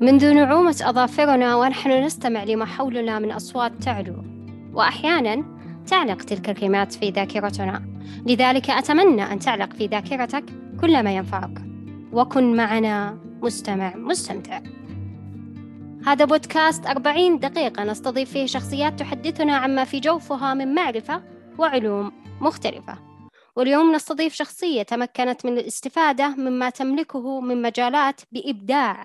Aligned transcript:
منذ 0.00 0.34
نعومة 0.34 0.76
أظافرنا 0.82 1.56
ونحن 1.56 1.90
نستمع 1.90 2.44
لما 2.44 2.64
حولنا 2.64 3.18
من 3.18 3.32
أصوات 3.32 3.72
تعلو. 3.82 4.24
وأحيانا 4.72 5.44
تعلق 5.86 6.22
تلك 6.22 6.50
الكلمات 6.50 6.92
في 6.92 7.10
ذاكرتنا. 7.10 7.82
لذلك 8.26 8.70
أتمنى 8.70 9.22
أن 9.22 9.38
تعلق 9.38 9.72
في 9.72 9.86
ذاكرتك 9.86 10.44
كل 10.80 11.04
ما 11.04 11.16
ينفعك. 11.16 11.62
وكن 12.12 12.56
معنا 12.56 13.18
مستمع 13.42 13.96
مستمتع. 13.96 14.60
هذا 16.06 16.24
بودكاست 16.24 16.86
أربعين 16.86 17.38
دقيقة 17.38 17.84
نستضيف 17.84 18.30
فيه 18.30 18.46
شخصيات 18.46 18.98
تحدثنا 18.98 19.56
عما 19.56 19.84
في 19.84 20.00
جوفها 20.00 20.54
من 20.54 20.74
معرفة 20.74 21.22
وعلوم 21.58 22.12
مختلفة. 22.40 22.98
واليوم 23.56 23.94
نستضيف 23.94 24.34
شخصية 24.34 24.82
تمكنت 24.82 25.46
من 25.46 25.58
الاستفادة 25.58 26.28
مما 26.28 26.70
تملكه 26.70 27.40
من 27.40 27.62
مجالات 27.62 28.20
بإبداع 28.32 29.04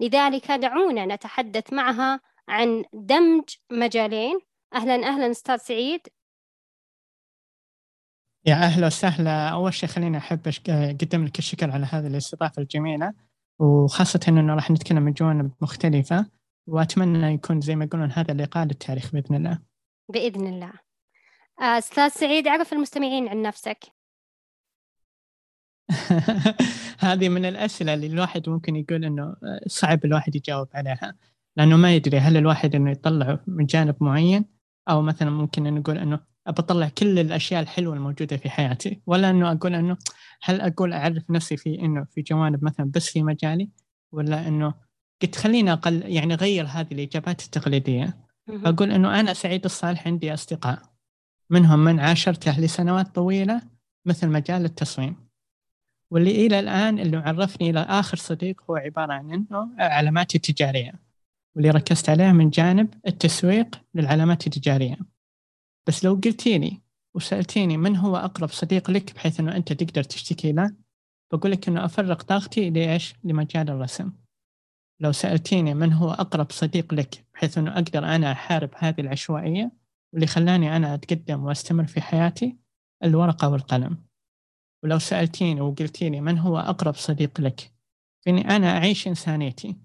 لذلك 0.00 0.50
دعونا 0.50 1.06
نتحدث 1.06 1.72
معها 1.72 2.20
عن 2.48 2.84
دمج 2.92 3.44
مجالين. 3.72 4.38
أهلا 4.74 4.94
أهلا 4.94 5.30
أستاذ 5.30 5.56
سعيد. 5.56 6.00
يا 8.46 8.54
أهلا 8.54 8.86
وسهلا. 8.86 9.48
أول 9.48 9.74
شيء 9.74 9.88
خليني 9.88 10.18
أحب 10.18 10.40
أقدم 10.68 11.24
لك 11.24 11.38
الشكر 11.38 11.70
على 11.70 11.86
هذه 11.86 12.06
الاستضافة 12.06 12.62
الجميلة. 12.62 13.14
وخاصة 13.58 14.20
أنه 14.28 14.54
راح 14.54 14.70
نتكلم 14.70 15.02
من 15.02 15.12
جوانب 15.12 15.52
مختلفة 15.60 16.26
وأتمنى 16.66 17.34
يكون 17.34 17.60
زي 17.60 17.76
ما 17.76 17.84
يقولون 17.84 18.10
هذا 18.10 18.32
اللقاء 18.32 18.64
للتاريخ 18.64 19.12
بإذن 19.12 19.34
الله. 19.34 19.58
بإذن 20.08 20.46
الله. 20.46 20.72
أستاذ 21.58 22.08
سعيد 22.08 22.48
عرف 22.48 22.72
المستمعين 22.72 23.28
عن 23.28 23.42
نفسك. 23.42 23.99
هذه 26.98 27.28
من 27.28 27.44
الأسئلة 27.44 27.94
اللي 27.94 28.06
الواحد 28.06 28.48
ممكن 28.48 28.76
يقول 28.76 29.04
إنه 29.04 29.36
صعب 29.66 30.04
الواحد 30.04 30.36
يجاوب 30.36 30.68
عليها. 30.74 31.14
لأنه 31.56 31.76
ما 31.76 31.94
يدري 31.94 32.18
هل 32.18 32.36
الواحد 32.36 32.74
إنه 32.74 32.90
يطلع 32.90 33.38
من 33.46 33.66
جانب 33.66 33.96
معين 34.00 34.44
أو 34.88 35.02
مثلا 35.02 35.30
ممكن 35.30 35.74
نقول 35.74 35.98
إنه 35.98 36.20
بطلع 36.48 36.88
كل 36.88 37.18
الأشياء 37.18 37.62
الحلوة 37.62 37.94
الموجودة 37.94 38.36
في 38.36 38.50
حياتي 38.50 39.00
ولا 39.06 39.30
إنه 39.30 39.52
أقول 39.52 39.74
إنه 39.74 39.96
هل 40.42 40.60
أقول 40.60 40.92
أعرف 40.92 41.30
نفسي 41.30 41.56
في 41.56 41.80
إنه 41.80 42.04
في 42.04 42.22
جوانب 42.22 42.64
مثلا 42.64 42.90
بس 42.94 43.10
في 43.10 43.22
مجالي 43.22 43.68
ولا 44.12 44.48
إنه 44.48 44.74
قلت 45.22 45.36
خليني 45.36 45.72
أقل 45.72 46.02
يعني 46.02 46.34
أغير 46.34 46.66
هذه 46.66 46.92
الإجابات 46.92 47.44
التقليدية. 47.44 48.16
أقول 48.48 48.92
إنه 48.92 49.20
أنا 49.20 49.32
سعيد 49.34 49.64
الصالح 49.64 50.06
عندي 50.06 50.34
أصدقاء 50.34 50.82
منهم 51.50 51.84
من 51.84 52.00
عاشرته 52.00 52.60
لسنوات 52.60 53.14
طويلة 53.14 53.62
مثل 54.06 54.28
مجال 54.28 54.64
التصميم. 54.64 55.29
واللي 56.10 56.46
إلى 56.46 56.58
الآن 56.58 56.98
اللي 56.98 57.16
عرفني 57.16 57.70
إلى 57.70 57.80
آخر 57.80 58.16
صديق 58.16 58.62
هو 58.70 58.76
عبارة 58.76 59.12
عن 59.12 59.32
أنه 59.32 59.70
علاماتي 59.78 60.36
التجارية 60.36 60.92
واللي 61.56 61.70
ركزت 61.70 62.08
عليه 62.08 62.32
من 62.32 62.50
جانب 62.50 62.94
التسويق 63.06 63.80
للعلامات 63.94 64.46
التجارية. 64.46 64.96
بس 65.86 66.04
لو 66.04 66.14
قلتيني 66.24 66.80
وسألتيني 67.14 67.76
من 67.76 67.96
هو 67.96 68.16
أقرب 68.16 68.48
صديق 68.48 68.90
لك 68.90 69.14
بحيث 69.14 69.40
أنه 69.40 69.56
أنت 69.56 69.72
تقدر 69.72 70.02
تشتكي 70.02 70.52
له 70.52 70.74
بقول 71.32 71.52
لك 71.52 71.68
أنه 71.68 71.84
أفرغ 71.84 72.14
طاقتي 72.14 72.70
لإيش؟ 72.70 73.14
لمجال 73.24 73.70
الرسم. 73.70 74.12
لو 75.00 75.12
سألتيني 75.12 75.74
من 75.74 75.92
هو 75.92 76.10
أقرب 76.10 76.50
صديق 76.50 76.94
لك 76.94 77.24
بحيث 77.34 77.58
أنه 77.58 77.72
أقدر 77.72 78.04
أنا 78.04 78.32
أحارب 78.32 78.70
هذه 78.76 79.00
العشوائية 79.00 79.72
واللي 80.12 80.26
خلاني 80.26 80.76
أنا 80.76 80.94
أتقدم 80.94 81.44
وأستمر 81.44 81.86
في 81.86 82.00
حياتي؟ 82.00 82.56
الورقة 83.04 83.48
والقلم. 83.48 84.09
ولو 84.82 84.98
سألتيني 84.98 85.60
وقلتيني 85.60 86.20
من 86.20 86.38
هو 86.38 86.58
أقرب 86.58 86.94
صديق 86.94 87.40
لك؟ 87.40 87.72
فيني 88.20 88.56
أنا 88.56 88.76
أعيش 88.76 89.08
إنسانيتي. 89.08 89.76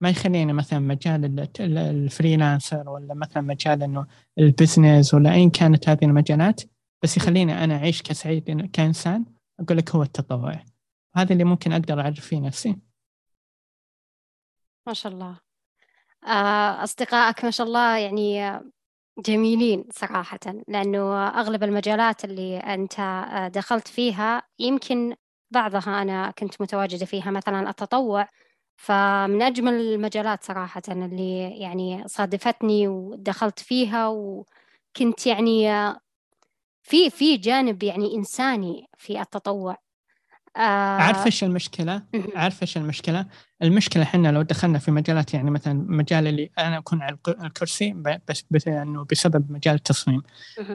ما 0.00 0.10
يخليني 0.10 0.52
مثلا 0.52 0.78
مجال 0.78 1.48
ال 1.60 1.72
freelancer 1.72 2.88
ولا 2.88 3.14
مثلا 3.14 3.42
مجال 3.42 3.82
إنه 3.82 4.06
ال 4.38 4.46
business 4.46 5.14
ولا 5.14 5.32
ايا 5.32 5.48
كانت 5.48 5.88
هذه 5.88 6.04
المجالات 6.04 6.60
بس 7.02 7.16
يخليني 7.16 7.64
أنا 7.64 7.76
أعيش 7.76 8.02
كسعيد 8.02 8.70
كإنسان. 8.72 9.24
أقول 9.60 9.78
لك 9.78 9.90
هو 9.90 10.02
التطوع. 10.02 10.62
هذا 11.16 11.32
اللي 11.32 11.44
ممكن 11.44 11.72
أقدر 11.72 12.00
أعرف 12.00 12.20
فيه 12.20 12.40
نفسي. 12.40 12.76
ما 14.86 14.92
شاء 14.92 15.12
الله. 15.12 15.40
آه، 16.26 16.84
أصدقائك 16.84 17.44
ما 17.44 17.50
شاء 17.50 17.66
الله 17.66 17.98
يعني 17.98 18.60
جميلين 19.18 19.84
صراحة 19.90 20.38
لأنه 20.68 21.28
أغلب 21.28 21.62
المجالات 21.62 22.24
اللي 22.24 22.58
أنت 22.58 23.00
آه، 23.00 23.48
دخلت 23.48 23.88
فيها 23.88 24.42
يمكن 24.58 25.14
بعضها 25.50 26.02
أنا 26.02 26.30
كنت 26.30 26.60
متواجدة 26.62 27.06
فيها 27.06 27.30
مثلا 27.30 27.70
التطوع 27.70 28.28
فمن 28.76 29.42
أجمل 29.42 29.72
المجالات 29.74 30.44
صراحة 30.44 30.82
اللي 30.88 31.60
يعني 31.60 32.08
صادفتني 32.08 32.88
ودخلت 32.88 33.58
فيها 33.60 34.08
وكنت 34.08 35.26
يعني 35.26 35.70
آه، 35.72 36.00
في 36.82 37.10
في 37.10 37.36
جانب 37.36 37.82
يعني 37.82 38.14
إنساني 38.16 38.88
في 38.98 39.20
التطوع. 39.20 39.83
عارف 40.56 41.26
إيش 41.26 41.44
المشكلة؟ 41.44 42.02
عارف 42.36 42.62
إيش 42.62 42.76
المشكلة؟ 42.76 43.26
المشكلة 43.62 44.02
إحنا 44.02 44.28
لو 44.28 44.42
دخلنا 44.42 44.78
في 44.78 44.90
مجالات 44.90 45.34
يعني 45.34 45.50
مثلا 45.50 45.86
مجال 45.88 46.26
اللي 46.26 46.50
أنا 46.58 46.78
أكون 46.78 47.02
على 47.02 47.18
الكرسي 47.28 47.92
بس, 48.28 48.44
بس 48.50 48.68
إنه 48.68 49.04
بسبب 49.10 49.52
مجال 49.52 49.74
التصميم. 49.74 50.22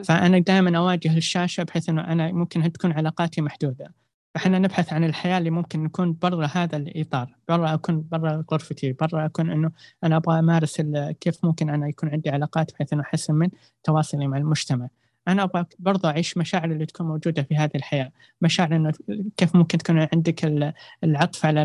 فأنا 0.04 0.38
دائما 0.38 0.78
أواجه 0.78 1.16
الشاشة 1.16 1.62
بحيث 1.62 1.88
إنه 1.88 2.00
أنا 2.00 2.32
ممكن 2.32 2.72
تكون 2.72 2.92
علاقاتي 2.92 3.40
محدودة. 3.40 3.94
فإحنا 4.34 4.58
نبحث 4.58 4.92
عن 4.92 5.04
الحياة 5.04 5.38
اللي 5.38 5.50
ممكن 5.50 5.84
نكون 5.84 6.16
برا 6.22 6.46
هذا 6.46 6.76
الإطار 6.76 7.36
برا 7.48 7.74
أكون 7.74 8.04
برا 8.12 8.44
غرفتي 8.52 8.92
برا 8.92 9.26
أكون 9.26 9.50
أنه 9.50 9.70
أنا 10.04 10.16
أبغى 10.16 10.38
أمارس 10.38 10.80
كيف 11.20 11.44
ممكن 11.44 11.70
أنا 11.70 11.88
يكون 11.88 12.08
عندي 12.08 12.30
علاقات 12.30 12.72
بحيث 12.72 12.92
أنه 12.92 13.02
أحسن 13.02 13.34
من 13.34 13.48
تواصلي 13.84 14.26
مع 14.26 14.36
المجتمع. 14.36 14.88
أنا 15.32 15.42
أبغى 15.42 15.64
برضه 15.78 16.08
أعيش 16.08 16.36
مشاعر 16.36 16.64
اللي 16.64 16.86
تكون 16.86 17.06
موجودة 17.06 17.42
في 17.42 17.56
هذه 17.56 17.70
الحياة. 17.74 18.12
مشاعر 18.42 18.76
إنه 18.76 18.92
كيف 19.36 19.56
ممكن 19.56 19.78
تكون 19.78 20.08
عندك 20.12 20.72
العطف 21.04 21.46
على 21.46 21.64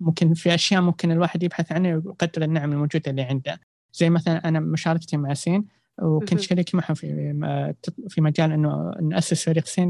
ممكن 0.00 0.34
في 0.34 0.54
أشياء 0.54 0.82
ممكن 0.82 1.10
الواحد 1.10 1.42
يبحث 1.42 1.72
عنها 1.72 1.96
ويقدر 1.96 2.42
النعم 2.42 2.72
الموجودة 2.72 3.10
اللي 3.10 3.22
عنده. 3.22 3.60
زي 3.92 4.10
مثلا 4.10 4.48
أنا 4.48 4.60
مشاركتي 4.60 5.16
مع 5.16 5.34
سين 5.34 5.64
وكنت 6.02 6.40
شريك 6.40 6.74
معهم 6.74 6.94
في 6.94 7.06
في 8.08 8.20
مجال 8.20 8.52
إنه 8.52 8.92
نأسس 9.02 9.44
فريق 9.44 9.66
سين 9.66 9.88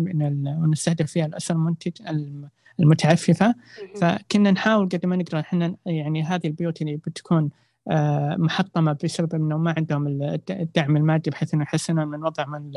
ونستهدف 0.63 1.13
فيها 1.13 1.27
الأسر 1.27 1.55
المنتج 1.55 1.93
المتعففة. 2.81 3.55
فكنا 4.01 4.51
نحاول 4.51 4.89
قد 4.89 5.07
ما 5.07 5.17
نقدر 5.17 5.41
إحنا 5.41 5.77
يعني 5.87 6.23
هذه 6.23 6.47
البيوت 6.47 6.83
اللي 6.83 6.97
بتكون 6.97 7.51
آه، 7.91 8.37
محطمة 8.39 8.97
بسبب 9.05 9.35
أنه 9.35 9.59
ما 9.59 9.75
عندهم 9.77 10.07
الدعم 10.51 10.97
المادي 10.97 11.31
بحيث 11.31 11.55
أنه 11.55 11.63
يحسنون 11.63 12.09
من 12.09 12.25
وضعهم 12.25 12.73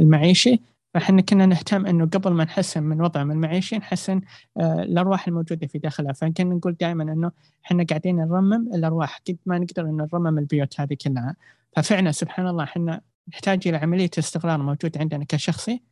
المعيشي 0.00 0.60
فإحنا 0.94 1.22
كنا 1.22 1.46
نهتم 1.46 1.86
إنه 1.86 2.06
قبل 2.06 2.32
ما 2.32 2.44
نحسن 2.44 2.82
من 2.82 3.00
وضعهم 3.00 3.30
المعيشي 3.30 3.76
نحسن 3.76 4.20
آه، 4.56 4.82
الأرواح 4.82 5.28
الموجودة 5.28 5.66
في 5.66 5.78
داخلها. 5.78 6.12
فكنا 6.12 6.54
نقول 6.54 6.72
دائما 6.80 7.02
إنه 7.02 7.32
إحنا 7.66 7.84
قاعدين 7.88 8.16
نرمم 8.16 8.74
الأرواح. 8.74 9.20
قد 9.28 9.36
ما 9.46 9.58
نقدر 9.58 9.82
إنه 9.82 10.08
نرمم 10.12 10.38
البيوت 10.38 10.80
هذه 10.80 10.96
كلها. 11.04 11.36
ففعلا 11.76 12.12
سبحان 12.12 12.46
الله 12.46 12.64
إحنا 12.64 13.00
نحتاج 13.28 13.68
إلى 13.68 13.76
عملية 13.76 14.10
استقرار 14.18 14.62
موجود 14.62 14.98
عندنا 14.98 15.24
كشخصي. 15.28 15.82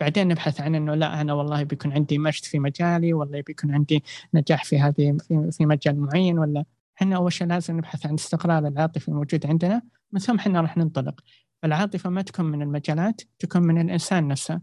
بعدين 0.00 0.28
نبحث 0.28 0.60
عن 0.60 0.74
إنه 0.74 0.94
لا 0.94 1.20
أنا 1.20 1.32
والله 1.32 1.62
بيكون 1.62 1.92
عندي 1.92 2.18
مجد 2.18 2.44
في 2.44 2.58
مجالي 2.58 3.12
والله 3.12 3.42
بيكون 3.46 3.74
عندي 3.74 4.04
نجاح 4.34 4.64
في 4.64 4.80
هذه 4.80 5.16
في 5.50 5.66
مجال 5.66 6.00
معين 6.00 6.38
ولا 6.38 6.64
إحنا 6.96 7.16
أول 7.16 7.32
شيء 7.32 7.46
لازم 7.46 7.76
نبحث 7.76 8.06
عن 8.06 8.10
الاستقرار 8.10 8.66
العاطفي 8.66 9.08
الموجود 9.08 9.46
عندنا 9.46 9.82
من 10.12 10.20
ثم 10.20 10.36
إحنا 10.36 10.60
راح 10.60 10.76
ننطلق. 10.76 11.20
فالعاطفة 11.62 12.10
ما 12.10 12.22
تكون 12.22 12.46
من 12.46 12.62
المجالات 12.62 13.22
تكون 13.38 13.62
من 13.62 13.80
الإنسان 13.80 14.28
نفسه. 14.28 14.60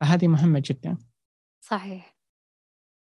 فهذه 0.00 0.28
مهمة 0.28 0.62
جدا. 0.64 0.98
صحيح. 1.60 2.16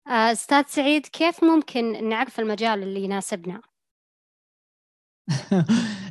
آه، 0.06 0.32
أستاذ 0.32 0.64
سعيد 0.66 1.06
كيف 1.06 1.44
ممكن 1.44 2.08
نعرف 2.08 2.40
المجال 2.40 2.82
اللي 2.82 3.04
يناسبنا؟ 3.04 3.62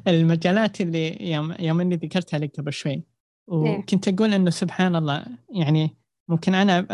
المجالات 0.07 0.81
اللي 0.81 1.31
يوم 1.31 1.55
يوم 1.59 1.81
إني 1.81 1.95
ذكرتها 1.95 2.39
لك 2.39 2.55
قبل 2.57 2.73
شوي. 2.73 2.91
إيه. 2.91 3.03
وكنت 3.49 4.07
أقول 4.07 4.33
إنه 4.33 4.49
سبحان 4.49 4.95
الله 4.95 5.25
يعني 5.49 5.97
ممكن 6.27 6.55
أنا 6.55 6.87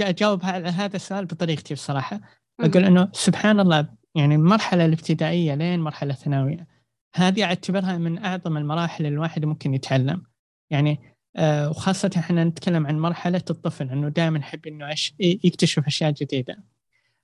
أجاوب 0.00 0.44
على 0.44 0.68
هذا 0.68 0.96
السؤال 0.96 1.26
بطريقتي 1.26 1.74
بصراحة. 1.74 2.20
أقول 2.60 2.84
إنه 2.84 3.08
سبحان 3.12 3.60
الله 3.60 3.99
يعني 4.14 4.34
المرحلة 4.34 4.84
الابتدائية 4.84 5.54
لين 5.54 5.80
مرحلة 5.80 6.14
ثانوية 6.14 6.66
هذه 7.14 7.44
أعتبرها 7.44 7.98
من 7.98 8.24
أعظم 8.24 8.56
المراحل 8.56 9.06
الواحد 9.06 9.44
ممكن 9.44 9.74
يتعلم 9.74 10.22
يعني 10.70 10.98
آه 11.36 11.70
وخاصة 11.70 12.10
إحنا 12.16 12.44
نتكلم 12.44 12.86
عن 12.86 12.98
مرحلة 12.98 13.42
الطفل 13.50 13.90
إنه 13.90 14.08
دائما 14.08 14.38
يحب 14.38 14.66
إنه 14.66 14.94
يكتشف 15.20 15.86
أشياء 15.86 16.10
جديدة. 16.10 16.64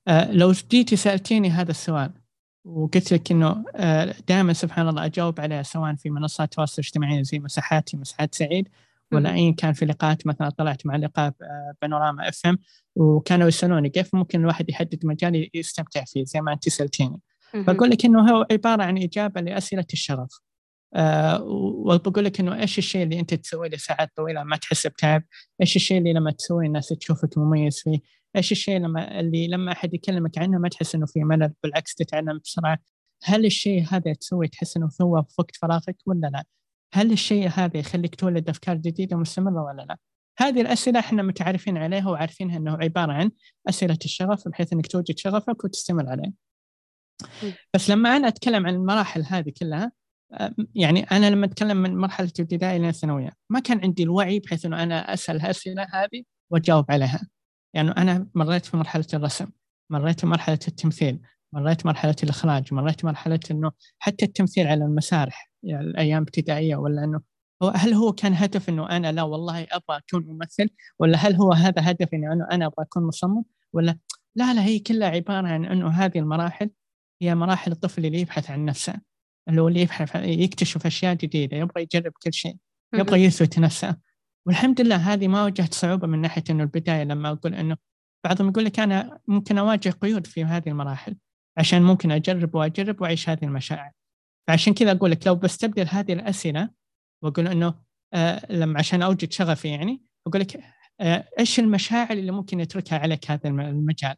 آه 0.09 0.33
لو 0.33 0.53
جيتي 0.53 0.97
سألتيني 0.97 1.50
هذا 1.50 1.71
السؤال 1.71 2.12
وقلت 2.65 3.12
لك 3.12 3.32
إنه 3.32 3.65
آه 3.77 4.15
دائما 4.29 4.53
سبحان 4.53 4.89
الله 4.89 5.05
أجاوب 5.05 5.41
عليه 5.41 5.62
سواء 5.62 5.94
في 5.94 6.11
منصات 6.11 6.49
التواصل 6.49 6.82
الاجتماعي 6.82 7.25
زي 7.25 7.39
مساحاتي 7.39 7.97
مساحات 7.97 8.35
سعيد 8.35 8.69
ولا 9.12 9.35
ايا 9.35 9.53
كان 9.53 9.73
في 9.73 9.85
لقاءات 9.85 10.26
مثلا 10.26 10.49
طلعت 10.50 10.87
مع 10.87 10.97
لقاء 10.97 11.29
آه، 11.43 11.75
بانوراما 11.82 12.29
اف 12.29 12.47
ام 12.47 12.58
وكانوا 12.97 13.49
يسألوني 13.49 13.88
كيف 13.88 14.14
ممكن 14.14 14.41
الواحد 14.41 14.70
يحدد 14.70 15.06
مجال 15.06 15.50
يستمتع 15.55 16.05
فيه 16.05 16.25
زي 16.25 16.41
ما 16.41 16.53
انت 16.53 16.69
سألتيني 16.69 17.20
بقول 17.55 17.91
لك 17.91 18.05
إنه 18.05 18.31
هو 18.31 18.47
عبارة 18.53 18.82
عن 18.82 18.99
إجابة 18.99 19.41
لأسئلة 19.41 19.87
الشغف 19.93 20.41
أه 20.94 21.43
وبقول 21.43 22.25
لك 22.25 22.41
إنه 22.41 22.61
إيش 22.61 22.79
الشيء 22.79 23.03
اللي 23.03 23.20
أنت 23.20 23.35
تسويه 23.35 23.69
لساعات 23.69 24.12
طويلة 24.17 24.43
ما 24.43 24.56
تحس 24.56 24.87
بتعب؟ 24.87 25.23
إيش 25.61 25.76
الشيء 25.76 25.99
اللي 25.99 26.12
لما 26.12 26.31
تسويه 26.31 26.67
الناس 26.67 26.88
تشوفك 26.88 27.38
مميز 27.38 27.79
فيه؟ 27.79 27.99
إيش 28.37 28.53
الشيء 28.53 28.79
لما 28.79 29.20
اللي 29.20 29.49
لما 29.49 29.73
أحد 29.73 29.94
يكلمك 29.94 30.38
عنه 30.38 30.58
ما 30.58 30.69
تحس 30.69 30.94
إنه 30.94 31.06
في 31.06 31.25
ملل 31.25 31.53
بالعكس 31.62 31.94
تتعلم 31.94 32.38
بسرعة؟ 32.44 32.79
هل 33.25 33.47
الشيء 33.47 33.85
هذا 33.91 34.12
تسويه 34.12 34.49
تحس 34.49 34.76
إنه 34.76 34.88
هو 35.03 35.23
في 35.23 35.35
وقت 35.38 35.56
فراغك 35.56 35.97
ولا 36.06 36.26
لا؟ 36.26 36.44
هل 36.93 37.12
الشيء 37.12 37.49
هذا 37.49 37.77
يخليك 37.77 38.15
تولد 38.15 38.49
أفكار 38.49 38.77
جديدة 38.77 39.17
مستمره 39.17 39.65
ولا 39.65 39.83
لا؟ 39.83 39.97
هذه 40.38 40.61
الأسئلة 40.61 40.99
إحنا 40.99 41.23
متعرفين 41.23 41.77
عليها 41.77 42.09
وعارفينها 42.09 42.56
إنه 42.56 42.73
عبارة 42.73 43.12
عن 43.12 43.31
أسئلة 43.69 43.99
الشغف 44.05 44.49
بحيث 44.49 44.73
إنك 44.73 44.87
توجد 44.87 45.19
شغفك 45.19 45.65
وتستمر 45.65 46.09
عليه. 46.09 46.33
بس 47.75 47.91
لما 47.91 48.17
أنا 48.17 48.29
أتكلم 48.29 48.67
عن 48.67 48.75
المراحل 48.75 49.25
هذه 49.29 49.53
كلها 49.61 49.93
يعني 50.75 51.03
أنا 51.03 51.31
لما 51.31 51.47
أتكلم 51.47 51.77
من 51.77 51.97
مرحلة 51.97 52.31
الابتدائي 52.38 52.77
إلى 52.77 52.89
الثانوية 52.89 53.31
ما 53.50 53.61
كان 53.61 53.81
عندي 53.81 54.03
الوعي 54.03 54.41
بحيث 54.41 54.67
إنه 54.67 54.82
أنا 54.82 55.15
أسأل 55.15 55.37
الاسئله 55.37 55.87
هذه 55.93 56.23
وأجاوب 56.50 56.85
عليها. 56.91 57.29
يعني 57.75 57.91
أنا 57.91 58.29
مريت 58.35 58.67
في 58.67 58.77
مرحلة 58.77 59.06
الرسم، 59.15 59.47
مريت 59.91 60.21
في 60.21 60.27
مرحلة 60.27 60.59
التمثيل، 60.69 61.21
مريت 61.53 61.87
مرحلة 61.87 62.17
الإخراج، 62.23 62.75
مريت 62.75 63.05
مرحلة 63.05 63.41
إنه 63.50 63.73
حتى 63.99 64.25
التمثيل 64.25 64.67
على 64.67 64.85
المسارح 64.85 65.45
يعني 65.67 65.87
الأيام 65.87 66.23
ابتدائية 66.23 66.77
ولا 66.77 67.05
إنه 67.05 67.21
هو 67.63 67.69
هل 67.69 67.95
هو 67.95 68.13
كان 68.13 68.35
هدف 68.35 68.69
إنه 68.69 68.89
أنا 68.89 69.13
لا 69.13 69.23
والله 69.23 69.63
أبغى 69.63 69.99
أكون 69.99 70.27
ممثل؟ 70.27 70.69
ولا 70.99 71.19
هل 71.19 71.35
هو 71.35 71.53
هذا 71.53 71.91
هدف 71.91 72.15
إنه 72.15 72.33
أنا 72.33 72.49
أنا 72.53 72.67
أبغى 72.67 72.87
أكون 72.87 73.03
مصمم؟ 73.03 73.45
ولا 73.73 73.99
لا 74.37 74.55
لا 74.55 74.65
هي 74.65 74.79
كلها 74.79 75.09
عبارة 75.09 75.49
عن 75.49 75.65
إنه 75.65 75.89
هذه 75.89 76.19
المراحل 76.19 76.71
هي 77.23 77.35
مراحل 77.35 77.73
الطفل 77.73 78.07
اللي 78.07 78.21
يبحث 78.21 78.51
عن 78.51 78.65
نفسه 78.65 78.95
اللي 79.49 79.61
هو 79.61 79.69
اللي 79.69 79.81
يبحث 79.81 80.15
يكتشف 80.15 80.87
أشياء 80.87 81.15
جديدة 81.15 81.57
يبغى 81.57 81.83
يجرب 81.83 82.13
كل 82.23 82.33
شيء 82.33 82.57
يبغى 82.95 83.25
يثبت 83.25 83.59
نفسه. 83.59 83.97
والحمد 84.47 84.81
لله 84.81 84.97
هذه 84.97 85.29
ما 85.29 85.45
واجهت 85.45 85.75
صعوبة 85.75 86.07
من 86.07 86.21
ناحية 86.21 86.45
إنه 86.51 86.63
البداية 86.63 87.05
لما 87.05 87.31
أقول 87.31 87.55
إنه 87.55 87.77
بعضهم 88.25 88.49
يقول 88.49 88.65
لك 88.65 88.81
أنا 88.81 89.21
ممكن 89.29 89.59
أواجه 89.59 89.91
قيود 89.91 90.27
في 90.27 90.45
هذه 90.45 90.69
المراحل 90.69 91.17
عشان 91.57 91.83
ممكن 91.83 92.11
أجرب 92.11 92.55
وأجرب 92.55 93.01
وأعيش 93.03 93.29
هذه 93.29 93.45
المشاعر. 93.45 93.91
فعشان 94.48 94.75
كذا 94.75 94.93
أقول 94.93 95.10
لك 95.10 95.26
لو 95.26 95.34
بستبدل 95.34 95.87
هذه 95.88 96.12
الأسئلة 96.12 96.70
وأقول 97.22 97.48
إنه 97.48 97.75
آه 98.14 98.52
لما 98.52 98.78
عشان 98.78 99.02
أوجد 99.02 99.32
شغفي 99.32 99.69
يعني 99.69 100.02
أقول 100.26 100.40
لك 100.40 100.60
آه 101.00 101.28
إيش 101.38 101.60
المشاعر 101.60 102.10
اللي 102.10 102.32
ممكن 102.32 102.60
يتركها 102.60 102.98
عليك 102.98 103.31
هذا 103.31 103.48
المجال؟ 103.48 104.16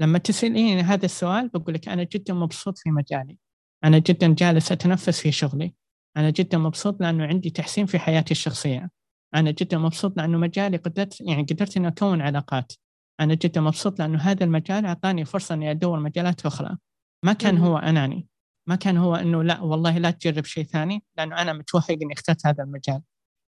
لما 0.00 0.18
تسأليني 0.18 0.80
هذا 0.80 1.04
السؤال 1.04 1.48
بقول 1.48 1.74
لك 1.74 1.88
أنا 1.88 2.02
جدا 2.02 2.34
مبسوط 2.34 2.78
في 2.78 2.90
مجالي. 2.90 3.38
أنا 3.84 3.98
جدا 3.98 4.34
جالس 4.34 4.72
أتنفس 4.72 5.20
في 5.20 5.32
شغلي. 5.32 5.74
أنا 6.16 6.30
جدا 6.30 6.58
مبسوط 6.58 7.00
لأنه 7.00 7.26
عندي 7.26 7.50
تحسين 7.50 7.86
في 7.86 7.98
حياتي 7.98 8.30
الشخصية. 8.30 8.90
أنا 9.34 9.50
جدا 9.50 9.78
مبسوط 9.78 10.16
لأنه 10.16 10.38
مجالي 10.38 10.76
قدرت 10.76 11.20
يعني 11.20 11.42
قدرت 11.42 11.76
إني 11.76 11.88
أكون 11.88 12.20
علاقات. 12.20 12.72
أنا 13.20 13.34
جدا 13.34 13.60
مبسوط 13.60 13.98
لأنه 13.98 14.18
هذا 14.18 14.44
المجال 14.44 14.86
أعطاني 14.86 15.24
فرصة 15.24 15.54
إني 15.54 15.70
أدور 15.70 16.00
مجالات 16.00 16.46
أخرى. 16.46 16.76
ما 17.24 17.32
كان 17.32 17.58
هو 17.58 17.78
أناني. 17.78 18.28
ما 18.66 18.76
كان 18.76 18.96
هو 18.96 19.14
إنه 19.16 19.42
لا 19.42 19.60
والله 19.60 19.98
لا 19.98 20.10
تجرب 20.10 20.44
شيء 20.44 20.64
ثاني 20.64 21.02
لأنه 21.16 21.42
أنا 21.42 21.52
متوهق 21.52 21.90
إني 21.90 22.12
اخترت 22.12 22.46
هذا 22.46 22.64
المجال. 22.64 23.02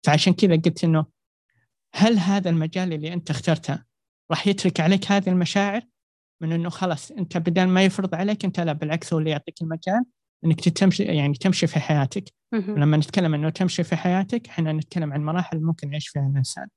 فعشان 0.06 0.34
كذا 0.34 0.56
قلت 0.56 0.84
إنه 0.84 1.06
هل 1.96 2.18
هذا 2.20 2.50
المجال 2.50 2.94
اللي 2.94 3.14
أنت 3.14 3.30
اخترته 3.30 3.84
راح 4.32 4.48
يترك 4.48 4.80
عليك 4.80 5.12
هذه 5.12 5.30
المشاعر؟ 5.30 5.82
من 6.42 6.52
إنه 6.52 6.70
خلاص 6.70 7.12
أنت 7.12 7.38
بدل 7.38 7.68
ما 7.68 7.84
يفرض 7.84 8.16
عليك 8.16 8.46
أنت 8.46 8.60
لا 8.60 8.74
بالعكس 8.74 9.14
هو 9.14 9.20
اللي 9.20 9.30
يعطيك 9.30 9.62
المجال 9.62 10.06
إنك 10.46 10.70
تمشي 10.70 11.04
يعني 11.04 11.34
تمشي 11.34 11.68
في 11.68 11.80
حياتك. 11.80 12.24
لما 12.78 12.98
نتكلم 12.98 13.34
إنه 13.34 13.50
تمشي 13.50 13.84
في 13.84 13.96
حياتك 13.96 14.48
إحنا 14.48 14.74
نتكلم 14.74 15.14
عن 15.14 15.24
مراحل 15.26 15.62
ممكن 15.62 15.90
يعيش 15.90 16.08
فيها 16.08 16.28
الإنسان. 16.28 16.68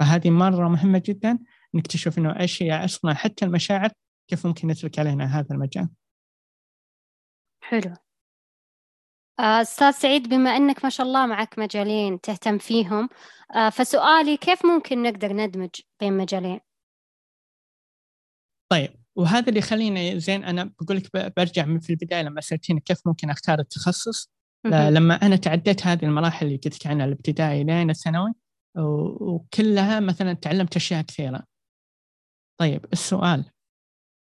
فهذه 0.00 0.30
مرة 0.30 0.68
مهمة 0.68 1.02
جدا 1.06 1.38
إنك 1.74 1.86
تشوف 1.86 2.18
إنه 2.18 2.40
إيش 2.40 2.62
هي 2.62 2.84
أصلا 2.84 3.14
حتى 3.14 3.44
المشاعر 3.44 3.90
كيف 4.28 4.46
ممكن 4.46 4.68
نترك 4.68 4.98
علينا 4.98 5.38
هذا 5.38 5.46
المجال. 5.50 5.88
حلو. 7.68 7.94
آه، 9.40 9.60
أستاذ 9.60 9.90
سعيد 9.90 10.28
بما 10.28 10.50
أنك 10.50 10.84
ما 10.84 10.90
شاء 10.90 11.06
الله 11.06 11.26
معك 11.26 11.58
مجالين 11.58 12.20
تهتم 12.20 12.58
فيهم 12.58 13.08
آه، 13.54 13.70
فسؤالي 13.70 14.36
كيف 14.36 14.66
ممكن 14.66 15.02
نقدر 15.02 15.32
ندمج 15.32 15.70
بين 16.00 16.16
مجالين؟ 16.16 16.60
طيب 18.72 18.90
وهذا 19.16 19.48
اللي 19.48 19.58
يخليني 19.58 20.20
زين 20.20 20.44
أنا 20.44 20.72
بقول 20.80 20.96
لك 20.96 21.34
برجع 21.36 21.64
من 21.64 21.80
في 21.80 21.90
البداية 21.90 22.22
لما 22.22 22.40
سألتيني 22.40 22.80
كيف 22.80 23.06
ممكن 23.06 23.30
أختار 23.30 23.58
التخصص. 23.58 24.30
لما 24.64 25.14
أنا 25.14 25.36
تعديت 25.36 25.86
هذه 25.86 26.04
المراحل 26.04 26.46
اللي 26.46 26.56
قلت 26.64 26.76
لك 26.76 26.86
عنها 26.86 27.06
الابتدائي 27.06 27.64
لين 27.64 27.90
الثانوي 27.90 28.32
وكلها 29.20 30.00
مثلا 30.00 30.32
تعلمت 30.32 30.76
أشياء 30.76 31.02
كثيرة. 31.02 31.44
طيب 32.60 32.86
السؤال 32.92 33.44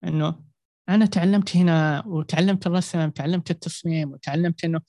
إنه 0.04 0.47
أنا 0.88 1.06
تعلمت 1.06 1.56
هنا 1.56 2.06
وتعلمت 2.06 2.66
الرسم 2.66 3.10
تعلمت 3.10 3.50
التصميم 3.50 4.12
وتعلمت 4.12 4.64
إنه 4.64 4.80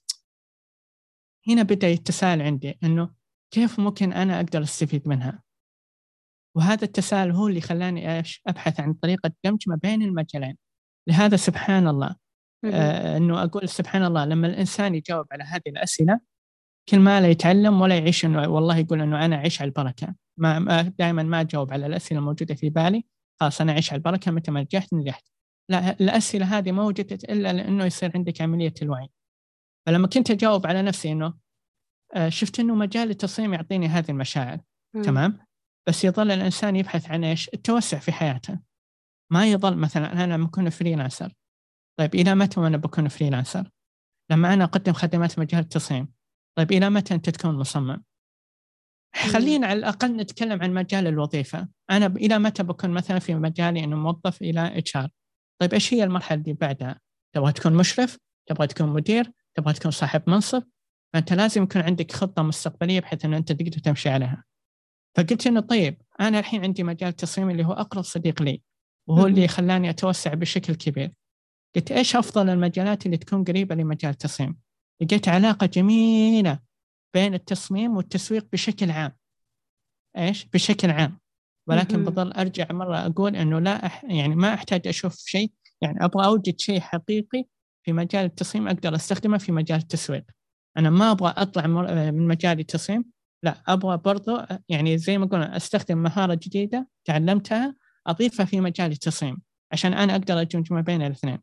هنا 1.47 1.63
بدأ 1.63 1.87
يتساءل 1.87 2.41
عندي 2.41 2.77
إنه 2.83 3.09
كيف 3.51 3.79
ممكن 3.79 4.13
أنا 4.13 4.35
أقدر 4.39 4.63
أستفيد 4.63 5.07
منها؟ 5.07 5.43
وهذا 6.55 6.85
التساؤل 6.85 7.31
هو 7.31 7.47
اللي 7.47 7.61
خلاني 7.61 8.17
إيش؟ 8.17 8.41
أبحث 8.47 8.79
عن 8.79 8.93
طريقة 8.93 9.31
دمج 9.43 9.63
ما 9.67 9.75
بين 9.75 10.01
المجالين. 10.01 10.57
لهذا 11.07 11.35
سبحان 11.35 11.87
الله. 11.87 12.15
آه 12.65 13.17
إنه 13.17 13.43
أقول 13.43 13.69
سبحان 13.69 14.03
الله 14.03 14.25
لما 14.25 14.47
الإنسان 14.47 14.95
يجاوب 14.95 15.25
على 15.31 15.43
هذه 15.43 15.61
الأسئلة 15.67 16.19
كل 16.89 16.99
ما 16.99 17.21
لا 17.21 17.27
يتعلم 17.27 17.81
ولا 17.81 17.97
يعيش 17.97 18.25
إنه 18.25 18.49
والله 18.49 18.77
يقول 18.77 19.01
إنه 19.01 19.25
أنا 19.25 19.35
أعيش 19.35 19.61
على 19.61 19.67
البركة. 19.69 20.15
ما 20.37 20.81
دائما 20.81 21.23
ما 21.23 21.41
أجاوب 21.41 21.73
على 21.73 21.85
الأسئلة 21.85 22.19
الموجودة 22.19 22.55
في 22.55 22.69
بالي. 22.69 23.03
خلاص 23.39 23.61
أنا 23.61 23.71
أعيش 23.71 23.91
على 23.91 23.97
البركة 23.97 24.31
متى 24.31 24.51
ما 24.51 24.61
نجحت 24.61 24.93
نجحت. 24.93 25.23
الأسئلة 25.71 26.57
هذه 26.57 26.71
ما 26.71 26.83
وجدت 26.83 27.23
الا 27.23 27.53
لأنه 27.53 27.85
يصير 27.85 28.11
عندك 28.15 28.41
عملية 28.41 28.73
الوعي. 28.81 29.09
فلما 29.85 30.07
كنت 30.07 30.31
أجاوب 30.31 30.67
على 30.67 30.81
نفسي 30.81 31.11
إنه 31.11 31.33
آه، 32.15 32.29
شفت 32.29 32.59
إنه 32.59 32.75
مجال 32.75 33.09
التصميم 33.09 33.53
يعطيني 33.53 33.87
هذه 33.87 34.11
المشاعر. 34.11 34.59
م. 34.95 35.01
تمام؟ 35.01 35.39
بس 35.87 36.05
يظل 36.05 36.31
الإنسان 36.31 36.75
يبحث 36.75 37.11
عن 37.11 37.23
إيش؟ 37.23 37.49
التوسع 37.53 37.99
في 37.99 38.11
حياته. 38.11 38.59
ما 39.31 39.45
يظل 39.45 39.77
مثلا 39.77 40.13
أنا 40.13 40.33
لما 40.33 40.45
أكون 40.45 40.69
فريلانسر. 40.69 41.33
طيب 41.99 42.15
إلى 42.15 42.35
متى 42.35 42.59
وأنا 42.59 42.77
بكون 42.77 43.07
freelancer؟ 43.07 43.69
لما 44.31 44.53
أنا 44.53 44.63
أقدم 44.63 44.93
خدمات 44.93 45.39
مجال 45.39 45.61
التصميم. 45.61 46.13
طيب 46.57 46.71
إلى 46.71 46.89
متى 46.89 47.13
أنت 47.13 47.29
تكون 47.29 47.55
مصمم؟ 47.55 48.03
خلينا 49.15 49.67
على 49.67 49.79
الأقل 49.79 50.15
نتكلم 50.15 50.61
عن 50.61 50.73
مجال 50.73 51.07
الوظيفة. 51.07 51.67
أنا 51.89 52.05
إلى 52.05 52.39
متى 52.39 52.63
بكون 52.63 52.89
مثلا 52.89 53.19
في 53.19 53.35
مجالي 53.35 53.83
إنه 53.83 53.95
موظف 53.95 54.41
إلى 54.41 54.77
HR؟ 54.77 55.09
طيب 55.61 55.73
إيش 55.73 55.93
هي 55.93 56.03
المرحلة 56.03 56.41
اللي 56.41 56.53
بعدها؟ 56.53 56.99
تبغى 57.35 57.51
تكون 57.51 57.73
مشرف 57.73 58.17
تبغى 58.49 58.67
تكون 58.67 58.89
مدير 58.89 59.31
تبغى 59.55 59.73
تكون 59.73 59.91
صاحب 59.91 60.29
منصب. 60.29 60.63
فأنت 61.13 61.33
لازم 61.33 61.63
يكون 61.63 61.81
عندك 61.81 62.11
خطة 62.11 62.43
مستقبلية 62.43 62.99
بحيث 62.99 63.25
ان 63.25 63.33
أنت 63.33 63.51
تقدر 63.51 63.79
تمشي 63.79 64.09
عليها. 64.09 64.43
فقلت 65.17 65.47
إنه 65.47 65.59
طيب 65.59 66.01
أنا 66.19 66.39
الحين 66.39 66.63
عندي 66.63 66.83
مجال 66.83 67.15
تصميم 67.15 67.49
اللي 67.49 67.65
هو 67.65 67.73
أقرب 67.73 68.03
صديق 68.03 68.41
لي 68.41 68.61
وهو 69.07 69.27
اللي 69.27 69.47
خلاني 69.47 69.89
أتوسع 69.89 70.33
بشكل 70.33 70.75
كبير. 70.75 71.11
قلت 71.75 71.91
إيش 71.91 72.15
أفضل 72.15 72.49
المجالات 72.49 73.05
اللي 73.05 73.17
تكون 73.17 73.43
قريبة 73.43 73.75
لمجال 73.75 74.11
التصميم؟ 74.11 74.57
لقيت 75.01 75.27
علاقة 75.27 75.65
جميلة 75.65 76.59
بين 77.13 77.33
التصميم 77.33 77.97
والتسويق 77.97 78.47
بشكل 78.53 78.91
عام. 78.91 79.17
إيش؟ 80.17 80.45
بشكل 80.45 80.91
عام. 80.91 81.19
ولكن 81.69 82.03
بظل 82.03 82.31
أرجع 82.31 82.67
مرة 82.71 82.97
أقول 82.97 83.35
إنه 83.35 83.59
لا 83.59 83.85
أح 83.85 84.03
يعني 84.03 84.35
ما 84.35 84.53
أحتاج 84.53 84.87
أشوف 84.87 85.15
شيء 85.15 85.51
يعني 85.81 86.05
أبغى 86.05 86.25
أوجد 86.25 86.59
شيء 86.59 86.79
حقيقي 86.79 87.45
في 87.85 87.93
مجال 87.93 88.25
التصميم 88.25 88.67
أقدر 88.67 88.95
أستخدمه 88.95 89.37
في 89.37 89.51
مجال 89.51 89.77
التسويق. 89.79 90.23
أنا 90.77 90.89
ما 90.89 91.11
أبغى 91.11 91.33
أطلع 91.37 91.67
من 92.11 92.27
مجال 92.27 92.59
التصميم 92.59 93.05
لا 93.43 93.63
أبغى 93.67 93.97
برضو 93.97 94.37
يعني 94.69 94.97
زي 94.97 95.17
ما 95.17 95.25
قلنا 95.25 95.57
أستخدم 95.57 95.97
مهارة 95.97 96.33
جديدة 96.43 96.87
تعلمتها 97.05 97.75
أضيفها 98.07 98.45
في 98.45 98.61
مجال 98.61 98.91
التصميم 98.91 99.37
عشان 99.71 99.93
أنا 99.93 100.13
أقدر 100.13 100.41
ادمج 100.41 100.73
ما 100.73 100.81
بين 100.81 101.01
الاثنين. 101.01 101.39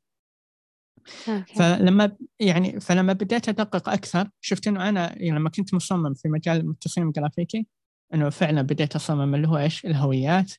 فلما 1.56 2.16
يعني 2.40 2.80
فلما 2.80 3.12
بديت 3.12 3.48
أدقق 3.48 3.88
أكثر 3.88 4.28
شفت 4.40 4.68
إنه 4.68 4.88
أنا 4.88 5.22
يعني 5.22 5.38
لما 5.38 5.50
كنت 5.50 5.74
مصمم 5.74 6.14
في 6.14 6.28
مجال 6.28 6.70
التصميم 6.70 7.08
الجرافيكي 7.08 7.66
إنه 8.14 8.30
فعلا 8.30 8.62
بديت 8.62 8.96
أصمم 8.96 9.34
اللي 9.34 9.48
هو 9.48 9.58
إيش؟ 9.58 9.84
الهويات 9.86 10.52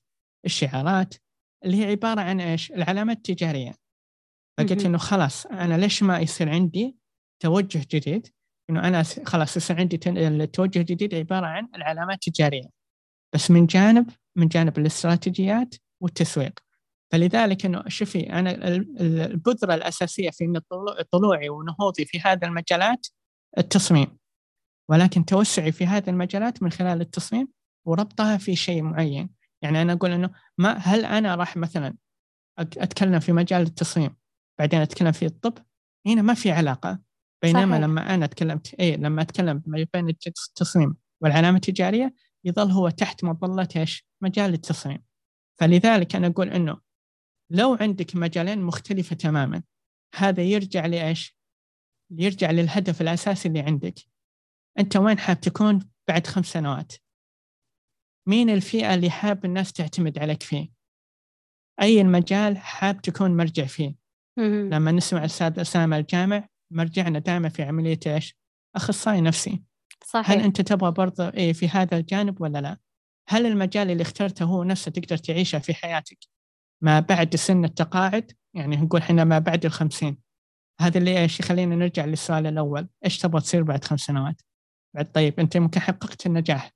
الشعارات 0.45 1.15
اللي 1.65 1.85
هي 1.85 1.91
عبارة 1.91 2.21
عن 2.21 2.41
إيش؟ 2.41 2.71
العلامات 2.71 3.17
التجارية. 3.17 3.75
فقلت 4.57 4.85
إنه 4.85 4.97
خلاص 4.97 5.45
أنا 5.45 5.77
ليش 5.77 6.03
ما 6.03 6.19
يصير 6.19 6.49
عندي 6.49 6.97
توجه 7.39 7.85
جديد؟ 7.91 8.27
إنه 8.69 8.87
أنا 8.87 9.03
خلاص 9.03 9.57
يصير 9.57 9.79
عندي 9.79 9.99
التوجه 10.07 10.79
الجديد 10.79 11.15
عبارة 11.15 11.45
عن 11.45 11.67
العلامات 11.75 12.27
التجارية. 12.27 12.69
بس 13.33 13.51
من 13.51 13.65
جانب 13.65 14.09
من 14.35 14.47
جانب 14.47 14.77
الاستراتيجيات 14.77 15.75
والتسويق. 16.01 16.59
فلذلك 17.11 17.65
إنه 17.65 17.83
شوفي 17.87 18.33
أنا 18.33 18.51
البذرة 19.01 19.73
الأساسية 19.73 20.29
في 20.29 20.61
طلوعي 21.11 21.49
ونهوضي 21.49 22.05
في 22.05 22.19
هذه 22.19 22.45
المجالات 22.45 23.07
التصميم. 23.57 24.17
ولكن 24.89 25.25
توسعي 25.25 25.71
في 25.71 25.85
هذه 25.85 26.09
المجالات 26.09 26.63
من 26.63 26.71
خلال 26.71 27.01
التصميم 27.01 27.47
وربطها 27.85 28.37
في 28.37 28.55
شيء 28.55 28.81
معين 28.81 29.29
يعني 29.61 29.81
أنا 29.81 29.93
أقول 29.93 30.11
إنه 30.11 30.29
ما 30.57 30.77
هل 30.77 31.05
أنا 31.05 31.35
راح 31.35 31.57
مثلا 31.57 31.95
أتكلم 32.59 33.19
في 33.19 33.31
مجال 33.31 33.61
التصميم 33.61 34.15
بعدين 34.59 34.81
أتكلم 34.81 35.11
في 35.11 35.25
الطب 35.25 35.57
هنا 36.07 36.21
ما 36.21 36.33
في 36.33 36.51
علاقة 36.51 36.99
بينما 37.41 37.75
صحيح. 37.75 37.83
لما 37.83 38.13
أنا 38.13 38.25
تكلمت 38.25 38.73
اي 38.73 38.97
لما 38.97 39.21
أتكلم 39.21 39.63
بين 39.93 40.09
التصميم 40.27 40.95
والعلامة 41.21 41.55
التجارية 41.55 42.13
يظل 42.43 42.71
هو 42.71 42.89
تحت 42.89 43.23
مظلة 43.23 43.67
إيش؟ 43.75 44.07
مجال 44.21 44.53
التصميم 44.53 45.03
فلذلك 45.59 46.15
أنا 46.15 46.27
أقول 46.27 46.49
إنه 46.49 46.77
لو 47.49 47.77
عندك 47.81 48.15
مجالين 48.15 48.61
مختلفة 48.61 49.15
تماما 49.15 49.63
هذا 50.15 50.43
يرجع 50.43 50.85
لإيش؟ 50.85 51.37
يرجع 52.11 52.51
للهدف 52.51 53.01
الأساسي 53.01 53.47
اللي 53.47 53.59
عندك 53.59 53.95
أنت 54.79 54.97
وين 54.97 55.19
حاب 55.19 55.41
تكون 55.41 55.89
بعد 56.07 56.27
خمس 56.27 56.45
سنوات؟ 56.45 56.93
مين 58.27 58.49
الفئة 58.49 58.93
اللي 58.93 59.09
حاب 59.09 59.45
الناس 59.45 59.73
تعتمد 59.73 60.19
عليك 60.19 60.43
فيه؟ 60.43 60.69
أي 61.81 62.01
المجال 62.01 62.57
حاب 62.57 63.01
تكون 63.01 63.37
مرجع 63.37 63.65
فيه؟ 63.65 63.95
لما 64.69 64.91
نسمع 64.91 65.19
الاستاذ 65.19 65.59
أسامة 65.59 65.97
الجامع 65.97 66.47
مرجعنا 66.73 67.19
دائما 67.19 67.49
في 67.49 67.63
عملية 67.63 67.99
إيش؟ 68.07 68.35
أخصائي 68.75 69.21
نفسي 69.21 69.63
صحيح 70.05 70.31
هل 70.31 70.41
أنت 70.41 70.61
تبغى 70.61 70.91
برضه 70.91 71.29
إيه 71.29 71.53
في 71.53 71.69
هذا 71.69 71.97
الجانب 71.97 72.41
ولا 72.41 72.61
لا؟ 72.61 72.77
هل 73.29 73.45
المجال 73.45 73.91
اللي 73.91 74.01
اخترته 74.01 74.45
هو 74.45 74.63
نفسه 74.63 74.91
تقدر 74.91 75.17
تعيشه 75.17 75.59
في 75.59 75.73
حياتك 75.73 76.17
ما 76.83 76.99
بعد 76.99 77.35
سن 77.35 77.65
التقاعد 77.65 78.31
يعني 78.55 78.75
نقول 78.75 79.01
إحنا 79.01 79.23
ما 79.23 79.39
بعد 79.39 79.65
الخمسين 79.65 80.17
هذا 80.81 80.97
اللي 80.97 81.21
إيش 81.21 81.39
يخلينا 81.39 81.75
نرجع 81.75 82.05
للسؤال 82.05 82.47
الأول 82.47 82.87
إيش 83.05 83.17
تبغى 83.17 83.41
تصير 83.41 83.63
بعد 83.63 83.83
خمس 83.83 83.99
سنوات؟ 83.99 84.41
بعد 84.97 85.11
طيب 85.11 85.39
أنت 85.39 85.57
ممكن 85.57 85.79
حققت 85.79 86.25
النجاح. 86.25 86.71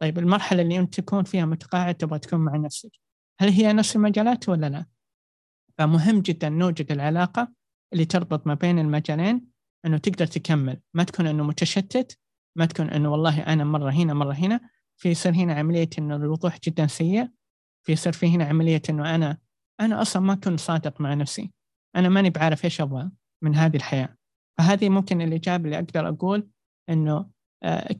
طيب 0.00 0.18
المرحلة 0.18 0.62
اللي 0.62 0.78
أنت 0.78 1.00
تكون 1.00 1.24
فيها 1.24 1.44
متقاعد 1.44 1.94
تبغى 1.94 2.18
تكون 2.18 2.40
مع 2.40 2.56
نفسك. 2.56 2.90
هل 3.40 3.48
هي 3.48 3.72
نفس 3.72 3.96
المجالات 3.96 4.48
ولا 4.48 4.68
لا؟ 4.68 4.86
فمهم 5.78 6.20
جدا 6.20 6.48
نوجد 6.48 6.92
العلاقة 6.92 7.52
اللي 7.92 8.04
تربط 8.04 8.46
ما 8.46 8.54
بين 8.54 8.78
المجالين 8.78 9.46
إنه 9.86 9.98
تقدر 9.98 10.26
تكمل. 10.26 10.80
ما 10.94 11.04
تكون 11.04 11.26
إنه 11.26 11.44
متشتت 11.44 12.18
ما 12.56 12.66
تكون 12.66 12.90
إنه 12.90 13.12
والله 13.12 13.42
أنا 13.42 13.64
مرة 13.64 13.90
هنا 13.90 14.14
مرة 14.14 14.32
هنا. 14.32 14.60
في 14.96 15.08
يصير 15.08 15.34
هنا 15.34 15.54
عملية 15.54 15.90
إنه 15.98 16.16
الوضوح 16.16 16.58
جدا 16.64 16.86
سيء. 16.86 17.28
في 17.86 17.92
يصير 17.92 18.12
في 18.12 18.26
هنا 18.26 18.44
عملية 18.44 18.82
إنه 18.90 19.14
أنا 19.14 19.38
أنا 19.80 20.02
أصلا 20.02 20.22
ما 20.22 20.34
كنت 20.34 20.60
صادق 20.60 21.00
مع 21.00 21.14
نفسي. 21.14 21.52
أنا 21.96 22.08
ماني 22.08 22.30
بعرف 22.30 22.64
إيش 22.64 22.80
أبغى 22.80 23.10
من 23.42 23.54
هذه 23.54 23.76
الحياة. 23.76 24.16
فهذه 24.58 24.88
ممكن 24.88 25.22
الإجابة 25.22 25.64
اللي 25.64 25.78
أقدر 25.78 26.08
أقول 26.08 26.48
إنه 26.88 27.35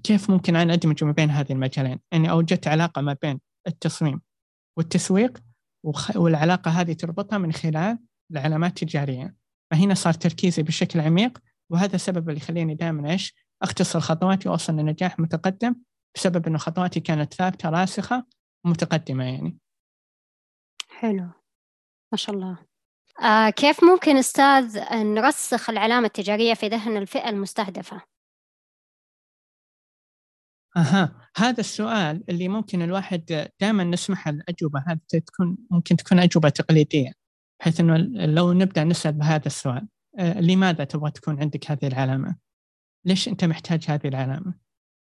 كيف 0.02 0.30
ممكن 0.30 0.56
أنا 0.56 0.72
ادمج 0.72 1.04
ما 1.04 1.12
بين 1.12 1.30
هذه 1.30 1.52
المجالين؟ 1.52 2.00
اني 2.12 2.30
اوجدت 2.30 2.68
علاقة 2.68 3.02
ما 3.02 3.16
بين 3.22 3.40
التصميم 3.66 4.20
والتسويق 4.78 5.38
والعلاقة 6.16 6.70
هذه 6.70 6.92
تربطها 6.92 7.38
من 7.38 7.52
خلال 7.52 7.98
العلامات 8.30 8.82
التجارية. 8.82 9.34
فهنا 9.70 9.94
صار 9.94 10.12
تركيزي 10.12 10.62
بشكل 10.62 11.00
عميق 11.00 11.38
وهذا 11.72 11.94
السبب 11.94 12.28
اللي 12.28 12.40
يخليني 12.40 12.74
دائما 12.74 13.10
إيش؟ 13.10 13.34
أختصر 13.62 14.00
خطواتي 14.00 14.48
وأوصل 14.48 14.72
لنجاح 14.72 15.18
متقدم 15.18 15.74
بسبب 16.16 16.46
إنه 16.46 16.58
خطواتي 16.58 17.00
كانت 17.00 17.34
ثابتة 17.34 17.68
راسخة 17.70 18.26
ومتقدمه 18.64 19.24
يعني. 19.24 19.58
حلو. 20.88 21.30
ما 22.12 22.18
شاء 22.18 22.36
الله. 22.36 22.58
آه 23.22 23.50
كيف 23.50 23.84
ممكن 23.84 24.16
أستاذ 24.16 24.94
نرسخ 24.94 25.70
العلامة 25.70 26.06
التجارية 26.06 26.54
في 26.54 26.68
ذهن 26.68 26.96
الفئة 26.96 27.28
المستهدفة؟ 27.28 28.15
أها 30.76 31.20
هذا 31.36 31.60
السؤال 31.60 32.24
اللي 32.28 32.48
ممكن 32.48 32.82
الواحد 32.82 33.48
دائما 33.60 33.84
نسمح 33.84 34.28
الأجوبة 34.28 34.84
هذه 34.86 34.98
تكون 35.26 35.56
ممكن 35.70 35.96
تكون 35.96 36.18
أجوبة 36.18 36.48
تقليدية 36.48 37.12
بحيث 37.60 37.80
إنه 37.80 37.96
لو 38.26 38.52
نبدأ 38.52 38.84
نسأل 38.84 39.12
بهذا 39.12 39.46
السؤال 39.46 39.88
آه 40.18 40.40
لماذا 40.40 40.84
تبغى 40.84 41.10
تكون 41.10 41.40
عندك 41.40 41.70
هذه 41.70 41.86
العلامة؟ 41.86 42.36
ليش 43.04 43.28
أنت 43.28 43.44
محتاج 43.44 43.84
هذه 43.88 44.08
العلامة؟ 44.08 44.54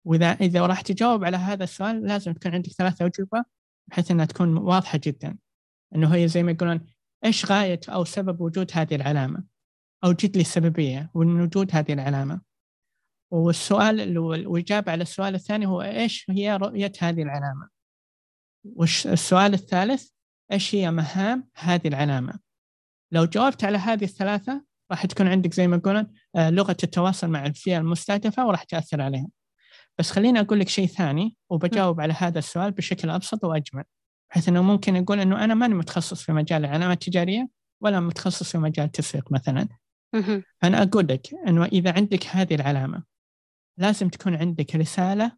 وإذا 0.05 0.31
إذا 0.31 0.65
راح 0.65 0.81
تجاوب 0.81 1.23
على 1.23 1.37
هذا 1.37 1.63
السؤال 1.63 2.03
لازم 2.03 2.33
تكون 2.33 2.53
عندك 2.53 2.71
ثلاثة 2.71 3.05
أجوبة 3.05 3.43
بحيث 3.87 4.11
إنها 4.11 4.25
تكون 4.25 4.57
واضحة 4.57 4.99
جدا 5.03 5.37
إنه 5.95 6.15
هي 6.15 6.27
زي 6.27 6.43
ما 6.43 6.51
يقولون 6.51 6.85
إيش 7.25 7.45
غاية 7.45 7.79
أو 7.89 8.03
سبب 8.05 8.41
وجود 8.41 8.71
هذه 8.73 8.95
العلامة؟ 8.95 9.43
اوجد 10.03 10.35
لي 10.35 10.41
السببية 10.41 11.11
من 11.15 11.41
وجود 11.41 11.69
هذه 11.75 11.93
العلامة. 11.93 12.50
والسؤال 13.31 14.17
والإجابة 14.17 14.91
على 14.91 15.01
السؤال 15.01 15.35
الثاني 15.35 15.65
هو 15.65 15.81
إيش 15.81 16.25
هي 16.29 16.57
رؤية 16.57 16.91
هذه 16.99 17.21
العلامة؟ 17.21 17.69
والسؤال 18.63 19.53
الثالث 19.53 20.09
إيش 20.51 20.75
هي 20.75 20.91
مهام 20.91 21.47
هذه 21.55 21.87
العلامة؟ 21.87 22.39
لو 23.11 23.25
جاوبت 23.25 23.63
على 23.63 23.77
هذه 23.77 24.03
الثلاثة 24.03 24.63
راح 24.91 25.05
تكون 25.05 25.27
عندك 25.27 25.53
زي 25.53 25.67
ما 25.67 25.75
يقولون 25.75 26.07
آه، 26.35 26.49
لغة 26.49 26.77
التواصل 26.83 27.27
مع 27.27 27.45
الفئة 27.45 27.77
المستهدفة 27.77 28.47
وراح 28.47 28.63
تأثر 28.63 29.01
عليها. 29.01 29.27
بس 29.97 30.11
خليني 30.11 30.39
أقول 30.39 30.59
لك 30.59 30.69
شيء 30.69 30.87
ثاني 30.87 31.35
وبجاوب 31.49 32.01
على 32.01 32.13
هذا 32.13 32.39
السؤال 32.39 32.71
بشكل 32.71 33.09
أبسط 33.09 33.43
وأجمل 33.43 33.83
بحيث 34.31 34.49
أنه 34.49 34.61
ممكن 34.61 34.95
أقول 34.95 35.19
أنه 35.19 35.43
أنا 35.43 35.53
ماني 35.53 35.73
متخصص 35.73 36.21
في 36.21 36.31
مجال 36.31 36.65
العلامات 36.65 36.97
التجارية 37.07 37.49
ولا 37.81 37.99
متخصص 37.99 38.51
في 38.51 38.57
مجال 38.57 38.85
التسويق 38.85 39.31
مثلا. 39.31 39.67
أنا 40.63 40.81
أقول 40.83 41.07
لك 41.07 41.27
أنه 41.47 41.65
إذا 41.65 41.93
عندك 41.93 42.27
هذه 42.27 42.55
العلامة 42.55 43.10
لازم 43.79 44.09
تكون 44.09 44.35
عندك 44.35 44.75
رسالة 44.75 45.37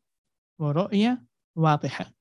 ورؤية 0.62 1.25
واضحة. 1.58 2.13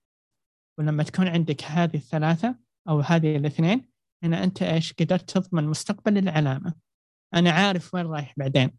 ولما 0.78 1.02
تكون 1.02 1.28
عندك 1.28 1.64
هذه 1.64 1.96
الثلاثة 1.96 2.58
أو 2.88 3.00
هذه 3.00 3.36
الاثنين 3.36 3.92
هنا 4.22 4.44
أنت 4.44 4.62
إيش؟ 4.62 4.92
قدرت 4.92 5.30
تضمن 5.30 5.64
مستقبل 5.64 6.18
العلامة. 6.18 6.74
أنا 7.34 7.50
عارف 7.50 7.94
وين 7.94 8.06
رايح 8.06 8.34
بعدين. 8.36 8.78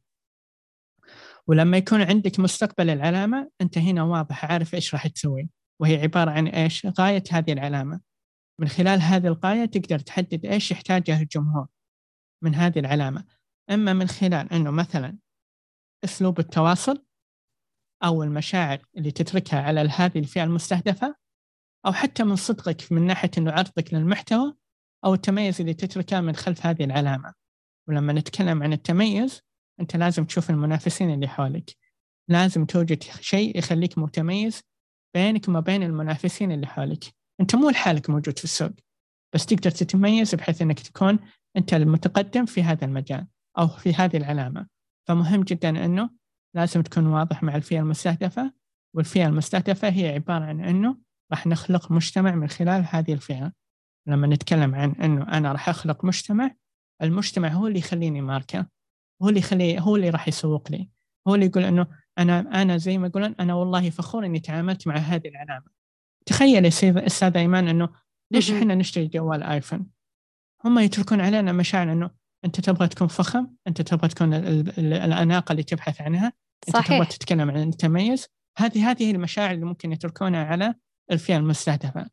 ولما 1.48 1.78
يكون 1.78 2.02
عندك 2.02 2.40
مستقبل 2.40 2.90
العلامة 2.90 3.50
أنت 3.62 3.78
هنا 3.78 4.04
واضح 4.04 4.46
عارف 4.46 4.76
إيش 4.76 4.94
راح 4.94 5.08
تسوي. 5.08 5.50
وهي 5.82 6.02
عبارة 6.02 6.32
عن 6.32 6.48
إيش؟ 6.48 6.86
غاية 6.86 7.24
هذه 7.32 7.54
العلامة. 7.54 8.02
من 8.60 8.68
خلال 8.68 9.02
هذه 9.02 9.28
الغاية 9.28 9.66
تقدر 9.66 10.00
تحدد 10.00 10.46
إيش 10.46 10.72
يحتاجه 10.72 11.22
الجمهور 11.22 11.68
من 12.44 12.56
هذه 12.56 12.80
العلامة. 12.80 13.26
إما 13.70 13.94
من 13.94 14.08
خلال 14.08 14.54
أنه 14.54 14.72
مثلا 14.72 15.18
أسلوب 16.04 16.40
التواصل 16.40 17.06
أو 18.04 18.24
المشاعر 18.24 18.80
اللي 18.98 19.12
تتركها 19.12 19.62
على 19.62 19.80
هذه 19.80 20.20
الفئة 20.20 20.44
المستهدفة؟ 20.44 21.16
أو 21.86 21.94
حتى 21.94 22.24
من 22.24 22.36
صدقك 22.36 22.92
من 22.92 23.08
ناحية 23.08 23.32
أنه 23.38 23.52
عرضك 23.52 23.94
للمحتوى 23.94 24.54
أو 25.06 25.14
التميز 25.14 25.62
اللي 25.62 25.74
تتركه 25.74 26.22
من 26.22 26.36
خلف 26.36 26.66
هذه 26.66 26.84
العلامة؟ 26.84 27.34
ولما 27.88 28.14
نتكلم 28.14 28.64
عن 28.64 28.74
التميز 28.74 29.42
أنت 29.80 29.96
لازم 29.96 30.26
تشوف 30.26 30.50
المنافسين 30.50 31.14
اللي 31.14 31.28
حولك. 31.28 31.76
لازم 32.30 32.66
توجد 32.66 33.04
شيء 33.04 33.58
يخليك 33.58 33.98
متميز 33.98 34.62
بينك 35.14 35.48
وما 35.48 35.60
بين 35.60 35.84
المنافسين 35.84 36.52
اللي 36.52 36.68
حولك. 36.68 37.04
أنت 37.42 37.56
مو 37.56 37.70
لحالك 37.70 38.10
موجود 38.10 38.38
في 38.38 38.44
السوق 38.44 38.72
بس 39.34 39.46
تقدر 39.46 39.72
تتميز 39.72 40.36
بحيث 40.36 40.62
أنك 40.62 40.80
تكون 40.80 41.20
أنت 41.58 41.74
المتقدم 41.74 42.46
في 42.46 42.64
هذا 42.64 42.86
المجال 42.86 43.28
أو 43.58 43.68
في 43.68 43.94
هذه 43.94 44.18
العلامة. 44.18 44.68
فمهم 45.08 45.44
جدا 45.44 45.86
أنه 45.86 46.10
لازم 46.56 46.82
تكون 46.82 47.08
واضح 47.08 47.44
مع 47.44 47.56
الفئة 47.56 47.80
المستهدفة 47.80 48.54
والفئة 48.96 49.28
المستهدفة 49.28 49.90
هي 49.90 50.08
عبارة 50.08 50.46
عن 50.46 50.64
أنه 50.64 50.98
راح 51.32 51.48
نخلق 51.48 51.92
مجتمع 51.92 52.36
من 52.36 52.48
خلال 52.48 52.86
هذه 52.90 53.14
الفئة. 53.14 53.54
لما 54.08 54.28
نتكلم 54.28 54.76
عن 54.76 54.92
أنه 54.92 55.38
أنا 55.38 55.52
راح 55.52 55.70
أخلق 55.70 56.06
مجتمع 56.06 56.56
المجتمع 57.02 57.48
هو 57.48 57.68
اللي 57.68 57.80
يخليني 57.80 58.22
ماركة 58.22 58.68
هو 59.22 59.30
اللي 59.30 59.40
يخلي 59.40 59.80
هو 59.80 59.96
اللي 59.96 60.10
راح 60.10 60.28
يسوق 60.28 60.72
لي 60.72 60.90
هو 61.28 61.36
اللي 61.36 61.46
يقول 61.46 61.64
أنه 61.64 61.88
أنا 62.18 62.62
أنا 62.62 62.78
زي 62.78 62.98
ما 62.98 63.08
يقولون 63.08 63.36
أنا 63.40 63.54
والله 63.54 63.90
فخور 63.90 64.26
إني 64.26 64.40
تعاملت 64.40 64.88
مع 64.88 64.96
هذه 64.96 65.28
العلامة. 65.28 65.66
تخيل 66.26 66.66
يا 66.66 66.70
أستاذ 67.08 67.38
أيمان 67.38 67.68
أنه 67.68 67.90
ليش 68.32 68.52
إحنا 68.52 68.76
نشتري 68.76 69.08
جوال 69.08 69.44
آيفون؟ 69.44 69.88
هم 70.66 70.80
يتركون 70.80 71.22
علينا 71.22 71.52
مشاعر 71.52 71.92
أنه 71.92 72.10
أنت 72.46 72.60
تبغى 72.60 72.88
تكون 72.88 73.08
فخم 73.08 73.48
أنت 73.68 73.82
تبغى 73.82 74.08
تكون 74.08 74.34
الأناقة 74.34 75.52
اللي 75.52 75.64
تبحث 75.64 76.02
عنها 76.02 76.34
أنت 76.68 76.78
صحيح. 76.78 76.98
تبغى 76.98 77.06
تتكلم 77.06 77.52
عن 77.52 77.70
التميز. 77.70 78.28
هذه 78.58 78.92
هذه 78.92 79.12
المشاعر 79.12 79.52
اللي 79.52 79.66
ممكن 79.66 79.92
يتركونها 79.92 80.46
على 80.46 80.76
الفئة 81.12 81.38
المستهدفة. 81.38 82.10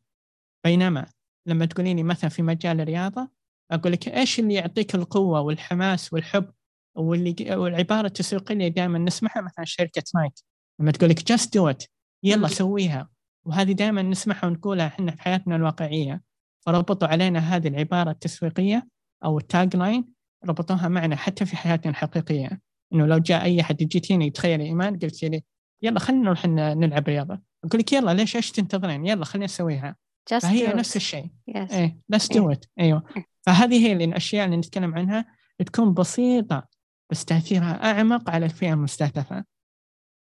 بينما 0.65 1.05
لما 1.47 1.65
تقولي 1.65 1.93
لي 1.93 2.03
مثلا 2.03 2.29
في 2.29 2.41
مجال 2.41 2.81
الرياضة 2.81 3.29
أقول 3.71 3.91
لك 3.91 4.07
إيش 4.07 4.39
اللي 4.39 4.53
يعطيك 4.53 4.95
القوة 4.95 5.41
والحماس 5.41 6.13
والحب 6.13 6.51
واللي 6.95 7.35
والعبارة 7.55 8.07
التسويقيه 8.07 8.53
اللي 8.53 8.69
دائما؟ 8.69 8.99
نسمعها 8.99 9.41
مثلا 9.41 9.65
شركة 9.65 10.03
نايك 10.15 10.33
لما 10.79 10.91
تقول 10.91 11.09
لك 11.09 11.23
just 11.23 11.53
do 11.53 11.69
it 11.69 11.83
يلا 12.23 12.47
سويها. 12.47 13.09
وهذه 13.45 13.71
دائما 13.71 14.01
نسمعها 14.01 14.45
ونقولها 14.45 14.87
إحنا 14.87 15.11
في 15.11 15.21
حياتنا 15.21 15.55
الواقعية. 15.55 16.21
فربطوا 16.65 17.07
علينا 17.07 17.39
هذه 17.39 17.67
العبارة 17.67 18.11
التسويقية 18.11 18.87
أو 19.23 19.37
ال 19.37 19.75
tagline 19.75 20.13
ربطوها 20.45 20.87
معنا 20.87 21.15
حتى 21.15 21.45
في 21.45 21.57
حياتنا 21.57 21.91
الحقيقية. 21.91 22.61
إنه 22.93 23.05
لو 23.05 23.17
جاء 23.17 23.43
أي 23.43 23.63
حد 23.63 23.77
جيتيني 23.77 24.29
تخيل 24.29 24.61
إيمان 24.61 24.99
قلت 24.99 25.23
لي 25.23 25.43
يلا 25.81 25.99
خلينا 25.99 26.23
نروح 26.23 26.45
نلعب 26.45 27.07
رياضة. 27.07 27.41
أقول 27.65 27.79
لك 27.81 27.93
يلا 27.93 28.13
ليش 28.13 28.35
إيش 28.35 28.51
تنتظرين؟ 28.51 29.05
يلا 29.05 29.25
خلينا 29.25 29.45
نسويها. 29.45 29.95
Just 30.33 30.37
فهي 30.37 30.73
نفس 30.73 30.95
الشيء. 30.95 31.25
Yes. 31.51 31.73
إيه 31.73 31.97
let's 32.15 32.25
do 32.25 32.55
it. 32.55 32.67
أيوه. 32.79 33.03
فهذه 33.41 33.87
هي 33.87 33.91
الأشياء 33.91 34.45
اللي 34.45 34.57
نتكلم 34.57 34.95
عنها. 34.95 35.25
تكون 35.65 35.93
بسيطة 35.93 36.67
بس 37.11 37.25
تأثيرها 37.25 37.91
أعمق 37.91 38.29
على 38.29 38.45
الفئة 38.45 38.73
المستهدفة. 38.73 39.45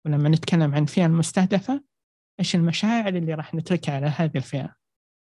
ولما 0.05 0.29
نتكلم 0.29 0.75
عن 0.75 0.83
الفئه 0.83 1.05
المستهدفة 1.05 1.83
إيش 2.39 2.55
المشاعر 2.55 3.15
اللي 3.15 3.33
راح 3.33 3.53
نتركها 3.53 3.95
على 3.95 4.05
هذه 4.05 4.37
الفئة؟ 4.37 4.75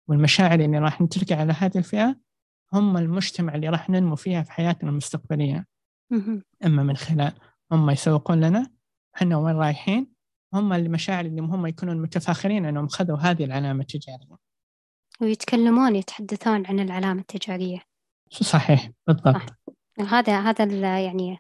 والمشاعر 0.09 0.61
اللي 0.61 0.78
راح 0.78 1.00
نتركها 1.00 1.37
على 1.37 1.52
هذه 1.52 1.78
الفئة 1.78 2.16
هم 2.75 2.97
المجتمع 2.97 3.55
اللي 3.55 3.69
راح 3.69 3.91
ننمو 3.91 4.17
فيها 4.17 4.43
في 4.43 4.53
حياتنا 4.53 4.91
المستقبلية. 4.91 5.67
أما 6.65 6.83
من 6.83 6.97
خلال 6.97 7.33
هم 7.73 7.91
يسوقون 7.91 8.41
لنا 8.41 8.71
إحنا 9.17 9.37
وين 9.37 9.57
رايحين؟ 9.57 10.12
هم 10.55 10.73
المشاعر 10.73 11.25
اللي 11.25 11.41
هم 11.41 11.67
يكونون 11.67 12.03
متفاخرين 12.03 12.67
إنهم 12.67 12.89
خذوا 12.89 13.17
هذه 13.17 13.45
العلامة 13.45 13.81
التجارية. 13.81 14.37
ويتكلمون 15.21 15.97
يتحدثون 15.97 16.67
عن 16.67 16.81
العلامة 16.81 17.21
التجارية. 17.21 17.83
صحيح 18.31 18.91
بالضبط. 19.07 19.37
صح. 19.37 19.47
هذا 20.00 20.41
هذا 20.41 20.99
يعني 21.05 21.39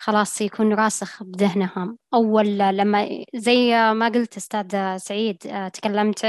خلاص 0.00 0.40
يكون 0.40 0.72
راسخ 0.72 1.22
بذهنهم 1.22 1.98
أول 2.14 2.58
لما 2.58 3.24
زي 3.34 3.70
ما 3.92 4.08
قلت 4.08 4.36
أستاذ 4.36 4.96
سعيد 4.96 5.36
تكلمت 5.72 6.26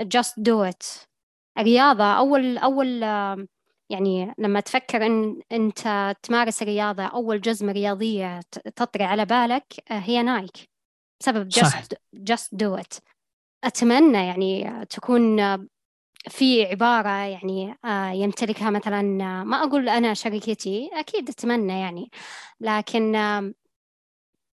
just 0.00 0.42
do 0.42 0.70
it. 0.70 1.06
الرياضة 1.58 2.04
أول 2.04 2.58
أول 2.58 3.02
يعني 3.90 4.34
لما 4.38 4.60
تفكر 4.60 5.06
إن 5.06 5.40
أنت 5.52 6.14
تمارس 6.22 6.62
الرياضة 6.62 7.02
أول 7.04 7.40
جزمة 7.40 7.72
رياضية 7.72 8.40
تطري 8.76 9.04
على 9.04 9.24
بالك 9.24 9.74
هي 9.88 10.22
نايك. 10.22 10.56
بسبب 11.20 11.52
just, 11.52 11.94
just 12.30 12.48
do 12.56 12.80
it. 12.82 12.98
أتمنى 13.64 14.26
يعني 14.26 14.84
تكون 14.90 15.36
في 16.28 16.64
عبارة 16.64 17.08
يعني 17.08 17.78
آه، 17.84 18.10
يمتلكها 18.10 18.70
مثلا 18.70 19.02
ما 19.44 19.56
أقول 19.64 19.88
أنا 19.88 20.14
شركتي 20.14 20.90
أكيد 20.92 21.28
أتمنى 21.28 21.80
يعني. 21.80 22.10
لكن 22.60 23.16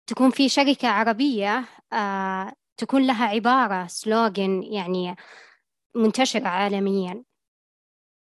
تكون 0.07 0.29
في 0.29 0.49
شركة 0.49 0.87
عربية 0.87 1.65
آه، 1.93 2.53
تكون 2.77 3.07
لها 3.07 3.25
عبارة 3.25 3.87
سلوغن 3.87 4.63
يعني 4.63 5.15
منتشر 5.95 6.47
عالميا. 6.47 7.23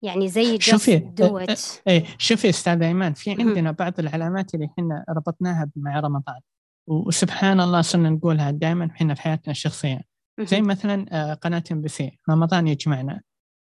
يعني 0.02 0.28
زي 0.28 0.59
شوفي 0.61 0.97
دوت 0.97 1.83
إيه 1.88 2.04
شوفي 2.18 2.49
أستاذ 2.49 2.83
إيمان 2.83 3.14
في 3.14 3.30
عندنا 3.30 3.71
بعض 3.71 4.00
العلامات 4.00 4.54
اللي 4.54 4.66
إحنا 4.66 5.04
ربطناها 5.09 5.71
مع 5.76 6.00
رمضان. 6.00 6.40
وسبحان 6.87 7.61
الله 7.61 7.80
صرنا 7.80 8.11
نقولها 8.11 8.50
دائما 8.50 8.87
إحنا 8.87 9.14
في 9.14 9.23
حياتنا 9.23 9.50
الشخصية. 9.50 10.00
زي 10.40 10.62
مثلا 10.62 11.06
آه، 11.12 11.35
قناة 11.35 11.64
ام 11.73 11.80
بي 11.80 11.88
سي 11.88 12.18
رمضان 12.30 12.68
يجمعنا. 12.68 13.21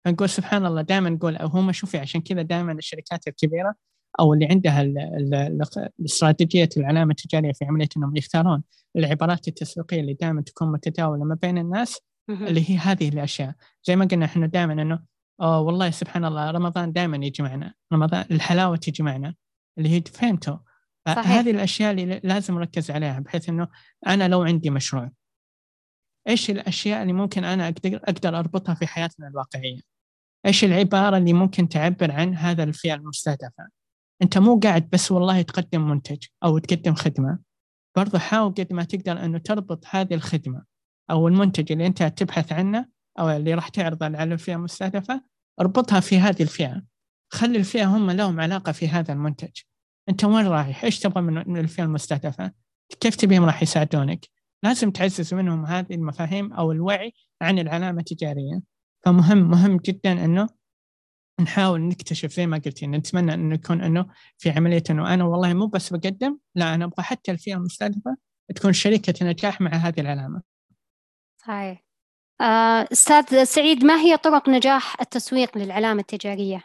فنقول 0.06 0.30
سبحان 0.30 0.66
الله 0.66 0.82
دائما 0.82 1.10
نقول 1.10 1.38
هم 1.42 1.72
شوفي 1.72 1.98
عشان 1.98 2.22
كذا 2.22 2.42
دائما 2.42 2.72
الشركات 2.72 3.28
الكبيرة 3.28 3.76
أو 4.20 4.34
اللي 4.34 4.46
عندها 4.46 4.82
الاستراتيجية 6.00 6.70
العلامة 6.78 7.12
التجارية 7.12 7.52
في 7.52 7.66
عملية 7.66 7.88
إنهم 7.98 8.16
يختارون 8.16 8.64
العبارات 8.96 9.48
التسويقية 9.48 10.00
اللي 10.00 10.14
دائما 10.14 10.42
تكون 10.42 10.72
متداولة 10.72 11.24
ما 11.24 11.38
بين 11.42 11.58
الناس. 11.58 12.00
اللي 12.30 12.70
هي 12.70 12.78
هذه 12.78 13.10
الأشياء. 13.10 13.54
زي 13.84 13.96
ما 13.96 14.06
قلنا 14.06 14.26
إحنا 14.26 14.48
دائما 14.48 14.74
إنه 14.74 15.00
أوه 15.42 15.60
والله 15.60 15.92
سبحان 15.92 16.26
الله 16.26 16.52
رمضان 16.52 16.94
دائما 16.94 17.26
يجمعنا 17.26 17.74
رمضان 17.94 18.26
الحلاوة 18.32 18.78
تجمعنا 18.78 19.36
اللي 19.78 19.90
هي 19.90 20.02
فهمتوا 20.02 20.58
هذه 21.08 21.52
الأشياء 21.52 21.92
اللي 21.92 22.22
لازم 22.24 22.54
نركز 22.54 22.92
عليها 22.92 23.20
بحيث 23.20 23.50
إنه 23.50 23.68
أنا 24.08 24.28
لو 24.28 24.42
عندي 24.42 24.70
مشروع 24.70 25.12
إيش 26.28 26.50
الأشياء 26.50 27.02
اللي 27.02 27.14
ممكن 27.14 27.44
أنا 27.44 27.68
أقدر 27.68 27.96
أقدر 27.96 28.40
أربطها 28.40 28.76
في 28.76 28.88
حياتنا 28.88 29.28
الواقعية؟ 29.28 29.80
إيش 30.46 30.64
العبارة 30.64 31.18
اللي 31.18 31.34
ممكن 31.34 31.70
تعبر 31.70 32.12
عن 32.12 32.36
هذا 32.36 32.64
الفئة 32.64 32.94
المستهدفة؟ 32.94 33.70
أنت 34.22 34.38
مو 34.38 34.60
قاعد 34.60 34.90
بس 34.90 35.12
والله 35.12 35.42
تقدم 35.42 35.90
منتج 35.90 36.26
أو 36.44 36.58
تقدم 36.58 36.96
خدمة 36.96 37.40
برضو 37.98 38.18
حاول 38.18 38.52
قد 38.54 38.74
ما 38.74 38.84
تقدر 38.84 39.26
إنه 39.26 39.38
تربط 39.38 39.86
هذه 39.90 40.14
الخدمة 40.14 40.64
أو 41.12 41.28
المنتج 41.28 41.72
اللي 41.72 41.88
أنت 41.88 42.04
تبحث 42.04 42.52
عنه 42.52 42.86
أو 43.20 43.30
اللي 43.30 43.54
راح 43.54 43.70
تعرضه 43.70 44.06
على 44.06 44.34
الفئه 44.34 44.56
المستهدفه 44.56 45.22
اربطها 45.62 46.00
في 46.00 46.20
هذه 46.20 46.42
الفئة. 46.42 46.82
خلي 47.30 47.58
الفئة 47.58 47.86
هم 47.86 48.12
لهم 48.12 48.40
علاقة 48.40 48.72
في 48.72 48.88
هذا 48.88 49.14
المنتج. 49.14 49.52
أنت 50.10 50.24
وين 50.24 50.48
رايح؟ 50.48 50.84
إيش 50.84 51.00
تبغى 51.00 51.22
من 51.22 51.58
الفئة 51.58 51.84
المستهدفة؟ 51.84 52.52
كيف 53.00 53.16
تبيهم 53.16 53.46
راح 53.46 53.64
يساعدونك؟ 53.64 54.26
لازم 54.64 54.92
تعزز 54.92 55.34
منهم 55.34 55.66
هذه 55.66 55.94
المفاهيم 55.94 56.54
أو 56.54 56.72
الوعي 56.72 57.14
عن 57.42 57.60
العلامة 57.60 58.00
التجارية. 58.00 58.62
فمهم 59.06 59.38
مهم 59.50 59.78
جدا 59.78 60.26
إنه 60.26 60.50
نحاول 61.42 61.82
نكتشف 61.82 62.34
زي 62.34 62.48
ما 62.48 62.58
قلتي 62.58 62.88
نتمنى 62.88 63.34
انه 63.34 63.56
يكون 63.56 63.82
إنه 63.82 64.06
في 64.38 64.50
عملية 64.50 64.84
إنه 64.90 65.14
أنا 65.14 65.24
والله 65.24 65.54
مو 65.54 65.68
بس 65.68 65.94
بقدم 65.94 66.38
لا 66.56 66.76
أنا 66.76 66.86
أبغى 66.86 67.04
حتى 67.04 67.32
الفئة 67.32 67.54
المستهدفة 67.54 68.18
تكون 68.56 68.74
شركه 68.74 69.26
نجاح 69.26 69.62
مع 69.62 69.72
هذه 69.72 70.00
العلامة. 70.00 70.42
صحيح. 71.48 71.84
آه، 72.42 72.88
أستاذ 72.92 73.44
سعيد 73.44 73.84
ما 73.84 73.96
هي 73.96 74.18
طرق 74.18 74.50
نجاح 74.50 75.02
التسويق 75.02 75.58
للعلامة 75.58 76.00
التجارية؟ 76.00 76.64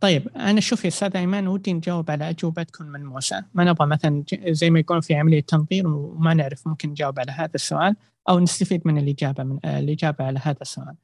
طيب 0.00 0.28
أنا 0.28 0.60
شوفي 0.60 0.88
أستاذ 0.88 1.16
ايمان 1.16 1.48
ودي 1.48 1.72
نجاوب 1.72 2.10
على 2.10 2.30
اجوبه 2.30 2.62
تكون 2.62 2.86
ملموسه، 2.86 3.44
ما 3.54 3.64
نبغى 3.64 3.86
مثلا 3.86 4.24
زي 4.48 4.70
ما 4.70 4.78
يكون 4.78 5.00
في 5.00 5.14
عملية 5.14 5.40
تنظير 5.40 5.88
وما 5.88 6.34
نعرف 6.34 6.68
ممكن 6.68 6.88
نجاوب 6.88 7.20
على 7.20 7.32
هذا 7.32 7.54
السؤال 7.54 7.96
أو 8.28 8.38
نستفيد 8.38 8.86
من 8.86 8.98
الإجابة 8.98 9.44
من 9.44 9.58
آه، 9.64 9.78
الإجابة 9.78 10.24
على 10.24 10.40
هذا 10.42 10.62
السؤال. 10.62 10.96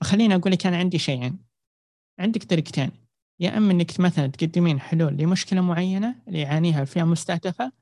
فخليني 0.00 0.34
أقول 0.34 0.52
لك 0.52 0.66
أنا 0.66 0.76
عندي 0.76 0.98
شيئين. 0.98 1.38
عندك 2.18 2.44
طريقتين 2.44 2.90
يا 3.40 3.56
أما 3.56 3.72
إنك 3.72 4.00
مثلا 4.00 4.26
تقدمين 4.26 4.80
حلول 4.80 5.16
لمشكلة 5.16 5.60
معينة 5.60 6.14
اللي 6.28 6.40
يعانيها 6.40 6.82
الفئة 6.82 7.02
المستهدفة 7.02 7.72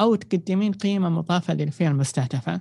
أو 0.00 0.14
تقدمين 0.14 0.72
قيمة 0.72 1.08
مضافة 1.08 1.54
للفئة 1.54 1.88
المستهدفة. 1.88 2.60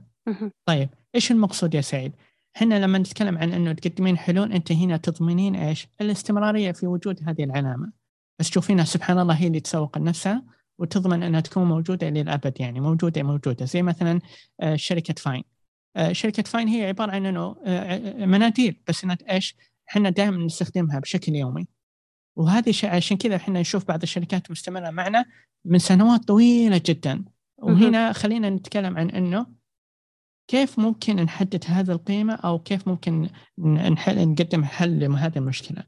طيب 0.66 0.90
إيش 1.16 1.32
المقصود 1.32 1.74
يا 1.74 1.82
سعيد؟ 1.82 2.14
إحنا 2.56 2.86
لما 2.86 2.98
نتكلم 2.98 3.38
عن 3.38 3.54
إنه 3.54 3.74
تقدمين 3.74 4.18
حلول 4.18 4.54
أنت 4.54 4.72
هنا 4.72 4.98
تضمنين 4.98 5.56
إيش؟ 5.56 5.88
الاستمرارية 6.02 6.72
في 6.72 6.88
وجود 6.88 7.20
هذه 7.30 7.44
العلامة. 7.44 7.92
بس 8.40 8.50
تشوفينها 8.50 8.86
سبحان 8.86 9.20
الله 9.20 9.34
هي 9.34 9.48
اللي 9.48 9.60
تسوق 9.60 9.98
لنفسها 9.98 10.44
وتضمن 10.80 11.24
إنها 11.24 11.40
تكون 11.40 11.64
موجودة 11.64 12.10
للأبد 12.10 12.62
يعني 12.62 12.80
موجودة 12.80 13.24
موجودة 13.24 13.66
زي 13.66 13.82
مثلا 13.82 14.20
آه، 14.60 14.76
شركة 14.76 15.14
فاين. 15.14 15.44
آه، 15.96 16.12
شركة 16.12 16.44
فاين 16.44 16.68
هي 16.68 16.88
عبارة 16.88 17.12
عن 17.12 17.26
إنه 17.26 17.56
آه، 17.66 18.26
مناديل 18.26 18.82
بس 18.88 19.04
إنها 19.04 19.18
إيش؟ 19.32 19.56
إحنا 19.90 20.10
دائما 20.10 20.46
نستخدمها 20.46 21.00
بشكل 21.00 21.36
يومي. 21.36 21.68
وهذه 22.36 22.74
عشان 22.84 23.18
كذا 23.18 23.36
إحنا 23.36 23.60
نشوف 23.60 23.88
بعض 23.88 24.02
الشركات 24.02 24.52
مستمرة 24.52 24.90
معنا 24.90 25.26
من 25.66 25.80
سنوات 25.80 26.24
طويلة 26.24 26.82
جدا. 26.86 27.26
وهنا 27.58 28.14
خلينا 28.14 28.50
نتكلم 28.50 28.98
عن 28.98 29.10
إنه 29.10 29.57
كيف 30.48 30.80
ممكن 30.80 31.16
نحدد 31.16 31.64
هذه 31.68 31.92
القيمة 31.92 32.34
أو 32.34 32.60
كيف 32.60 32.88
ممكن 32.88 33.30
نحل 33.92 34.28
نقدم 34.30 34.64
حل 34.64 35.00
لهذه 35.00 35.38
المشكلة؟ 35.38 35.84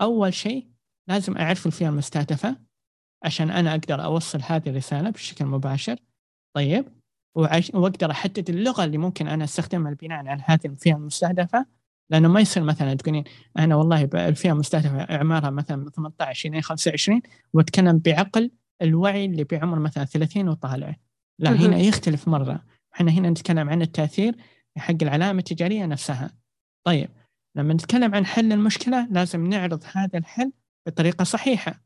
أول 0.00 0.34
شيء 0.34 0.66
لازم 1.08 1.36
أعرف 1.36 1.66
الفئة 1.66 1.88
المستهدفة 1.88 2.56
عشان 3.24 3.50
أنا 3.50 3.70
أقدر 3.70 4.04
أوصل 4.04 4.40
هذه 4.42 4.68
الرسالة 4.68 5.10
بشكل 5.10 5.44
مباشر. 5.44 5.96
طيب 6.56 6.84
وأقدر 7.34 8.10
أحدد 8.10 8.50
اللغة 8.50 8.84
اللي 8.84 8.98
ممكن 8.98 9.28
أنا 9.28 9.44
أستخدمها 9.44 9.94
بناء 9.94 10.26
على 10.26 10.42
هذه 10.46 10.66
الفئة 10.66 10.94
المستهدفة. 10.94 11.66
لأنه 12.10 12.28
ما 12.28 12.40
يصير 12.40 12.62
مثلا 12.62 12.94
تقولين 12.94 13.24
أنا 13.58 13.76
والله 13.76 14.04
الفئة 14.14 14.52
المستهدفة 14.52 15.00
أعمارها 15.00 15.50
مثلا 15.50 15.90
18 15.90 16.48
إلى 16.48 16.62
25 16.62 17.22
وأتكلم 17.52 17.98
بعقل 17.98 18.50
الوعي 18.82 19.24
اللي 19.24 19.44
بعمر 19.44 19.78
مثلا 19.78 20.04
30 20.04 20.48
وطالع. 20.48 20.96
لا 21.38 21.50
هنا 21.50 21.78
يختلف 21.78 22.28
مرة. 22.28 22.64
إحنا 22.94 23.10
هنا 23.10 23.30
نتكلم 23.30 23.70
عن 23.70 23.82
التأثير 23.82 24.36
حق 24.78 24.94
العلامة 25.02 25.38
التجارية 25.38 25.86
نفسها. 25.86 26.30
طيب 26.84 27.08
لما 27.56 27.74
نتكلم 27.74 28.14
عن 28.14 28.26
حل 28.26 28.52
المشكلة 28.52 29.08
لازم 29.10 29.46
نعرض 29.46 29.84
هذا 29.92 30.18
الحل 30.18 30.52
بطريقة 30.86 31.24
صحيحة. 31.24 31.80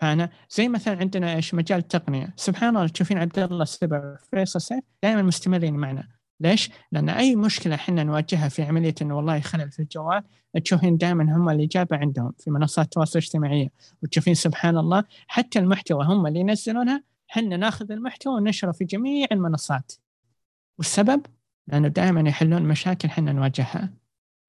فأنا 0.00 0.30
زي 0.50 0.68
مثلا 0.68 0.98
عندنا 0.98 1.36
إيش؟ 1.36 1.54
مجال 1.54 1.78
التقنية. 1.78 2.34
سبحان 2.36 2.76
الله 2.76 2.88
تشوفين 2.88 3.18
عبد 3.18 3.38
الله 3.38 3.62
السبع 3.62 4.16
فيصل 4.30 4.60
سيف 4.60 4.84
دائما 5.02 5.22
مستمرين 5.22 5.74
معنا. 5.74 6.08
ليش؟ 6.40 6.70
لأن 6.92 7.08
أي 7.08 7.36
مشكلة 7.36 7.74
إحنا 7.74 8.04
نواجهها 8.04 8.48
في 8.48 8.62
عملية 8.62 8.94
إنه 9.02 9.16
والله 9.16 9.40
خلل 9.40 9.70
في 9.70 9.80
الجوال 9.82 10.22
تشوفين 10.64 10.96
دائما 10.96 11.36
هم 11.36 11.48
الاجابه 11.48 11.96
عندهم 11.96 12.32
في 12.38 12.50
منصات 12.50 12.84
التواصل 12.84 13.18
الاجتماعي 13.18 13.70
وتشوفين 14.02 14.34
سبحان 14.34 14.78
الله 14.78 15.04
حتى 15.26 15.58
المحتوى 15.58 16.04
هم 16.04 16.26
اللي 16.26 16.40
ينزلونها 16.40 17.02
إحنا 17.30 17.56
ناخذ 17.56 17.92
المحتوى 17.92 18.34
وننشره 18.34 18.72
في 18.72 18.84
جميع 18.84 19.26
المنصات. 19.32 19.92
والسبب؟ 20.80 21.26
لأنه 21.68 21.88
دائما 21.88 22.28
يحلون 22.28 22.62
مشاكل 22.62 23.10
حنا 23.10 23.32
نواجهها. 23.32 23.90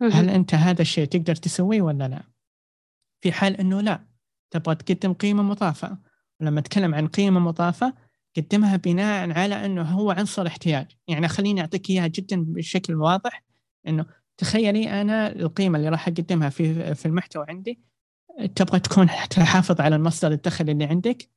هل 0.01 0.29
أنت 0.29 0.55
هذا 0.55 0.81
الشيء 0.81 1.05
تقدر 1.05 1.35
تسويه 1.35 1.81
ولا 1.81 2.07
لا؟ 2.07 2.23
في 3.23 3.31
حال 3.31 3.57
إنه 3.57 3.81
لا 3.81 4.05
تبغى 4.51 4.75
تقدم 4.75 5.13
قيمة 5.13 5.43
مضافة. 5.43 5.97
ولما 6.39 6.59
أتكلم 6.59 6.95
عن 6.95 7.07
قيمة 7.07 7.39
مضافة 7.39 7.93
قدمها 8.37 8.75
بناء 8.75 9.31
على 9.31 9.65
إنه 9.65 9.81
هو 9.81 10.11
عنصر 10.11 10.47
احتياج. 10.47 10.87
يعني 11.07 11.27
خليني 11.27 11.61
أعطيك 11.61 11.89
إياها 11.89 12.07
جدا 12.07 12.43
بشكل 12.43 12.95
واضح. 12.95 13.43
إنه 13.87 14.05
تخيلي 14.37 15.01
أنا 15.01 15.31
القيمة 15.35 15.77
اللي 15.77 15.89
راح 15.89 16.07
أقدمها 16.07 16.49
في 16.49 16.95
في 16.95 17.05
المحتوى 17.05 17.45
عندي 17.49 17.79
تبغى 18.55 18.79
تكون 18.79 19.07
تحافظ 19.29 19.81
على 19.81 19.95
المصدر 19.95 20.31
الدخل 20.31 20.69
اللي 20.69 20.85
عندك؟ 20.85 21.29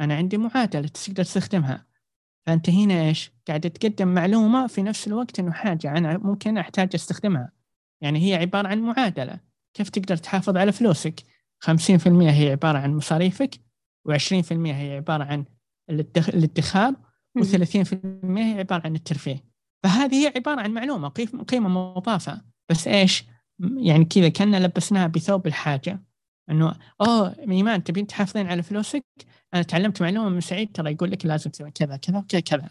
أنا 0.00 0.14
عندي 0.16 0.38
معادلة 0.38 0.88
تقدر 0.88 1.24
تستخدمها. 1.24 1.87
فأنت 2.48 2.70
هنا 2.70 3.02
إيش؟ 3.02 3.32
قاعد 3.48 3.70
تقدم 3.70 4.08
معلومة 4.08 4.66
في 4.66 4.82
نفس 4.82 5.06
الوقت 5.06 5.38
إنه 5.40 5.52
حاجة 5.52 5.90
أنا 5.98 6.18
ممكن 6.18 6.58
أحتاج 6.58 6.90
أستخدمها. 6.94 7.52
يعني 8.00 8.30
هي 8.30 8.34
عبارة 8.34 8.68
عن 8.68 8.80
معادلة. 8.80 9.40
كيف 9.74 9.88
تقدر 9.88 10.16
تحافظ 10.16 10.56
على 10.56 10.72
فلوسك؟ 10.72 11.20
50% 11.60 11.70
هي 12.06 12.50
عبارة 12.50 12.78
عن 12.78 12.96
مصاريفك 12.96 13.54
و20% 14.08 14.52
هي 14.52 14.96
عبارة 14.96 15.24
عن 15.24 15.44
الادخار 16.28 16.94
و30% 17.38 17.94
هي 18.24 18.58
عبارة 18.58 18.82
عن 18.84 18.94
الترفيه. 18.94 19.44
فهذه 19.82 20.26
هي 20.26 20.32
عبارة 20.36 20.60
عن 20.60 20.70
معلومة 20.70 21.08
قيمة 21.48 21.68
مضافة. 21.68 22.42
بس 22.70 22.88
إيش؟ 22.88 23.24
يعني 23.76 24.04
كذا 24.04 24.28
كنا 24.28 24.56
لبسناها 24.56 25.06
بثوب 25.06 25.46
الحاجة. 25.46 26.02
إنه 26.50 26.74
أوه 27.00 27.36
إيمان 27.50 27.84
تبين 27.84 28.06
تحافظين 28.06 28.46
على 28.46 28.62
فلوسك؟ 28.62 29.04
أنا 29.54 29.62
تعلمت 29.62 30.02
معلومة 30.02 30.28
من 30.28 30.40
سعيد 30.40 30.72
ترى 30.72 30.92
يقول 30.92 31.10
لك 31.10 31.26
لازم 31.26 31.50
تسوي 31.50 31.70
كذا 31.70 31.96
كذا 31.96 32.18
وكذا 32.18 32.40
كذا 32.40 32.68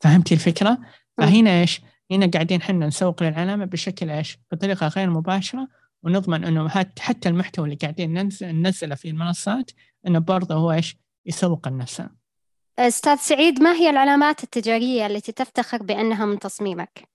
فهمتي 0.00 0.34
الفكرة؟ 0.34 0.78
فهنا 1.18 1.60
إيش؟ 1.60 1.80
هنا 2.10 2.26
قاعدين 2.26 2.60
إحنا 2.60 2.86
نسوق 2.86 3.22
للعلامة 3.22 3.64
بشكل 3.64 4.10
إيش؟ 4.10 4.38
بطريقة 4.52 4.88
غير 4.88 5.10
مباشرة 5.10 5.68
ونضمن 6.02 6.44
إنه 6.44 6.68
حتى 6.98 7.28
المحتوى 7.28 7.64
اللي 7.64 7.76
قاعدين 7.76 8.30
ننزله 8.42 8.94
في 8.94 9.08
المنصات 9.08 9.70
إنه 10.06 10.18
برضه 10.18 10.54
هو 10.54 10.72
إيش؟ 10.72 10.96
يسوق 11.26 11.68
لنفسه. 11.68 12.08
أستاذ 12.78 13.16
سعيد 13.16 13.62
ما 13.62 13.72
هي 13.72 13.90
العلامات 13.90 14.44
التجارية 14.44 15.06
التي 15.06 15.32
تفتخر 15.32 15.82
بأنها 15.82 16.26
من 16.26 16.38
تصميمك؟ 16.38 17.08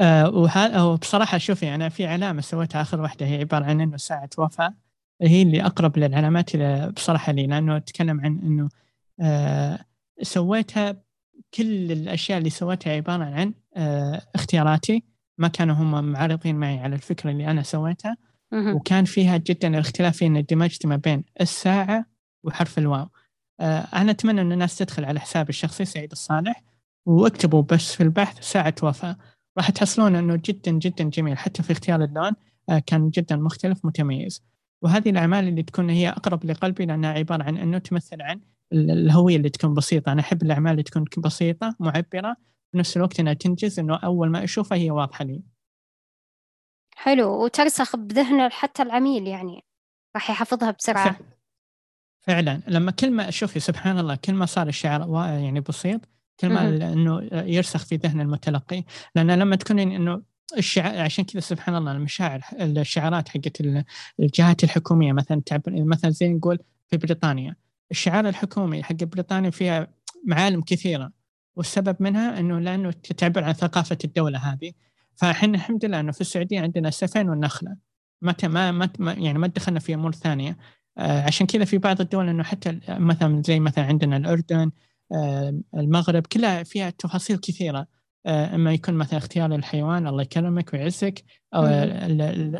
آه 0.00 0.30
وهذا 0.30 0.94
بصراحة 0.94 1.38
شوفي 1.38 1.74
أنا 1.74 1.88
في 1.88 2.06
علامة 2.06 2.40
سويتها 2.40 2.82
آخر 2.82 3.00
واحدة 3.00 3.26
هي 3.26 3.38
عبارة 3.40 3.64
عن 3.64 3.80
إنه 3.80 3.96
ساعة 3.96 4.30
وفاه 4.38 4.74
هي 5.22 5.42
اللي 5.42 5.66
أقرب 5.66 5.98
للعلامات 5.98 6.56
بصراحة 6.92 7.32
لي 7.32 7.46
لأنه 7.46 7.76
أتكلم 7.76 8.20
عن 8.20 8.38
إنه 8.38 8.68
آه 9.20 9.84
سويتها 10.22 11.02
كل 11.54 11.92
الأشياء 11.92 12.38
اللي 12.38 12.50
سويتها 12.50 12.92
عبارة 12.92 13.24
عن 13.24 13.54
آه 13.76 14.22
اختياراتي. 14.34 15.02
ما 15.38 15.48
كانوا 15.48 15.74
هم 15.74 16.04
معارضين 16.12 16.56
معي 16.56 16.78
على 16.78 16.94
الفكرة 16.94 17.30
اللي 17.30 17.50
أنا 17.50 17.62
سويتها. 17.62 18.16
وكان 18.74 19.04
فيها 19.04 19.36
جدا 19.36 19.68
الاختلاف 19.68 20.16
في 20.16 20.26
إن 20.26 20.44
دمجت 20.44 20.86
ما 20.86 20.96
بين 20.96 21.24
الساعة 21.40 22.04
وحرف 22.44 22.78
الواو. 22.78 23.08
آه 23.60 23.80
أنا 23.80 24.10
أتمنى 24.10 24.40
إن 24.40 24.52
الناس 24.52 24.78
تدخل 24.78 25.04
على 25.04 25.20
حسابي 25.20 25.48
الشخصي 25.48 25.84
سعيد 25.84 26.10
الصالح 26.12 26.62
وأكتبوا 27.06 27.62
بس 27.62 27.94
في 27.94 28.02
البحث 28.02 28.40
ساعة 28.40 28.74
وفاة. 28.82 29.16
راح 29.58 29.70
تحصلون 29.70 30.16
إنه 30.16 30.40
جدا 30.44 30.70
جدا 30.70 31.04
جميل 31.04 31.38
حتى 31.38 31.62
في 31.62 31.72
اختيار 31.72 32.04
اللون 32.04 32.32
كان 32.86 33.10
جدا 33.10 33.36
مختلف 33.36 33.84
متميز. 33.84 34.42
وهذه 34.82 35.10
الأعمال 35.10 35.48
اللي 35.48 35.62
تكون 35.62 35.90
هي 35.90 36.08
أقرب 36.08 36.44
لقلبي 36.44 36.86
لأنها 36.86 37.10
عبارة 37.12 37.42
عن 37.42 37.56
أنه 37.56 37.78
تمثل 37.78 38.22
عن 38.22 38.40
الهوية 38.72 39.36
اللي 39.36 39.48
تكون 39.48 39.74
بسيطة. 39.74 40.12
أنا 40.12 40.20
أحب 40.20 40.42
الأعمال 40.42 40.72
اللي 40.72 40.82
تكون 40.82 41.04
بسيطة 41.18 41.76
معبرة 41.80 42.36
في 42.72 42.78
نفس 42.78 42.96
الوقت 42.96 43.20
إنها 43.20 43.32
تنجز 43.32 43.78
إنه 43.78 43.96
أول 43.96 44.30
ما 44.30 44.44
أشوفها 44.44 44.78
هي 44.78 44.90
واضحة 44.90 45.24
لي. 45.24 45.42
حلو. 46.94 47.44
وترسخ 47.44 47.96
بذهن 47.96 48.52
حتى 48.52 48.82
العميل 48.82 49.26
يعني. 49.26 49.64
راح 50.14 50.30
يحفظها 50.30 50.70
بسرعة. 50.70 51.18
فعلا. 52.20 52.60
لما 52.68 52.90
كل 52.90 53.10
ما 53.10 53.30
شوفي 53.30 53.60
سبحان 53.60 53.98
الله 53.98 54.14
كل 54.14 54.34
ما 54.34 54.46
صار 54.46 54.68
الشعر 54.68 55.26
يعني 55.26 55.60
بسيط 55.60 56.00
كل 56.40 56.48
ما 56.48 56.68
إنه 56.92 57.28
يرسخ 57.32 57.84
في 57.84 57.96
ذهن 57.96 58.20
المتلقي. 58.20 58.84
لأن 59.14 59.30
لما 59.30 59.56
تكون 59.56 59.78
إنه 59.78 60.22
الشعار 60.58 60.98
عشان 60.98 61.24
كذا 61.24 61.40
سبحان 61.40 61.76
الله 61.76 61.92
المشاعر 61.92 62.40
الشعارات 62.60 63.28
حقت 63.28 63.62
الجهات 64.20 64.64
الحكومية 64.64 65.12
مثلا 65.12 65.42
مثلا 65.68 66.10
زي 66.10 66.28
نقول 66.28 66.58
في 66.88 66.96
بريطانيا. 66.96 67.56
الشعار 67.90 68.28
الحكومي 68.28 68.82
حق 68.82 69.04
بريطانيا 69.04 69.50
فيها 69.50 69.88
معالم 70.26 70.60
كثيرة 70.62 71.12
والسبب 71.56 71.96
منها 72.00 72.40
إنه 72.40 72.58
لأنه 72.58 72.90
تعبر 72.90 73.44
عن 73.44 73.52
ثقافة 73.52 73.98
الدولة 74.04 74.38
هذه. 74.38 74.72
فإحنا 75.16 75.54
الحمد 75.54 75.84
لله 75.84 76.00
إنه 76.00 76.12
في 76.12 76.20
السعودية 76.20 76.60
عندنا 76.60 76.88
السفن 76.88 77.28
والنخله 77.28 77.76
ما 78.22 78.34
ما 78.70 78.90
ما 78.98 79.12
يعني 79.12 79.38
ما 79.38 79.46
دخلنا 79.46 79.80
في 79.80 79.94
أمور 79.94 80.12
ثانية. 80.12 80.56
آه 80.98 81.22
عشان 81.22 81.46
كذا 81.46 81.64
في 81.64 81.78
بعض 81.78 82.00
الدول 82.00 82.28
إنه 82.28 82.42
حتى 82.42 82.80
مثلا 82.88 83.42
زي 83.46 83.60
مثلا 83.60 83.84
عندنا 83.84 84.16
الأردن 84.16 84.70
آه 85.12 85.60
المغرب 85.74 86.26
كلها 86.26 86.62
فيها 86.62 86.90
تفاصيل 86.90 87.36
كثيرة. 87.38 87.86
إما 88.26 88.72
يكون 88.72 88.94
مثلا 88.94 89.18
اختيار 89.18 89.54
الحيوان 89.54 90.06
الله 90.06 90.22
يكرمك 90.22 90.72
ويعزك 90.72 91.24
أو 91.54 91.66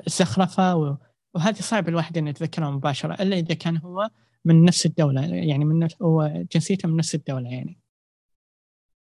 الزخرفة 0.06 0.98
وهذه 1.34 1.60
صعب 1.60 1.88
الواحد 1.88 2.18
إنه 2.18 2.30
يتذكرها 2.30 2.70
مباشرة 2.70 3.14
إلا 3.14 3.36
إذا 3.36 3.54
كان 3.54 3.76
هو 3.76 4.10
من 4.44 4.64
نفس 4.64 4.86
الدولة 4.86 5.20
يعني 5.22 5.64
من 5.64 5.78
نفس 5.78 6.02
هو 6.02 6.44
جنسيته 6.52 6.88
من 6.88 6.96
نفس 6.96 7.14
الدولة 7.14 7.50
يعني. 7.50 7.80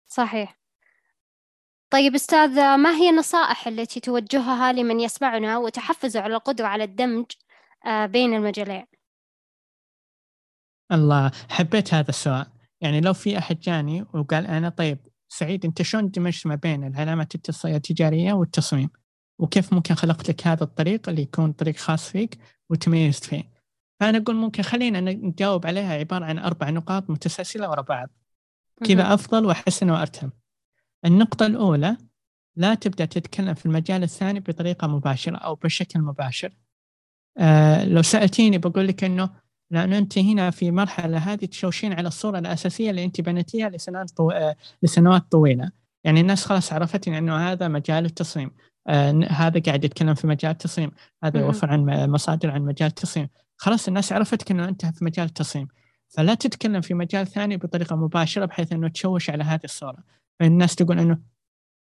صحيح. 0.06 0.58
طيب 1.90 2.14
أستاذ 2.14 2.76
ما 2.76 2.90
هي 2.90 3.10
النصائح 3.10 3.68
التي 3.68 4.00
توجهها 4.00 4.72
لمن 4.72 5.00
يسمعنا 5.00 5.58
وتحفزه 5.58 6.20
على 6.20 6.34
القدرة 6.34 6.66
على 6.66 6.84
الدمج 6.84 7.24
آه، 7.86 8.06
بين 8.06 8.34
المجالين؟ 8.34 8.86
الله 10.92 11.30
حبيت 11.50 11.94
هذا 11.94 12.08
السؤال. 12.08 12.46
يعني 12.80 13.00
لو 13.00 13.12
في 13.12 13.38
أحد 13.38 13.60
جاني 13.60 14.06
وقال 14.14 14.46
أنا 14.46 14.68
طيب 14.68 14.98
سعيد 15.28 15.64
انت 15.64 15.82
شلون 15.82 16.10
دمجت 16.10 16.46
ما 16.46 16.54
بين 16.54 16.84
العلامات 16.84 17.34
التجارية 17.64 18.32
والتصميم؟ 18.32 18.90
وكيف 19.38 19.72
ممكن 19.72 19.94
خلقت 19.94 20.28
لك 20.28 20.46
هذا 20.46 20.64
الطريق 20.64 21.08
اللي 21.08 21.22
يكون 21.22 21.52
طريق 21.52 21.76
خاص 21.76 22.08
فيك 22.08 22.38
وتميزت 22.70 23.24
فيه؟ 23.24 23.50
فأنا 24.00 24.18
أقول 24.18 24.36
ممكن 24.36 24.62
خلينا 24.62 25.00
نجاوب 25.00 25.66
عليها 25.66 25.94
عبارة 25.94 26.24
عن 26.24 26.38
أربع 26.38 26.70
نقاط 26.70 27.10
متسلسلة 27.10 27.70
ورا 27.70 27.82
بعض. 27.82 28.08
كذا 28.84 29.14
أفضل 29.14 29.46
واحسن 29.46 29.90
وارتم 29.90 30.30
النقطة 31.04 31.46
الأولى 31.46 31.96
لا 32.56 32.74
تبدأ 32.74 33.04
تتكلم 33.04 33.54
في 33.54 33.66
المجال 33.66 34.02
الثاني 34.02 34.40
بطريقة 34.40 34.86
مباشرة 34.86 35.36
أو 35.36 35.54
بشكل 35.54 36.00
مباشر. 36.00 36.52
آه 37.38 37.84
لو 37.84 38.02
سألتيني 38.02 38.58
بقول 38.58 38.88
لك 38.88 39.04
إنه 39.04 39.43
لأنه 39.70 39.98
أنت 39.98 40.18
هنا 40.18 40.50
في 40.50 40.70
مرحلة 40.70 41.18
هذه 41.18 41.44
تشوشين 41.44 41.92
على 41.92 42.08
الصورة 42.08 42.38
الأساسية 42.38 42.90
اللي 42.90 43.04
أنت 43.04 43.20
بنيتيها 43.20 43.68
لسنوات 43.68 44.10
طو... 44.10 44.30
آه، 44.30 44.56
لسنوات 44.82 45.22
طويلة. 45.30 45.70
يعني 46.04 46.20
الناس 46.20 46.44
خلاص 46.44 46.72
عرفتني 46.72 47.18
أنه 47.18 47.52
هذا 47.52 47.68
مجال 47.68 48.04
التصميم. 48.04 48.50
آه 48.88 49.26
هذا 49.28 49.60
قاعد 49.60 49.84
يتكلم 49.84 50.14
في 50.14 50.26
مجال 50.26 50.50
التصميم. 50.50 50.90
هذا 51.24 51.40
يوفر 51.40 51.70
عن 51.70 52.10
مصادر 52.10 52.50
عن 52.50 52.62
مجال 52.62 52.88
التصميم. 52.88 53.28
خلاص 53.56 53.88
الناس 53.88 54.12
عرفتك 54.12 54.50
أنه 54.50 54.68
أنت 54.68 54.86
في 54.86 55.04
مجال 55.04 55.26
التصميم. 55.26 55.68
فلا 56.08 56.34
تتكلم 56.34 56.80
في 56.80 56.94
مجال 56.94 57.26
ثاني 57.26 57.56
بطريقة 57.56 57.96
مباشرة 57.96 58.44
بحيث 58.44 58.72
أنه 58.72 58.88
تشوش 58.88 59.30
على 59.30 59.44
هذه 59.44 59.64
الصورة. 59.64 59.98
فالناس 60.40 60.74
تقول 60.74 60.98
أنه 60.98 61.18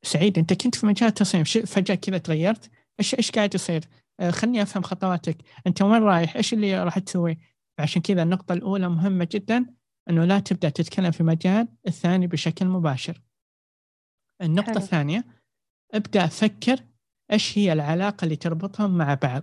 سعيد 0.03 0.39
أنت 0.39 0.53
كنت 0.53 0.75
في 0.75 0.87
مجال 0.87 1.09
التصميم. 1.09 1.45
فجأة 1.45 1.95
كذا 1.95 2.19
تغيرت؟ 2.19 2.71
إيش 3.01 3.15
إيش 3.15 3.31
قاعد 3.31 3.55
يصير؟ 3.55 3.85
آه 4.21 4.31
خلني 4.31 4.63
أفهم 4.63 4.83
خطواتك. 4.83 5.37
أنت 5.67 5.83
وين 5.83 6.03
رايح؟ 6.03 6.37
إيش 6.37 6.53
اللي 6.53 6.85
راح 6.85 6.99
تسوي؟ 6.99 7.39
فعشان 7.79 8.03
كذا 8.03 8.23
النقطة 8.23 8.53
الأولى 8.53 8.89
مهمة 8.89 9.29
جدا 9.33 9.67
أنه 10.11 10.25
لا 10.25 10.39
تبدأ 10.41 10.69
تتكلم 10.69 11.11
في 11.11 11.23
مجال 11.23 11.69
الثاني 11.87 12.27
بشكل 12.27 12.67
مباشر. 12.67 13.23
النقطة 14.43 14.71
حلو. 14.71 14.77
الثانية 14.77 15.25
ابدأ 15.95 16.27
فكر 16.27 16.85
إيش 17.33 17.59
هي 17.59 17.73
العلاقة 17.73 18.25
اللي 18.25 18.37
تربطهم 18.37 18.99
مع 18.99 19.15
بعض. 19.15 19.43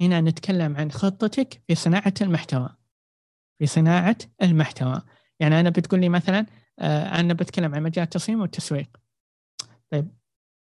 هنا 0.00 0.20
نتكلم 0.20 0.76
عن 0.76 0.90
خطتك 0.90 1.62
في 1.68 1.74
صناعة 1.74 2.14
المحتوى. 2.20 2.76
في 3.58 3.66
صناعة 3.66 4.16
المحتوى. 4.42 5.02
يعني 5.40 5.60
أنا 5.60 5.70
بتقول 5.70 6.00
لي 6.00 6.08
مثلا 6.08 6.46
آه، 6.78 7.20
أنا 7.20 7.34
بتكلم 7.34 7.74
عن 7.74 7.82
مجال 7.82 8.04
التصميم 8.04 8.40
والتسويق. 8.40 8.96
طيب 9.92 10.16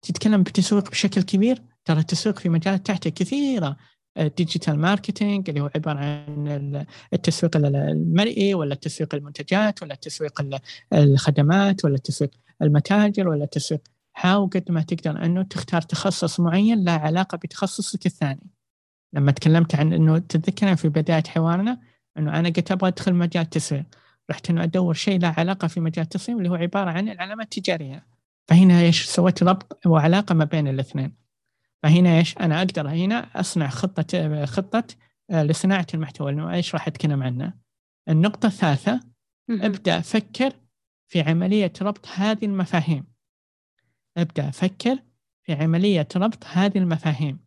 تتكلم 0.02 0.44
بتسويق 0.44 0.90
بشكل 0.90 1.22
كبير؟ 1.22 1.62
ترى 1.86 2.00
التسويق 2.00 2.40
في 2.40 2.50
مجالات 2.50 2.86
تحته 2.88 3.10
كثيرة. 3.10 3.78
ال 4.18 4.25
digital 4.26 4.80
marketing 4.80 5.50
اللي 5.50 5.62
هو 5.62 5.70
عبارة 5.76 6.00
عن 6.00 6.86
التسويق 7.14 7.58
المرئي 7.58 8.54
ولا 8.54 8.74
التسويق 8.74 9.16
المنتجات 9.16 9.84
ولا 9.84 9.94
التسويق 9.94 10.62
الخدمات 10.94 11.86
ولا 11.86 11.96
التسويق 11.96 12.32
المتاجر 12.62 13.28
ولا 13.28 13.44
التسويق 13.44 13.82
حاول 14.14 14.50
قد 14.50 14.72
ما 14.72 14.82
تقدر 14.82 15.26
أنه 15.26 15.44
تختار 15.44 15.82
تخصص 15.82 16.40
معين 16.40 16.84
له 16.84 16.92
علاقة 16.92 17.38
بتخصصك 17.38 18.06
الثاني. 18.06 18.48
لما 19.14 19.32
تكلمت 19.32 19.76
عن 19.76 19.94
إنه 19.94 20.18
تتذكر 20.18 20.76
في 20.76 20.90
بداية 20.90 21.24
حوارنا 21.28 21.80
إنه 22.18 22.40
أنا 22.40 22.50
قلت 22.50 22.72
أبغى 22.72 22.88
أدخل 22.88 23.14
مجال 23.14 23.44
التسويق 23.44 23.84
رحت 24.32 24.50
إنه 24.50 24.64
أدور 24.64 24.94
شيء 24.94 25.20
له 25.20 25.34
علاقة 25.38 25.68
في 25.68 25.80
مجال 25.80 26.04
التصميم 26.04 26.38
اللي 26.38 26.50
هو 26.50 26.56
عبارة 26.56 26.90
عن 26.90 27.10
العلامات 27.10 27.58
التجارية. 27.58 28.06
فهنا 28.48 28.82
إيش 28.82 29.06
سويت؟ 29.06 29.44
ربط 29.44 29.86
وعلاقة 29.86 30.36
ما 30.36 30.46
بين 30.46 30.68
الاثنين. 30.68 31.25
فهنا 31.86 32.18
إيش؟ 32.18 32.38
أنا 32.38 32.58
أقدر 32.58 32.90
هنا 32.90 33.40
أصنع 33.40 33.68
خطة 33.68 34.46
خطة 34.46 34.84
آه، 35.30 35.44
لصناعة 35.44 35.88
المحتوى 35.94 36.32
انه 36.32 36.54
إيش 36.54 36.74
راح 36.74 36.88
أتكلم 36.88 37.24
عنه. 37.24 37.54
النقطة 38.10 38.48
الثالثة 38.48 39.00
أبدأ 39.50 39.98
أفكر 39.98 40.54
في 41.08 41.22
عملية 41.22 41.74
ربط 41.82 42.08
هذه 42.08 42.46
المفاهيم. 42.46 43.04
أبدأ 44.18 44.50
أفكر 44.50 44.98
في 45.44 45.54
عملية 45.54 46.08
ربط 46.16 46.46
هذه 46.46 46.78
المفاهيم. 46.78 47.40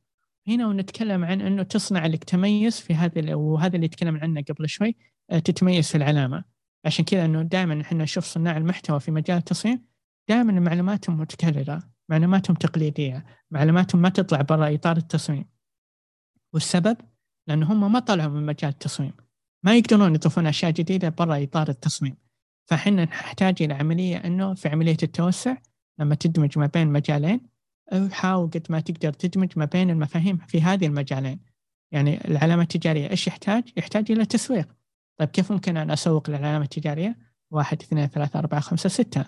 هنا 0.49 0.67
ونتكلم 0.67 1.25
عن 1.25 1.41
أنه 1.41 1.63
تصنع 1.63 2.07
لك 2.07 2.25
تميز 2.25 2.81
في 2.81 2.95
هذا 2.95 3.35
وهذا 3.35 3.77
اللي 3.77 3.89
تكلمنا 3.89 4.23
عنه 4.23 4.43
قبل 4.43 4.69
شوي 4.69 4.97
آه، 5.31 5.39
تتميز 5.39 5.89
في 5.89 5.95
العلامة. 5.95 6.45
عشان 6.85 7.05
كذا 7.05 7.25
إنه 7.25 7.43
دائما 7.43 7.81
إحنا 7.81 8.03
نشوف 8.03 8.25
صناع 8.25 8.57
المحتوى 8.57 9.01
في 9.01 9.11
مجال 9.11 9.37
التصميم 9.37 9.85
دائما 10.29 10.53
معلوماتهم 10.61 11.21
متكررة، 11.21 11.98
معلوماتهم 12.11 12.57
تقليدية، 12.57 13.27
معلوماتهم 13.51 14.03
ما 14.03 14.09
تطلع 14.09 14.41
برا 14.41 14.75
إطار 14.75 14.97
التصميم. 14.97 15.45
والسبب 16.55 16.97
لأن 17.49 17.63
هم 17.63 17.93
ما 17.93 17.99
طلعوا 17.99 18.31
من 18.31 18.47
مجال 18.47 18.71
التصميم، 18.71 19.13
ما 19.65 19.77
يقدرون 19.77 20.15
يضيفون 20.15 20.47
أشياء 20.47 20.71
جديدة 20.71 21.09
برا 21.09 21.43
إطار 21.43 21.69
التصميم. 21.69 22.17
فإحنا 22.67 23.05
نحتاج 23.05 23.63
إلى 23.63 23.75
عملية 23.75 24.17
إنه 24.17 24.55
في 24.55 24.69
عملية 24.69 24.97
التوسع 25.03 25.57
لما 25.99 26.15
تدمج 26.15 26.59
ما 26.59 26.67
بين 26.67 26.89
مجالين 26.89 27.41
حاول 28.11 28.51
قد 28.51 28.67
ما 28.71 28.81
تقدر 28.81 29.13
تدمج 29.13 29.53
ما 29.57 29.65
بين 29.65 29.91
المفاهيم 29.91 30.37
في 30.37 30.63
هذه 30.63 30.87
المجالين. 30.87 31.41
يعني 31.93 32.29
العلامة 32.29 32.63
التجارية 32.63 33.11
إيش 33.11 33.27
يحتاج؟ 33.27 33.73
يحتاج 33.77 34.13
إلى 34.13 34.27
تسويق. 34.27 34.69
طيب 35.19 35.29
كيف 35.29 35.53
ممكن 35.53 35.77
أن 35.77 35.91
أسوق 35.91 36.31
للعلامة 36.31 36.65
التجارية؟ 36.65 37.19
واحد 37.51 37.83
اثنين 37.83 38.07
ثلاثة 38.07 38.39
أربعة 38.39 38.61
خمسة 38.61 38.89
ستة 38.89 39.25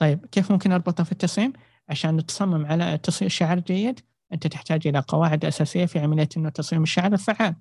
طيب 0.00 0.26
كيف 0.26 0.52
ممكن 0.52 0.72
أربطها 0.72 1.04
في 1.04 1.12
التصميم؟ 1.12 1.52
عشان 1.88 2.26
تصمم 2.26 2.66
على 2.66 2.98
تصميم 2.98 3.28
شعر 3.28 3.58
جيد 3.58 4.00
أنت 4.32 4.46
تحتاج 4.46 4.86
إلى 4.86 4.98
قواعد 5.08 5.44
أساسية 5.44 5.86
في 5.86 5.98
عملية 5.98 6.28
إنه 6.36 6.48
تصميم 6.48 6.82
الشعر 6.82 7.12
الفعال. 7.12 7.54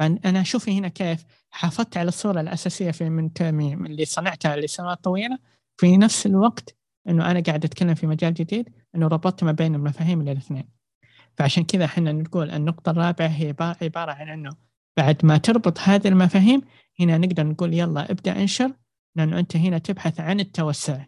أنا 0.00 0.40
أشوف 0.40 0.68
هنا 0.68 0.88
كيف 0.88 1.24
حافظت 1.50 1.96
على 1.96 2.08
الصورة 2.08 2.40
الأساسية 2.40 2.90
في 2.90 3.10
من 3.10 3.30
اللي 3.86 4.04
صنعتها 4.04 4.56
لسنوات 4.56 5.04
طويلة. 5.04 5.38
في 5.76 5.96
نفس 5.96 6.26
الوقت 6.26 6.76
إنه 7.08 7.30
أنا 7.30 7.40
قاعد 7.40 7.64
أتكلم 7.64 7.94
في 7.94 8.06
مجال 8.06 8.34
جديد 8.34 8.68
إنه 8.94 9.06
ربطت 9.06 9.44
ما 9.44 9.52
بين 9.52 9.74
المفاهيم 9.74 10.20
الاثنين. 10.20 10.68
فعشان 11.36 11.64
كذا 11.64 11.84
إحنا 11.84 12.12
نقول 12.12 12.50
النقطة 12.50 12.90
الرابعة 12.90 13.26
هي 13.26 13.54
عبارة 13.58 14.12
عن 14.12 14.28
إنه 14.28 14.56
بعد 14.96 15.24
ما 15.26 15.38
تربط 15.38 15.78
هذه 15.80 16.08
المفاهيم 16.08 16.62
هنا 17.00 17.18
نقدر 17.18 17.46
نقول 17.46 17.74
يلا 17.74 18.10
ابدأ 18.10 18.42
انشر 18.42 18.72
لأنه 19.16 19.38
أنت 19.38 19.56
هنا 19.56 19.78
تبحث 19.78 20.20
عن 20.20 20.40
التوسع. 20.40 21.04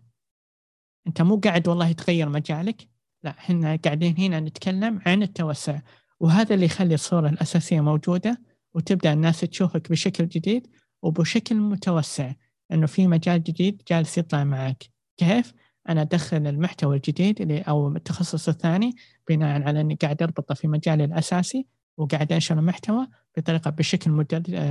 أنت 1.07 1.23
مو 1.23 1.37
قاعد 1.37 1.69
والله 1.69 1.93
تغير 1.93 2.29
مجالك. 2.29 2.89
لا 3.23 3.31
إحنا 3.31 3.77
قاعدين 3.85 4.15
هنا 4.19 4.41
نتكلم 4.41 5.01
عن 5.07 5.23
التوسع 5.23 5.81
وهذا 6.21 6.55
اللي 6.55 6.67
يخلي 6.67 6.95
الصورة 6.95 7.29
الأساسية 7.29 7.81
موجودة 7.81 8.41
وتبدأ 8.75 9.13
الناس 9.13 9.41
تشوفك 9.41 9.91
بشكل 9.91 10.29
جديد 10.29 10.67
وبشكل 11.03 11.55
متوسع 11.55 12.33
أنه 12.73 12.87
في 12.87 13.07
مجال 13.07 13.43
جديد 13.43 13.83
جالس 13.89 14.19
يطلع 14.19 14.45
معك. 14.45 14.85
كيف؟ 15.17 15.53
أنا 15.89 16.03
أدخل 16.03 16.47
المحتوى 16.47 16.97
الجديد 16.97 17.41
اللي 17.41 17.61
أو 17.61 17.89
التخصص 17.89 18.49
الثاني 18.49 18.97
بناء 19.29 19.63
على 19.63 19.81
أني 19.81 19.95
قاعد 19.95 20.23
أربطه 20.23 20.55
في 20.55 20.69
مجالي 20.69 21.05
الأساسي 21.05 21.67
وقاعد 21.97 22.33
أنشر 22.33 22.59
المحتوى 22.59 23.07
بطريقة 23.37 23.71
بشكل 23.71 24.11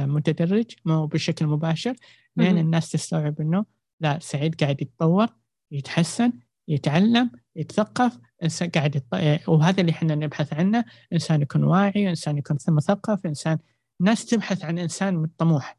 متدرج 0.07 0.65
مو 0.85 1.05
بشكل 1.05 1.47
مباشر 1.47 1.95
لين 2.37 2.57
الناس 2.57 2.91
تستوعب 2.91 3.41
إنه 3.41 3.65
لا 3.99 4.19
سعيد 4.21 4.55
قاعد 4.55 4.81
يتطور 4.81 5.27
يتحسن 5.73 6.33
يتعلم 6.67 7.31
يتثقف 7.55 8.19
إنسان 8.43 8.69
قاعد 8.69 8.95
يط... 8.95 9.03
وهذا 9.47 9.81
اللي 9.81 9.91
إحنا 9.91 10.15
نبحث 10.15 10.53
عنه 10.53 10.85
إنسان 11.13 11.41
يكون 11.41 11.63
واعي 11.63 12.09
إنسان 12.09 12.37
يكون 12.37 12.57
مثقف 12.67 13.25
إنسان 13.25 13.57
ناس 14.01 14.25
تبحث 14.25 14.65
عن 14.65 14.79
إنسان 14.79 15.29
طموح. 15.37 15.77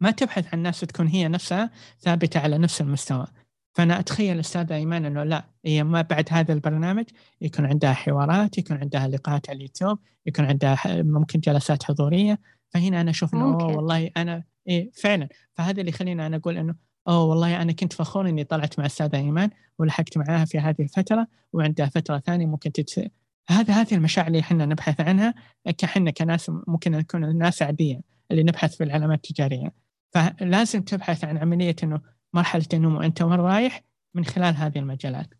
ما 0.00 0.10
تبحث 0.10 0.54
عن 0.54 0.62
ناس 0.62 0.80
تكون 0.80 1.06
هي 1.06 1.28
نفسها 1.28 1.70
ثابتة 2.00 2.40
على 2.40 2.58
نفس 2.58 2.80
المستوى. 2.80 3.26
فأنا 3.74 4.00
أتخيل 4.00 4.40
استاذه 4.40 4.74
أيمان 4.74 5.04
إنه 5.04 5.24
لا 5.24 5.44
هي 5.64 5.84
ما 5.84 6.02
بعد 6.02 6.28
هذا 6.30 6.52
البرنامج 6.52 7.04
يكون 7.40 7.66
عندها 7.66 7.92
حوارات 7.92 8.58
يكون 8.58 8.76
عندها 8.76 9.08
لقاءات 9.08 9.50
على 9.50 9.56
اليوتيوب 9.56 9.98
يكون 10.26 10.44
عندها 10.44 10.78
ممكن 10.86 11.40
جلسات 11.40 11.82
حضورية. 11.82 12.38
فهنا 12.68 13.00
أنا 13.00 13.10
أشوف 13.10 13.34
إنه 13.34 13.56
والله 13.56 14.10
أنا 14.16 14.44
إيه 14.68 14.90
فعلا. 14.90 15.28
فهذا 15.54 15.80
اللي 15.80 15.90
يخليني 15.90 16.26
أنا 16.26 16.36
أقول 16.36 16.58
إنه 16.58 16.74
أوه 17.10 17.24
والله 17.24 17.62
أنا 17.62 17.72
كنت 17.72 17.92
فخور 17.92 18.28
إني 18.28 18.44
طلعت 18.44 18.78
مع 18.78 18.84
الاستاذه 18.84 19.16
إيمان 19.16 19.50
ولحقت 19.78 20.18
معاها 20.18 20.44
في 20.44 20.58
هذه 20.58 20.82
الفترة 20.82 21.26
وعندها 21.52 21.86
فترة 21.86 22.18
ثانية 22.18 22.46
ممكن 22.46 22.72
تتس... 22.72 23.00
هذا 23.48 23.74
هذه 23.74 23.94
المشاعر 23.94 24.26
اللي 24.26 24.40
إحنا 24.40 24.66
نبحث 24.66 25.00
عنها 25.00 25.34
كحنا 25.78 26.10
كناس 26.10 26.50
ممكن 26.66 26.92
نكون 26.92 27.24
الناس 27.24 27.62
عادية 27.62 28.00
اللي 28.30 28.42
نبحث 28.42 28.76
في 28.76 28.84
العلامات 28.84 29.18
التجارية. 29.18 29.72
فلازم 30.14 30.82
تبحث 30.82 31.24
عن 31.24 31.38
عملية 31.38 31.76
إنه 31.82 32.00
مرحلة 32.34 32.66
النمو 32.74 33.02
أنت 33.02 33.22
وين 33.22 33.40
رايح 33.40 33.82
من 34.14 34.24
خلال 34.24 34.56
هذه 34.56 34.78
المجالات. 34.78 35.34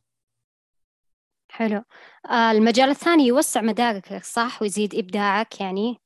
حلو. 1.50 1.82
آه 2.30 2.50
المجال 2.50 2.90
الثاني 2.90 3.26
يوسع 3.26 3.60
مداركك 3.60 4.24
صح؟ 4.24 4.62
ويزيد 4.62 4.94
إبداعك 4.94 5.60
يعني؟ 5.60 6.00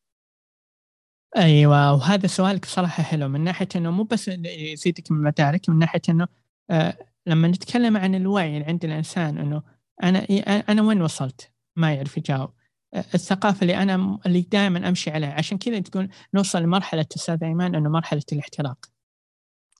أيوه 1.36 1.92
وهذا 1.92 2.26
سؤالك 2.26 2.64
صراحة 2.64 3.02
حلو 3.02 3.28
من 3.28 3.40
ناحية 3.44 3.68
إنه 3.76 3.90
مو 3.90 4.02
بس 4.02 4.28
يزيدك 4.44 5.12
من 5.12 5.22
مدارك 5.22 5.68
من 5.68 5.78
ناحية 5.78 6.00
إنه 6.08 6.28
آه 6.70 6.98
لما 7.26 7.48
نتكلم 7.48 7.96
عن 7.96 8.14
الوعي 8.14 8.56
اللي 8.56 8.66
عند 8.66 8.84
الإنسان 8.84 9.38
إنه 9.38 9.62
أنا 10.02 10.26
أنا 10.68 10.82
وين 10.82 11.02
وصلت؟ 11.02 11.50
ما 11.76 11.94
يعرف 11.94 12.16
يجاوب. 12.16 12.50
آه 12.94 13.04
الثقافة 13.14 13.62
اللي 13.62 13.82
أنا 13.82 14.18
اللي 14.26 14.40
دائما 14.40 14.88
أمشي 14.88 15.10
عليها 15.10 15.32
عشان 15.32 15.58
كذا 15.58 15.78
تقول 15.78 16.08
نوصل 16.34 16.62
لمرحلة 16.62 17.06
أستاذ 17.16 17.44
أيمان 17.44 17.74
إنه 17.74 17.90
مرحلة 17.90 18.22
الاحتراق. 18.32 18.86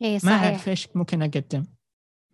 إيه 0.03 0.19
صحيح. 0.19 0.33
ما 0.33 0.47
أعرف 0.47 0.69
إيش 0.69 0.88
ممكن 0.95 1.23
أقدم 1.23 1.64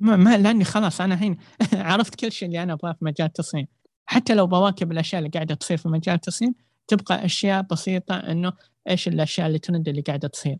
ما, 0.00 0.16
ما 0.16 0.38
لأني 0.38 0.64
خلاص 0.64 1.00
أنا 1.00 1.14
الحين 1.14 1.36
عرفت 1.72 2.14
كل 2.14 2.32
شيء 2.32 2.48
اللي 2.48 2.62
أنا 2.62 2.72
أبغاه 2.72 2.92
في 2.92 3.04
مجال 3.04 3.26
التصميم 3.26 3.66
حتى 4.06 4.34
لو 4.34 4.46
بواكب 4.46 4.92
الأشياء 4.92 5.18
اللي 5.18 5.30
قاعدة 5.30 5.54
تصير 5.54 5.76
في 5.76 5.88
مجال 5.88 6.14
التصميم 6.14 6.54
تبقى 6.86 7.24
أشياء 7.24 7.62
بسيطة 7.62 8.16
إنه 8.16 8.52
إيش 8.88 9.08
الأشياء 9.08 9.46
اللي 9.46 9.58
ترند 9.58 9.88
اللي 9.88 10.00
قاعدة 10.00 10.28
تصير. 10.28 10.58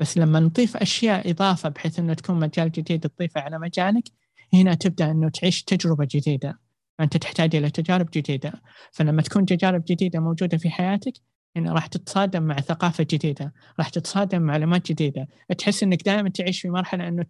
بس 0.00 0.18
لما 0.18 0.40
نضيف 0.40 0.76
أشياء 0.76 1.30
إضافة 1.30 1.68
بحيث 1.68 1.98
إنه 1.98 2.14
تكون 2.14 2.38
مجال 2.38 2.72
جديد 2.72 3.00
تضيفه 3.00 3.40
على 3.40 3.58
مجالك 3.58 4.04
هنا 4.54 4.74
تبدأ 4.74 5.10
إنه 5.10 5.28
تعيش 5.28 5.62
تجربة 5.62 6.08
جديدة. 6.10 6.58
فانت 6.98 7.16
تحتاج 7.16 7.56
إلى 7.56 7.70
تجارب 7.70 8.08
جديدة. 8.14 8.52
فلما 8.92 9.22
تكون 9.22 9.46
تجارب 9.46 9.84
جديدة 9.88 10.20
موجودة 10.20 10.58
في 10.58 10.70
حياتك 10.70 11.12
يعني 11.54 11.70
راح 11.70 11.86
تتصادم 11.86 12.42
مع 12.42 12.60
ثقافة 12.60 13.06
جديدة 13.10 13.52
راح 13.78 13.88
تتصادم 13.88 14.42
مع 14.42 14.46
معلومات 14.46 14.92
جديدة. 14.92 15.28
تحس 15.58 15.82
أنك 15.82 16.02
دائما 16.02 16.28
تعيش 16.28 16.60
في 16.60 16.68
مرحلة 16.68 17.08
أنه 17.08 17.24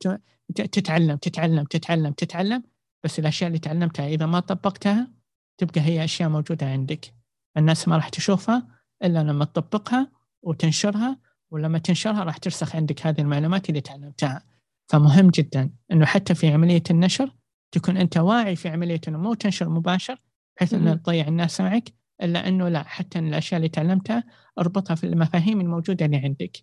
تتعلم 0.55 1.17
تتعلم 1.17 1.65
تتعلم 1.65 2.13
تتعلم. 2.13 2.63
بس 3.05 3.19
الأشياء 3.19 3.49
اللي 3.49 3.59
تعلمتها 3.59 4.09
إذا 4.09 4.27
ما 4.27 4.41
طبقتها 4.41 5.11
تبقى 5.59 5.81
هي 5.81 6.05
أشياء 6.05 6.29
موجودة 6.29 6.67
عندك. 6.67 7.15
الناس 7.57 7.89
ما 7.89 7.97
راح 7.97 8.09
تشوفها 8.09 8.69
إلا 9.05 9.19
لما 9.23 9.45
تطبقها. 9.45 10.16
وتنشرها 10.47 11.19
ولما 11.51 11.79
تنشرها 11.79 12.25
راح 12.25 12.37
ترسخ 12.39 12.77
عندك 12.77 13.07
هذه 13.07 13.21
المعلومات 13.21 13.69
اللي 13.69 13.81
تعلمتها. 13.81 14.43
فمهم 14.89 15.31
جدا 15.31 15.71
أنه 15.93 16.07
حتى 16.07 16.35
في 16.35 16.49
عملية 16.49 16.83
النشر 16.91 17.35
تكون 17.73 17.97
أنت 17.97 18.17
واعي 18.17 18.57
في 18.57 18.69
عملية 18.69 19.01
أنه 19.09 19.19
مو 19.19 19.35
تنشر 19.35 19.69
مباشر 19.69 20.19
بحيث 20.57 20.75
أنه 20.75 20.95
تضيع 20.95 21.29
الناس 21.29 21.61
معك 21.61 21.93
إلا 22.23 22.49
أنه 22.49 22.69
لا 22.69 22.83
حتى 22.83 23.19
الأشياء 23.19 23.57
اللي 23.57 23.69
تعلمتها 23.69 24.25
أربطها 24.59 24.95
في 24.95 25.05
المفاهيم 25.05 25.61
الموجودة 25.61 26.07
اللي 26.07 26.17
عندك. 26.17 26.57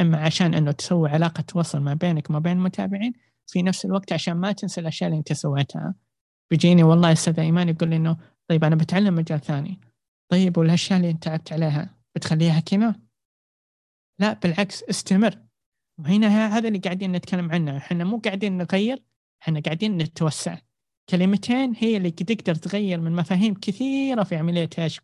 إما 0.00 0.18
عشان 0.18 0.54
أنه 0.54 0.72
تسوي 0.72 1.10
علاقة 1.10 1.44
وصل 1.54 1.80
ما 1.80 1.94
بينك 1.94 2.30
وما 2.30 2.38
بين 2.38 2.52
المتابعين 2.52 3.12
في 3.46 3.62
نفس 3.62 3.84
الوقت 3.84 4.12
عشان 4.12 4.34
ما 4.34 4.52
تنسى 4.52 4.80
الأشياء 4.80 5.10
اللي 5.10 5.18
أنت 5.18 5.32
سويتها. 5.32 5.94
بيجيني 6.50 6.82
والله 6.82 7.12
أستاذ 7.12 7.40
إيمان 7.40 7.68
يقول 7.68 7.88
لي 7.90 7.96
إنه 7.96 8.16
طيب 8.48 8.64
أنا 8.64 8.76
بتعلم 8.76 9.14
مجال 9.14 9.40
ثاني. 9.40 9.80
طيب 10.30 10.58
والأشياء 10.58 10.98
اللي 10.98 11.10
أنت 11.10 11.24
تعبت 11.24 11.52
عليها 11.52 11.94
بتخليها 12.16 12.60
كذا؟ 12.60 13.09
لا 14.20 14.32
بالعكس 14.32 14.82
استمر. 14.82 15.38
وهنا 15.98 16.56
هذا 16.56 16.68
اللي 16.68 16.78
قاعدين 16.78 17.12
نتكلم 17.12 17.52
عنه. 17.52 17.76
إحنا 17.76 18.04
مو 18.04 18.18
قاعدين 18.24 18.58
نغير 18.58 19.02
إحنا 19.42 19.60
قاعدين 19.60 19.98
نتوسع. 19.98 20.58
كلمتين 21.08 21.74
هي 21.76 21.96
اللي 21.96 22.10
تقدر 22.10 22.54
تغير 22.54 23.00
من 23.00 23.12
مفاهيم 23.12 23.54
كثيرة 23.54 24.22
في 24.22 24.36
عملية 24.36 24.70
إيش؟ 24.78 25.00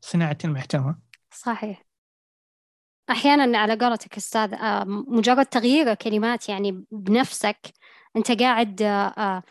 صناعة 0.00 0.38
المحتوى. 0.44 0.96
صحيح. 1.30 1.84
أحيانا 3.10 3.58
على 3.58 3.76
قولتك 3.76 4.16
أستاذ 4.16 4.54
آه، 4.54 4.84
مجرد 4.86 5.46
تغيير 5.46 5.94
كلمات 5.94 6.48
يعني 6.48 6.84
بنفسك 6.90 7.72
أنت 8.16 8.42
قاعد 8.42 8.82
آه، 8.82 9.06
آه، 9.06 9.42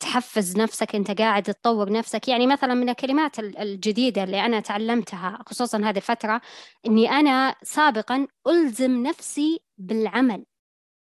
تحفز 0.00 0.56
نفسك 0.56 0.94
أنت 0.94 1.10
قاعد 1.20 1.42
تطور 1.42 1.92
نفسك. 1.92 2.28
يعني 2.28 2.46
مثلا 2.46 2.74
من 2.74 2.88
الكلمات 2.88 3.38
الجديدة 3.38 4.24
اللي 4.24 4.46
أنا 4.46 4.60
تعلمتها 4.60 5.38
خصوصا 5.46 5.78
هذه 5.78 5.96
الفترة 5.96 6.40
أني 6.86 7.10
أنا 7.10 7.54
سابقا 7.62 8.26
ألزم 8.48 9.02
نفسي 9.02 9.60
بالعمل. 9.78 10.44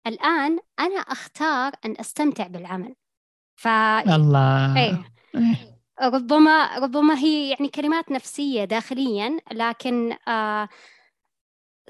الآن 0.07 0.59
أنا 0.81 1.01
أختار 1.01 1.73
أن 1.85 1.95
أستمتع 2.01 2.47
بالعمل. 2.47 2.95
ف 3.57 3.69
الله. 3.69 4.77
إيه. 4.77 5.13
ربما 6.03 6.79
ربما 6.79 7.19
هي 7.19 7.51
يعني 7.51 7.69
كلمات 7.69 8.11
نفسية 8.13 8.65
داخليا 8.65 9.39
لكن 9.53 10.17
آه 10.29 10.69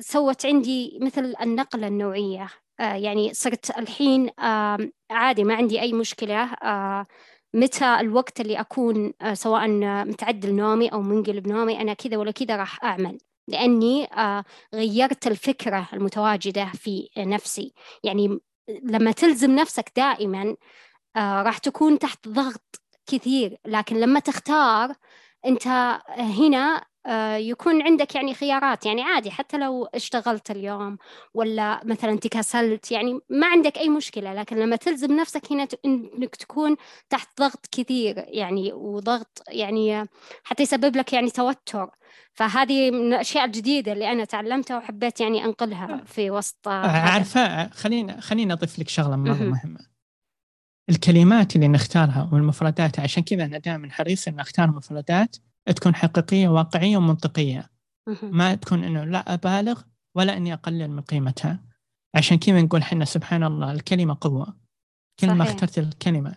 سوت 0.01 0.47
عندي 0.47 0.99
مثل 1.03 1.35
النقلة 1.41 1.87
النوعية. 1.87 2.43
آه 2.43 2.68
يعني 2.79 3.35
صرت 3.35 3.79
الحين 3.79 4.31
آه 4.41 4.79
عادي 5.11 5.45
ما 5.45 5.55
عندي 5.55 5.81
أي 5.81 5.93
مشكلة. 5.93 6.45
آه 6.45 7.07
متى 7.55 7.85
الوقت 8.01 8.41
اللي 8.41 8.61
أكون 8.61 9.13
آه 9.23 9.35
سواء 9.35 9.69
متعدل 10.05 10.55
نومي 10.55 10.89
أو 10.89 11.03
منقلب 11.03 11.49
نومي 11.49 11.81
أنا 11.81 11.95
كذا 11.95 12.17
ولا 12.17 12.31
كذا 12.31 12.57
راح 12.57 12.85
أعمل. 12.85 13.19
لأني 13.49 14.05
آه 14.05 14.45
غيرت 14.75 15.27
الفكرة 15.27 15.89
المتواجدة 15.93 16.67
في 16.75 17.09
نفسي. 17.19 17.75
يعني 18.05 18.39
لما 18.83 19.13
تلزم 19.13 19.51
نفسك 19.57 19.93
دائما 19.97 20.57
آه 21.17 21.43
راح 21.43 21.59
تكون 21.59 21.99
تحت 21.99 22.29
ضغط 22.29 22.83
كثير. 23.07 23.59
لكن 23.67 23.97
لما 24.01 24.21
تختار 24.21 24.95
أنت 25.47 25.67
هنا 26.09 26.77
آه، 26.77 26.83
يكون 27.37 27.83
عندك 27.83 28.15
يعني 28.15 28.35
خيارات. 28.35 28.87
يعني 28.87 29.03
عادي 29.03 29.31
حتى 29.31 29.59
لو 29.59 29.85
اشتغلت 29.85 30.51
اليوم 30.51 30.99
ولا 31.35 31.81
مثلا 31.85 32.17
تكاسلت 32.19 32.93
يعني 32.93 33.21
ما 33.31 33.47
عندك 33.47 33.79
أي 33.79 33.89
مشكلة. 33.89 34.35
لكن 34.35 34.57
لما 34.57 34.77
تلزم 34.77 35.17
نفسك 35.17 35.53
هنا 35.53 35.69
إنك 35.85 36.37
تكون 36.37 36.77
تحت 37.11 37.29
ضغط 37.41 37.67
كثير 37.73 38.25
يعني 38.29 38.73
وضغط 38.73 39.43
يعني 39.49 40.09
حتى 40.45 40.63
يسبب 40.63 40.97
لك 40.97 41.13
يعني 41.13 41.31
توتر. 41.31 41.91
فهذه 42.33 42.91
من 42.91 43.13
الأشياء 43.13 43.45
الجديدة 43.45 43.93
اللي 43.93 44.13
أنا 44.13 44.25
تعلمتها 44.25 44.79
وحبيت 44.79 45.21
يعني 45.21 45.45
أنقلها 45.45 46.03
في 46.07 46.31
وسط 46.31 46.69
عارفة 46.69 47.69
خليني 47.69 48.21
خليني 48.21 48.53
أضيف 48.53 48.79
لك 48.79 48.89
شغلة 48.89 49.17
مرة 49.17 49.33
مهمة. 49.33 49.81
الكلمات 50.91 51.57
اللي 51.57 51.69
نختارها 51.69 52.31
والمفردات 52.33 53.01
عشان 53.01 53.23
كذا 53.23 53.45
أنا 53.45 53.59
دائما 53.59 53.91
حريص 53.91 54.29
إن 54.29 54.41
أختار 54.41 54.71
مفردات 54.71 55.37
تكون 55.73 55.95
حقيقية 55.95 56.49
واقعية 56.49 56.97
ومنطقية. 56.97 57.71
ما 58.23 58.55
تكون 58.55 58.85
إنه 58.85 59.05
لا 59.05 59.35
أبالغ 59.35 59.83
ولا 60.15 60.37
إني 60.37 60.53
أقلل 60.53 60.91
من 60.91 61.01
قيمتها. 61.01 61.65
عشان 62.15 62.39
كذا 62.39 62.63
نقول 62.63 62.83
حنا 62.83 63.05
سبحان 63.05 63.45
الله 63.45 63.73
الكلمة 63.73 64.17
قوة. 64.21 64.57
كل 65.21 65.33
ما 65.33 65.45
اخترت 65.45 65.79
الكلمة 65.79 66.35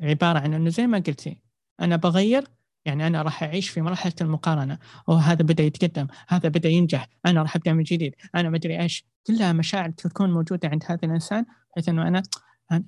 عبارة 0.00 0.38
عن 0.38 0.54
إنه 0.54 0.70
زي 0.70 0.86
ما 0.86 0.98
قلتي 0.98 1.40
أنا 1.80 1.96
بغير 1.96 2.44
يعني 2.84 3.06
أنا 3.06 3.22
راح 3.22 3.42
أعيش 3.42 3.68
في 3.68 3.80
مرحلة 3.80 4.14
المقارنة. 4.20 4.78
أو 5.08 5.14
هذا 5.14 5.42
بدأ 5.42 5.62
يتقدم 5.62 6.06
هذا 6.28 6.48
بدأ 6.48 6.68
ينجح 6.68 7.08
أنا 7.26 7.42
راح 7.42 7.56
أبدأ 7.56 7.72
من 7.72 7.82
جديد 7.82 8.14
أنا 8.34 8.50
ما 8.50 8.56
أدري 8.56 8.80
إيش. 8.80 9.06
كلها 9.26 9.52
مشاعر 9.52 9.90
تكون 9.90 10.32
موجودة 10.32 10.68
عند 10.68 10.84
هذا 10.86 11.00
الإنسان 11.04 11.46
بحيث 11.72 11.88
إنه 11.88 12.08
أنا 12.08 12.22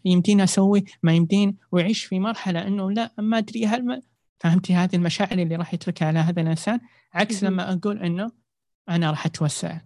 يمديني 0.05 0.45
أسوي 0.45 0.85
ما 1.03 1.13
يمدين 1.13 1.57
ويعيش 1.73 2.05
في 2.05 2.21
مرحلة 2.21 2.67
إنه 2.67 2.91
لا 2.91 3.13
ما 3.19 3.39
أدري 3.39 3.67
هل 3.67 4.03
فهمتي 4.39 4.75
هذه 4.75 4.97
المشاعر 4.97 5.33
اللي 5.33 5.57
راح 5.57 5.75
يتركها 5.75 6.09
على 6.09 6.19
هذا 6.19 6.43
الإنسان؟ 6.43 6.81
عكس 7.15 7.45
لما 7.45 7.73
أقول 7.73 8.03
إنه 8.03 8.33
أنا 8.89 9.11
راح 9.11 9.27
أتوسع. 9.27 9.81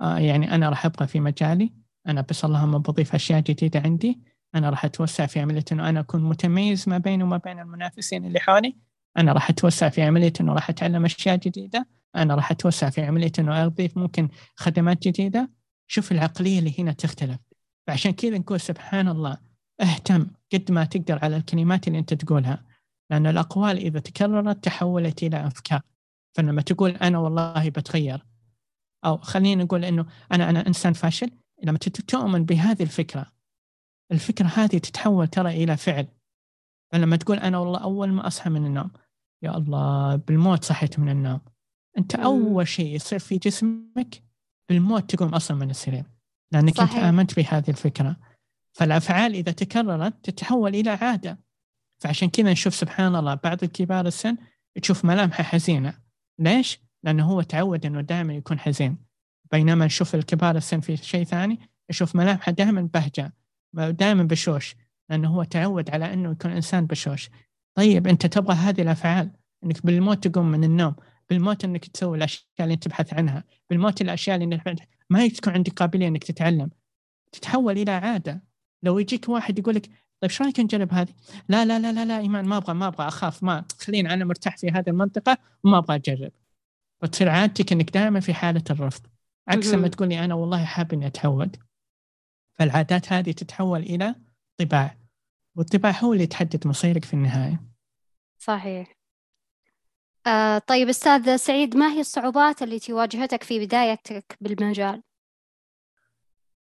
آه 0.00 0.18
يعني 0.18 0.54
أنا 0.54 0.68
راح 0.68 0.86
أبقى 0.86 1.06
في 1.06 1.20
مجالي. 1.20 1.72
أنا 2.06 2.20
بس 2.20 2.44
اللهم 2.44 2.78
بضيف 2.78 3.14
أشياء 3.14 3.40
جديدة 3.40 3.80
عندي. 3.80 4.20
أنا 4.54 4.70
راح 4.70 4.84
أتوسع 4.84 5.26
في 5.26 5.40
عملية 5.40 5.64
إنه 5.72 5.88
أنا 5.88 6.00
أكون 6.00 6.22
متميز 6.22 6.88
ما 6.88 6.98
بيني 6.98 7.22
وما 7.22 7.36
بين 7.36 7.58
المنافسين 7.58 8.24
اللي 8.24 8.40
حولي. 8.40 8.76
أنا 9.18 9.32
راح 9.32 9.50
أتوسع 9.50 9.88
في 9.88 10.02
عملية 10.02 10.32
إنه 10.40 10.52
راح 10.52 10.70
أتعلم 10.70 11.04
أشياء 11.04 11.36
جديدة. 11.36 11.88
أنا 12.16 12.34
راح 12.34 12.50
أتوسع 12.50 12.90
في 12.90 13.02
عملية 13.02 13.32
إنه 13.38 13.64
أضيف 13.64 13.96
ممكن 13.98 14.28
خدمات 14.56 15.08
جديدة. 15.08 15.50
شوف 15.86 16.12
العقلية 16.12 16.58
اللي 16.58 16.74
هنا 16.78 16.92
تختلف. 16.92 17.38
فعشان 17.86 18.12
كذا 18.12 18.38
نقول 18.38 18.60
سبحان 18.60 19.08
الله 19.08 19.38
اهتم 19.80 20.26
قد 20.52 20.72
ما 20.72 20.84
تقدر 20.84 21.18
على 21.22 21.36
الكلمات 21.36 21.88
اللي 21.88 21.98
أنت 21.98 22.14
تقولها. 22.14 22.69
لأن 23.10 23.26
الأقوال 23.26 23.76
إذا 23.76 24.00
تكررت 24.00 24.64
تحولت 24.64 25.22
إلى 25.22 25.46
أفكار. 25.46 25.80
فلما 26.36 26.62
تقول 26.62 26.90
أنا 26.90 27.18
والله 27.18 27.70
بتغير 27.70 28.26
أو 29.04 29.18
خلينا 29.18 29.64
نقول 29.64 29.84
إنه 29.84 30.06
أنا 30.32 30.50
أنا 30.50 30.66
إنسان 30.66 30.92
فاشل 30.92 31.30
لما 31.62 31.78
تؤمن 31.78 32.44
بهذه 32.44 32.82
الفكرة 32.82 33.26
الفكرة 34.12 34.46
هذه 34.46 34.78
تتحول 34.78 35.28
ترى 35.28 35.64
إلى 35.64 35.76
فعل. 35.76 36.06
فلما 36.92 37.16
تقول 37.16 37.38
أنا 37.38 37.58
والله 37.58 37.78
أول 37.78 38.12
ما 38.12 38.26
أصحى 38.26 38.50
من 38.50 38.66
النوم 38.66 38.90
يا 39.42 39.56
الله 39.56 40.16
بالموت 40.16 40.64
صحيت 40.64 40.98
من 40.98 41.08
النوم. 41.08 41.40
أنت 41.98 42.14
أول 42.14 42.68
شيء 42.68 42.94
يصير 42.94 43.18
في 43.18 43.38
جسمك 43.38 44.22
بالموت 44.68 45.14
تقوم 45.14 45.34
أصلا 45.34 45.56
من 45.56 45.70
السرير 45.70 46.04
لأنك 46.52 46.76
صحيح. 46.76 46.96
أنت 46.96 47.04
آمنت 47.04 47.36
بهذه 47.36 47.70
الفكرة. 47.70 48.16
فالأفعال 48.72 49.34
إذا 49.34 49.52
تكررت 49.52 50.14
تتحول 50.22 50.74
إلى 50.74 50.90
عادة. 50.90 51.38
فعشان 52.00 52.30
كذا 52.30 52.52
نشوف 52.52 52.74
سبحان 52.74 53.16
الله 53.16 53.34
بعض 53.34 53.64
الكبار 53.64 54.06
السن 54.06 54.36
تشوف 54.82 55.04
ملامحه 55.04 55.42
حزينة. 55.42 55.94
ليش؟ 56.38 56.80
لأنه 57.02 57.26
هو 57.26 57.42
تعود 57.42 57.86
أنه 57.86 58.00
دائما 58.00 58.34
يكون 58.34 58.58
حزين. 58.58 58.96
بينما 59.52 59.86
نشوف 59.86 60.14
الكبار 60.14 60.56
السن 60.56 60.80
في 60.80 60.96
شيء 60.96 61.24
ثاني 61.24 61.58
يشوف 61.90 62.16
ملامحه 62.16 62.52
دائما 62.52 62.82
بهجة 62.94 63.32
دائما 63.74 64.22
بشوش 64.22 64.76
لأنه 65.10 65.28
هو 65.28 65.44
تعود 65.44 65.90
على 65.90 66.12
أنه 66.12 66.30
يكون 66.30 66.50
إنسان 66.50 66.86
بشوش. 66.86 67.30
طيب 67.74 68.06
أنت 68.06 68.26
تبغى 68.26 68.54
هذه 68.54 68.82
الأفعال؟ 68.82 69.30
أنك 69.64 69.86
بالموت 69.86 70.28
تقوم 70.28 70.50
من 70.50 70.64
النوم 70.64 70.94
بالموت 71.30 71.64
أنك 71.64 71.84
تسوي 71.84 72.16
الأشياء 72.16 72.44
اللي 72.60 72.76
تبحث 72.76 73.14
عنها 73.14 73.44
بالموت 73.70 74.00
الأشياء 74.00 74.36
اللي 74.36 74.60
ما 75.10 75.28
تكون 75.28 75.52
عندك 75.52 75.72
قابلية 75.72 76.08
إنك 76.08 76.24
تتعلم. 76.24 76.70
تتحول 77.32 77.78
إلى 77.78 77.90
عادة. 77.90 78.44
لو 78.82 78.98
يجيك 78.98 79.28
واحد 79.28 79.58
يقول 79.58 79.74
لك 79.74 79.90
طيب 80.20 80.30
إيش 80.30 80.42
رأيك 80.42 80.60
نجرب 80.60 80.92
هذه؟ 80.92 81.14
لا 81.48 81.64
لا 81.64 81.78
لا 81.78 81.92
لا 81.92 82.04
لا 82.04 82.18
إيمان 82.18 82.44
ما 82.44 82.56
أبغى 82.56 82.74
ما 82.74 82.86
أبغى 82.86 83.08
أخاف 83.08 83.42
ما 83.42 83.64
خليني 83.78 84.14
أنا 84.14 84.24
مرتاح 84.24 84.56
في 84.56 84.68
هذه 84.70 84.88
المنطقة 84.88 85.38
وما 85.64 85.78
أبغى 85.78 85.96
أجرب. 85.96 86.32
وتصير 87.02 87.28
عادتك 87.28 87.72
إنك 87.72 87.90
دائما 87.90 88.20
في 88.20 88.34
حالة 88.34 88.64
الرفض 88.70 89.02
عكس 89.48 89.74
لما 89.74 89.88
تقول 89.88 90.08
لي 90.08 90.24
أنا 90.24 90.34
والله 90.34 90.64
حاب 90.64 90.92
إني 90.92 91.06
اتعود. 91.06 91.56
فالعادات 92.58 93.12
هذه 93.12 93.30
تتحول 93.30 93.80
إلى 93.80 94.14
طباع 94.56 94.96
والطباع 95.56 95.90
هو 95.90 96.12
اللي 96.12 96.24
يتحدد 96.24 96.66
مصيرك 96.66 97.04
في 97.04 97.14
النهاية. 97.14 97.60
صحيح. 98.38 98.96
آه 100.26 100.58
طيب 100.58 100.88
أستاذ 100.88 101.36
سعيد 101.36 101.76
ما 101.76 101.92
هي 101.92 102.00
الصعوبات 102.00 102.62
التي 102.62 102.92
واجهتك 102.92 103.42
في 103.42 103.66
بدايتك 103.66 104.36
بالمجال؟ 104.40 105.02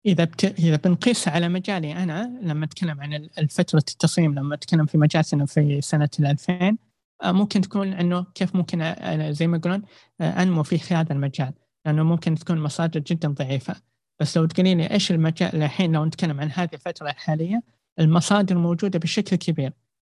إذا 0.05 0.23
بت... 0.23 0.45
إذا 0.45 0.75
بنقيس 0.75 1.27
على 1.27 1.49
مجالي 1.49 1.93
أنا 1.93 2.39
لما 2.41 2.65
أتكلم 2.65 3.01
عن 3.01 3.13
الفترة 3.13 3.77
التصميم 3.77 4.35
لما 4.35 4.55
أتكلم 4.55 4.85
في 4.85 4.97
مجالنا 4.97 5.45
في 5.45 5.81
سنة 5.81 6.09
2000 6.19 6.77
آه 7.23 7.31
ممكن 7.31 7.61
تكون 7.61 7.93
إنه 7.93 8.25
كيف 8.35 8.55
ممكن 8.55 8.81
أنا 8.81 9.31
زي 9.31 9.47
ما 9.47 9.57
يقولون 9.57 9.81
آه 10.21 10.41
أنمو 10.41 10.63
في 10.63 10.95
هذا 10.95 11.13
المجال 11.13 11.53
لأنه 11.85 12.03
ممكن 12.03 12.35
تكون 12.35 12.61
مصادر 12.61 12.99
جدا 12.99 13.27
ضعيفة. 13.29 13.75
بس 14.19 14.37
لو 14.37 14.45
تقولي 14.45 14.75
لي 14.75 14.91
إيش 14.91 15.11
المجال 15.11 15.63
الحين 15.63 15.91
لو 15.91 16.05
نتكلم 16.05 16.39
عن 16.39 16.51
هذه 16.51 16.69
الفترة 16.73 17.09
الحالية 17.09 17.63
المصادر 17.99 18.57
موجودة 18.57 18.99
بشكل 18.99 19.35
كبير. 19.35 19.73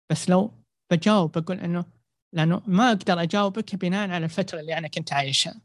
بس 0.09 0.29
لو 0.29 0.51
بجاوب 0.91 1.37
بقول 1.37 1.59
إنه 1.59 1.85
لأنه 2.33 2.61
ما 2.67 2.87
أقدر 2.87 3.21
أجاوبك 3.21 3.75
بناء 3.75 4.09
على 4.09 4.25
الفترة 4.25 4.59
اللي 4.59 4.77
أنا 4.77 4.87
كنت 4.87 5.13
عايشها. 5.13 5.61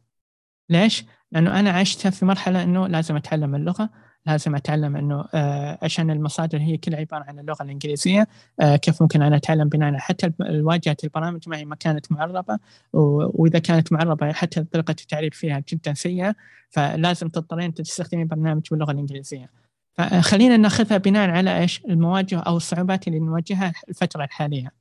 ليش؟ 0.70 1.04
لأنه 1.32 1.60
أنا 1.60 1.70
عشتها 1.70 2.10
في 2.10 2.24
مرحلة 2.24 2.62
إنه 2.62 2.86
لازم 2.86 3.16
أتعلم 3.16 3.54
اللغة 3.54 3.90
لازم 4.32 4.54
أتعلم 4.54 4.96
إنه 4.96 5.24
آه 5.34 5.78
عشان 5.82 6.10
المصادر 6.10 6.58
هي 6.58 6.76
كلها 6.76 7.00
عبارة 7.00 7.24
عن 7.24 7.38
اللغة 7.38 7.62
الإنجليزية 7.62 8.28
آه 8.60 8.76
كيف 8.76 9.02
ممكن 9.02 9.22
أنا 9.22 9.36
أتعلم 9.36 9.68
بناء 9.68 9.96
حتى 9.96 10.32
الواجهه 10.40 10.96
البرامج 11.04 11.48
معي 11.48 11.64
ما 11.64 11.74
كانت 11.74 12.12
معربه 12.12 12.58
وإذا 12.92 13.58
كانت 13.58 13.92
معربه 13.92 14.32
حتى 14.32 14.64
طريقة 14.64 14.90
التعريب 14.90 15.34
فيها 15.34 15.62
جدا 15.68 15.94
سيئة 15.94 16.34
فلازم 16.70 17.28
تضطرين 17.28 17.74
تستخدمين 17.74 18.26
برنامج 18.26 18.62
باللغة 18.70 18.92
الإنجليزية. 18.92 19.50
فخلينا 19.92 20.56
نأخذها 20.56 20.98
بناء 20.98 21.30
على 21.30 21.58
إيش؟ 21.58 21.84
المواجهه 21.84 22.40
أو 22.40 22.56
الصعوبات 22.56 23.08
اللي 23.08 23.18
نواجهها 23.18 23.72
الفترة 23.88 24.24
الحالية. 24.24 24.72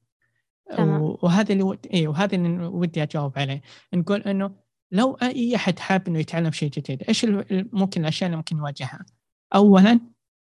وهذا 0.79 1.51
اللي 1.51 1.63
ود... 1.63 1.87
اي 1.93 2.07
وهذا 2.07 2.35
اللي 2.35 2.65
ودي 2.65 3.03
أجاوب 3.03 3.39
عليه. 3.39 3.61
نقول 3.93 4.21
إنه 4.21 4.51
لو 4.91 5.13
أي 5.13 5.55
أحد 5.55 5.79
حاب 5.79 6.07
إنه 6.07 6.19
يتعلم 6.19 6.51
شيء 6.51 6.69
جديد 6.69 7.03
إيش 7.03 7.25
ممكن 7.51 8.01
الأشياء 8.01 8.27
اللي 8.27 8.37
ممكن 8.37 8.57
يواجهها 8.57 9.05
اولا 9.55 9.99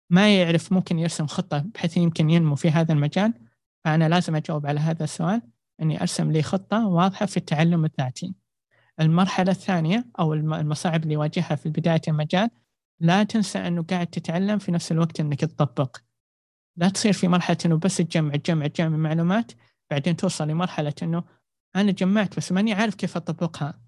ما 0.09 0.37
يعرف 0.37 0.73
ممكن 0.73 0.99
يرسم 0.99 1.27
خطة 1.27 1.59
بحيث 1.59 1.97
يمكن 1.97 2.29
ينمو 2.29 2.55
في 2.55 2.71
هذا 2.71 2.93
المجال 2.93 3.33
فأنا 3.85 4.09
لازم 4.09 4.35
أجاوب 4.35 4.65
على 4.65 4.79
هذا 4.79 5.03
السؤال 5.03 5.41
إني 5.81 6.01
أرسم 6.01 6.31
لي 6.31 6.43
خطة 6.43 6.87
واضحة 6.87 7.25
في 7.25 7.37
التعلم 7.37 7.85
الذاتي. 7.85 8.35
المرحلة 8.99 9.51
الثانية 9.51 10.05
أو 10.19 10.33
المصاعب 10.33 11.03
اللي 11.03 11.13
يواجهها 11.13 11.55
في 11.55 11.69
بداية 11.69 12.01
المجال 12.07 12.49
لا 12.99 13.23
تنسى 13.23 13.59
أنه 13.59 13.83
قاعد 13.83 14.07
تتعلم 14.07 14.57
في 14.57 14.71
نفس 14.71 14.91
الوقت 14.91 15.19
إنك 15.19 15.39
تطبق. 15.39 15.97
لا 16.77 16.89
تصير 16.89 17.13
في 17.13 17.27
مرحلة 17.27 17.57
إنه 17.65 17.77
بس 17.77 17.97
تجمع 17.97 18.35
تجمع 18.35 18.67
تجمع 18.67 18.97
معلومات 18.97 19.51
بعدين 19.91 20.15
توصل 20.15 20.47
لمرحلة 20.47 20.93
أنه 21.03 21.23
أنا 21.75 21.91
جمعت 21.91 22.37
بس 22.37 22.51
ماني 22.51 22.73
عارف 22.73 22.95
كيف 22.95 23.17
أطبقها. 23.17 23.79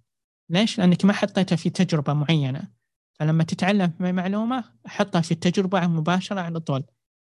ليش؟ 0.50 0.80
لأنك 0.80 1.06
ما 1.06 1.14
حطيتها 1.14 1.56
في 1.56 1.70
تجربة 1.70 2.14
معينة. 2.14 2.75
فلما 3.20 3.44
تتعلم 3.44 3.94
معلومة 4.00 4.64
حطها 4.86 5.22
في 5.22 5.32
التجربة 5.32 5.88
مباشرة 5.88 6.42
على 6.42 6.60
طول 6.60 6.84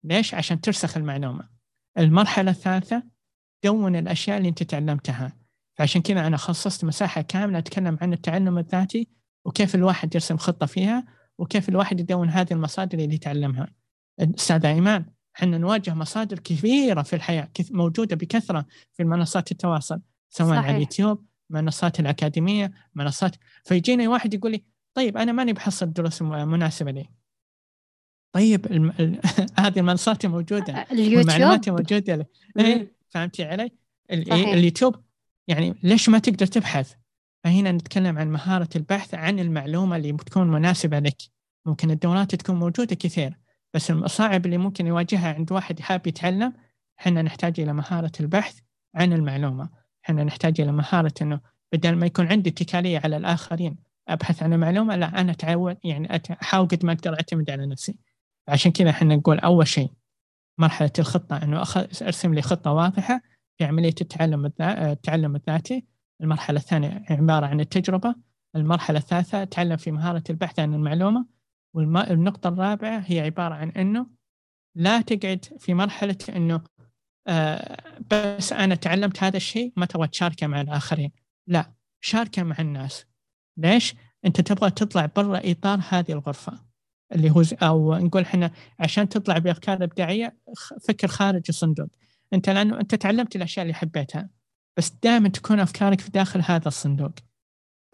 ليش؟ 0.03 0.33
عشان 0.33 0.61
ترسخ 0.61 0.97
المعلومة 0.97 1.49
المرحلة 1.97 2.51
الثالثة 2.51 3.03
دون 3.63 3.95
الأشياء 3.95 4.37
اللي 4.37 4.49
أنت 4.49 4.63
تعلمتها 4.63 5.33
فعشان 5.77 6.01
كذا 6.01 6.27
أنا 6.27 6.37
خصصت 6.37 6.85
مساحة 6.85 7.21
كاملة 7.21 7.57
أتكلم 7.57 7.97
عن 8.01 8.13
التعلم 8.13 8.57
الذاتي 8.57 9.07
وكيف 9.45 9.75
الواحد 9.75 10.15
يرسم 10.15 10.37
خطة 10.37 10.65
فيها 10.65 11.05
وكيف 11.37 11.69
الواحد 11.69 11.99
يدون 11.99 12.29
هذه 12.29 12.53
المصادر 12.53 12.99
اللي 12.99 13.15
يتعلمها 13.15 13.67
أستاذ 14.19 14.65
إيمان 14.65 15.05
إحنا 15.35 15.57
نواجه 15.57 15.93
مصادر 15.93 16.39
كثيرة 16.39 17.01
في 17.01 17.15
الحياة 17.15 17.49
موجودة 17.71 18.15
بكثرة 18.15 18.65
في 18.93 19.03
منصات 19.03 19.51
التواصل 19.51 20.01
سواء 20.29 20.49
صحيح. 20.49 20.65
على 20.65 20.75
اليوتيوب 20.75 21.25
منصات 21.49 21.99
الأكاديمية 21.99 22.71
منصات 22.95 23.35
فيجيني 23.63 24.07
واحد 24.07 24.33
يقول 24.33 24.51
لي 24.51 24.63
طيب 24.95 25.17
أنا 25.17 25.31
ماني 25.31 25.53
بحصل 25.53 25.93
دروس 25.93 26.21
مناسبه 26.21 26.91
لي 26.91 27.09
طيب 28.35 28.65
الم... 28.65 28.89
ال... 28.89 29.19
هذه 29.59 29.79
المنصات 29.79 30.25
موجودة 30.25 30.85
اليوتيوب 30.91 31.69
موجودة 31.69 32.27
إيه 32.59 32.95
فهمتي 33.09 33.43
علي؟ 33.43 33.71
صحيح. 34.11 34.47
اليوتيوب 34.49 34.95
يعني 35.47 35.75
ليش 35.83 36.09
ما 36.09 36.19
تقدر 36.19 36.45
تبحث؟ 36.45 36.93
فهنا 37.43 37.71
نتكلم 37.71 38.17
عن 38.17 38.31
مهارة 38.31 38.69
البحث 38.75 39.13
عن 39.13 39.39
المعلومة 39.39 39.95
اللي 39.95 40.11
بتكون 40.11 40.47
مناسبة 40.47 40.99
لك 40.99 41.17
ممكن 41.65 41.91
الدورات 41.91 42.35
تكون 42.35 42.55
موجودة 42.55 42.95
كثير 42.95 43.37
بس 43.73 43.91
المصاعب 43.91 44.45
اللي 44.45 44.57
ممكن 44.57 44.87
يواجهها 44.87 45.33
عند 45.33 45.51
واحد 45.51 45.79
حاب 45.79 46.07
يتعلم 46.07 46.53
إحنا 46.99 47.21
نحتاج 47.21 47.59
إلى 47.59 47.73
مهارة 47.73 48.11
البحث 48.19 48.59
عن 48.95 49.13
المعلومة 49.13 49.69
إحنا 50.05 50.23
نحتاج 50.23 50.61
إلى 50.61 50.71
مهارة 50.71 51.13
أنه 51.21 51.39
بدل 51.71 51.95
ما 51.95 52.05
يكون 52.05 52.27
عندي 52.27 52.49
اتكالية 52.49 53.01
على 53.03 53.17
الآخرين 53.17 53.84
أبحث 54.07 54.43
عن 54.43 54.53
المعلومة 54.53 54.95
لا 54.95 55.21
أنا 55.21 55.31
أتعود 55.31 55.77
يعني 55.83 56.21
أحاول 56.41 56.67
قد 56.67 56.85
ما 56.85 56.93
أقدر 56.93 57.13
أعتمد 57.13 57.49
على 57.49 57.65
نفسي. 57.65 57.97
عشان 58.47 58.71
كذا 58.71 58.89
إحنا 58.89 59.15
نقول 59.15 59.39
أول 59.39 59.67
شيء 59.67 59.91
مرحلة 60.59 60.91
الخطة 60.99 61.43
أنه 61.43 61.63
أرسم 62.01 62.33
لي 62.33 62.41
خطة 62.41 62.71
واضحة 62.71 63.21
في 63.57 63.65
عملية 63.65 63.95
التعلم 64.01 64.51
التعلم 64.61 65.35
الذاتي. 65.35 65.85
المرحلة 66.21 66.57
الثانية 66.57 67.05
عبارة 67.09 67.45
عن 67.45 67.59
التجربة. 67.59 68.15
المرحلة 68.55 68.97
الثالثة 68.97 69.43
تعلم 69.43 69.77
في 69.77 69.91
مهارة 69.91 70.23
البحث 70.29 70.59
عن 70.59 70.73
المعلومة. 70.73 71.25
والنقطة 71.73 72.47
الرابعة 72.47 73.03
هي 73.05 73.19
عبارة 73.19 73.53
عن 73.53 73.69
أنه 73.69 74.07
لا 74.75 75.01
تقعد 75.01 75.45
في 75.59 75.73
مرحلة 75.73 76.17
أنه 76.35 76.61
آه 77.27 77.77
بس 78.11 78.53
أنا 78.53 78.75
تعلمت 78.75 79.23
هذا 79.23 79.37
الشيء 79.37 79.73
ما 79.77 79.85
تبغى 79.85 80.07
تشاركه 80.07 80.47
مع 80.47 80.61
الآخرين. 80.61 81.11
لا 81.47 81.73
شاركه 82.01 82.43
مع 82.43 82.55
الناس. 82.59 83.05
ليش؟ 83.57 83.95
أنت 84.25 84.41
تبغى 84.41 84.71
تطلع 84.71 85.05
برا 85.15 85.41
إطار 85.51 85.79
هذه 85.89 86.11
الغرفة 86.11 86.59
اللي 87.11 87.31
هو 87.31 87.43
أو 87.63 87.95
نقول 87.95 88.21
إحنا 88.21 88.51
عشان 88.79 89.09
تطلع 89.09 89.37
بأفكار 89.37 89.83
إبداعية 89.83 90.37
فكر 90.87 91.07
خارج 91.07 91.43
الصندوق. 91.49 91.87
أنت 92.33 92.49
لأنه 92.49 92.79
أنت 92.79 92.95
تعلمت 92.95 93.35
الأشياء 93.35 93.63
اللي 93.63 93.73
حبيتها 93.73 94.29
بس 94.77 94.93
دائما 95.03 95.29
تكون 95.29 95.59
أفكارك 95.59 96.01
في 96.01 96.11
داخل 96.11 96.41
هذا 96.45 96.67
الصندوق. 96.67 97.11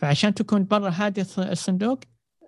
فعشان 0.01 0.33
تكون 0.33 0.65
برا 0.65 0.89
هذا 0.89 1.25
الصندوق 1.37 1.99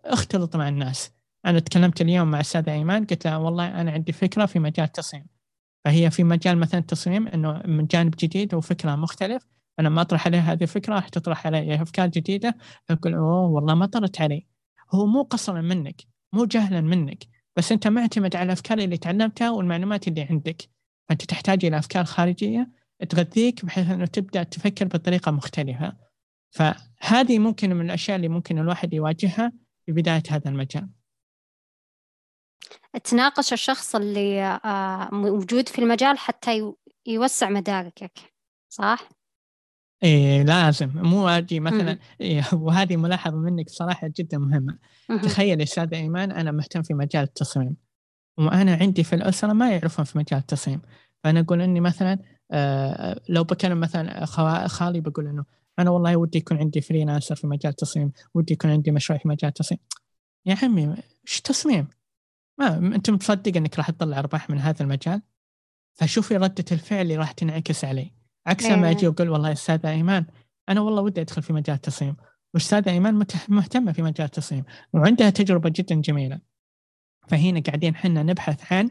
اختلط 0.06 0.56
مع 0.56 0.68
الناس. 0.70 1.12
أنا 1.46 1.60
تكلمت 1.60 2.02
اليوم 2.02 2.32
مع 2.32 2.40
السادة 2.40 2.74
إيمان 2.74 3.06
قلت 3.06 3.28
له 3.28 3.40
والله 3.40 3.82
أنا 3.82 3.92
عندي 3.92 4.12
فكرة 4.12 4.46
في 4.46 4.60
مجال 4.60 4.86
التصميم 4.86 5.26
فهي 5.86 6.12
في 6.12 6.24
مجال 6.24 6.58
مثلا 6.58 6.80
التصميم 6.80 7.28
إنه 7.28 7.62
من 7.66 7.86
جانب 7.86 8.16
جديد 8.20 8.54
وفكرة 8.54 8.96
مختلف. 8.96 9.53
أنا 9.80 9.90
ما 9.90 10.02
أطرح 10.02 10.28
عليه 10.28 10.40
هذه 10.40 10.64
الفكرة 10.64 10.96
راح 10.96 11.10
تطرح 11.10 11.48
علي 11.48 11.82
أفكار 11.82 12.08
جديدة. 12.08 12.58
فاقول 12.86 13.14
أوه 13.14 13.48
والله 13.48 13.76
ما 13.76 13.86
طرت 13.86 14.22
علي. 14.22 14.48
هو 14.94 15.06
مو 15.06 15.22
قصرا 15.24 15.62
منك 15.62 16.02
مو 16.34 16.46
جهلا 16.46 16.82
منك 16.82 17.24
بس 17.56 17.72
أنت 17.72 17.88
معتمد 17.88 18.36
على 18.36 18.46
الأفكار 18.46 18.78
اللي 18.78 18.98
تعلمتها 18.98 19.50
والمعلومات 19.50 20.08
اللي 20.08 20.22
عندك. 20.22 20.70
فأنت 21.10 21.26
تحتاج 21.26 21.66
إلى 21.66 21.78
أفكار 21.78 22.06
خارجية 22.06 22.72
تغذيك 23.10 23.66
بحيث 23.66 23.90
أنه 23.92 24.06
تبدأ 24.06 24.44
تفكر 24.44 24.86
بطريقة 24.86 25.32
مختلفة. 25.32 25.94
فهذه 26.52 27.40
ممكن 27.40 27.70
من 27.70 27.86
الأشياء 27.86 28.16
اللي 28.16 28.28
ممكن 28.28 28.60
الواحد 28.60 28.94
يواجهها 28.94 29.52
في 29.86 29.92
بداية 29.92 30.24
هذا 30.30 30.50
المجال. 30.50 30.90
تناقش 33.04 33.54
الشخص 33.54 33.96
اللي 33.96 34.44
آه، 34.44 35.10
موجود 35.12 35.70
في 35.70 35.80
المجال 35.80 36.18
حتى 36.18 36.74
يوسع 37.06 37.50
مداركك 37.50 38.20
صح؟ 38.70 39.10
إيه 40.04 40.44
لازم. 40.44 40.92
مو 40.96 41.28
أجي 41.28 41.60
مثلا 41.60 41.98
إيه 42.22 42.44
وهذه 42.54 42.98
ملاحظة 42.98 43.38
منك 43.38 43.70
صراحة 43.70 44.12
جدا 44.18 44.38
مهمة. 44.38 44.78
تخيل 45.24 45.62
أستاذ 45.62 45.94
إيمان 45.94 46.32
أنا 46.32 46.52
مهتم 46.52 46.82
في 46.82 46.94
مجال 46.94 47.24
التصميم 47.24 47.76
وأنا 48.38 48.76
عندي 48.76 49.04
في 49.04 49.16
الأسرة 49.16 49.54
ما 49.54 49.72
يعرفون 49.72 50.06
في 50.06 50.18
مجال 50.18 50.40
التصميم. 50.40 50.82
فأنا 51.24 51.40
أقول 51.40 51.62
إني 51.62 51.80
مثلا 51.80 52.20
آه 52.52 53.22
لو 53.30 53.44
بكلم 53.44 53.80
مثلا 53.80 54.26
خالي 54.68 55.02
بقول 55.02 55.28
إنه 55.28 55.46
أنا 55.80 55.90
والله 55.90 56.16
ودي 56.18 56.38
يكون 56.38 56.58
عندي 56.58 56.82
فريلانسر 56.82 57.36
في 57.36 57.48
مجال 57.48 57.70
التصميم 57.70 58.12
ودي 58.34 58.54
يكون 58.54 58.72
عندي 58.72 58.92
مشروع 58.92 59.20
في 59.20 59.28
مجال 59.28 59.50
التصميم. 59.50 59.80
يا 60.46 60.58
عمي 60.64 60.96
إيش 61.28 61.42
تصميم؟ 61.42 61.88
ما 62.60 62.78
أنت 62.78 63.10
متصدق 63.10 63.58
إنك 63.58 63.78
راح 63.78 63.92
تطلع 63.92 64.20
أرباح 64.20 64.50
من 64.50 64.60
هذا 64.60 64.84
المجال؟ 64.84 65.22
فشوفي 65.94 66.38
ردة 66.38 66.66
الفعل 66.72 67.02
اللي 67.02 67.16
راح 67.18 67.32
تنعكس 67.32 67.86
علي. 67.86 68.23
عكس 68.48 68.66
ما 68.66 68.92
أجي 68.92 69.08
وأقول 69.08 69.30
والله 69.30 69.48
يا 69.48 69.54
أستاذ 69.54 69.86
إيمان 69.86 70.26
أنا 70.70 70.82
والله 70.82 71.02
ودي 71.02 71.22
أدخل 71.22 71.42
في 71.42 71.54
مجال 71.54 71.76
التصميم 71.76 72.16
واستاذة 72.54 72.92
إيمان 72.92 73.26
مهتمة 73.50 73.92
في 73.92 74.02
مجال 74.02 74.26
التصميم 74.26 74.64
وعندها 74.94 75.30
تجربة 75.30 75.70
جدا 75.76 75.96
جميلة. 75.96 76.40
فهنا 77.28 77.60
قاعدين 77.60 77.96
حنا 77.96 78.24
نبحث 78.24 78.74
عن 78.74 78.90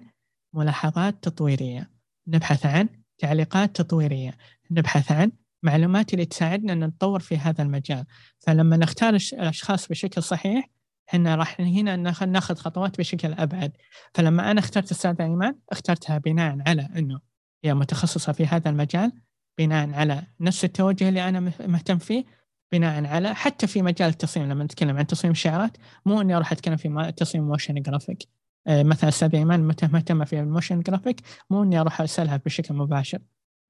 ملاحظات 0.55 1.23
تطويرية 1.23 1.91
نبحث 2.27 2.67
عن 2.67 2.89
تعليقات 3.19 3.77
تطويرية 3.77 4.37
نبحث 4.71 5.13
عن 5.13 5.33
معلومات 5.63 6.15
اللي 6.15 6.25
تساعدنا 6.25 6.73
إن 6.73 6.85
نتطور 6.85 7.21
في 7.21 7.37
هذا 7.39 7.63
المجال. 7.63 8.05
فلما 8.39 8.77
نختار 8.77 9.19
الأشخاص 9.33 9.89
بشكل 9.89 10.23
صحيح 10.23 10.71
إحنا 11.09 11.35
راح 11.35 11.61
هنا 11.61 11.97
ناخذ 12.27 12.55
خطوات 12.55 12.99
بشكل 12.99 13.33
أبعد. 13.33 13.73
فلما 14.15 14.51
أنا 14.51 14.61
اخترت 14.61 14.91
الأستاذة 14.91 15.25
إيمان 15.25 15.59
اخترتها 15.71 16.19
بناء 16.19 16.59
على 16.67 16.89
إنه 16.97 17.21
هي 17.65 17.75
متخصصة 17.75 18.33
في 18.33 18.47
هذا 18.47 18.71
المجال 18.71 19.13
بناء 19.59 19.95
على 19.95 20.23
نفس 20.41 20.65
التوجه 20.65 21.09
اللي 21.09 21.29
أنا 21.29 21.41
مهتم 21.61 21.99
فيه 21.99 22.25
بناء 22.73 23.07
على 23.07 23.35
حتى 23.35 23.67
في 23.67 23.83
مجال 23.83 24.09
التصميم 24.09 24.49
لما 24.49 24.65
نتكلم 24.65 24.97
عن 24.97 25.07
تصميم 25.07 25.33
الشعارات 25.33 25.77
مو 26.07 26.21
إني 26.21 26.37
أروح 26.37 26.53
أتكلم 26.53 26.77
في 26.77 27.13
تصميم 27.17 27.49
motion 27.49 27.75
graphic 27.75 28.29
آه، 28.67 28.83
مثلا 28.83 29.09
أستاذ 29.09 29.35
إيمان 29.35 29.61
مهتمه 29.61 30.25
في 30.25 30.41
ال 30.41 30.47
motion 30.47 30.81
graphic 30.81 31.21
مو 31.51 31.63
إني 31.63 31.81
أروح 31.81 32.01
أسألها 32.01 32.37
بشكل 32.37 32.75
مباشر. 32.75 33.19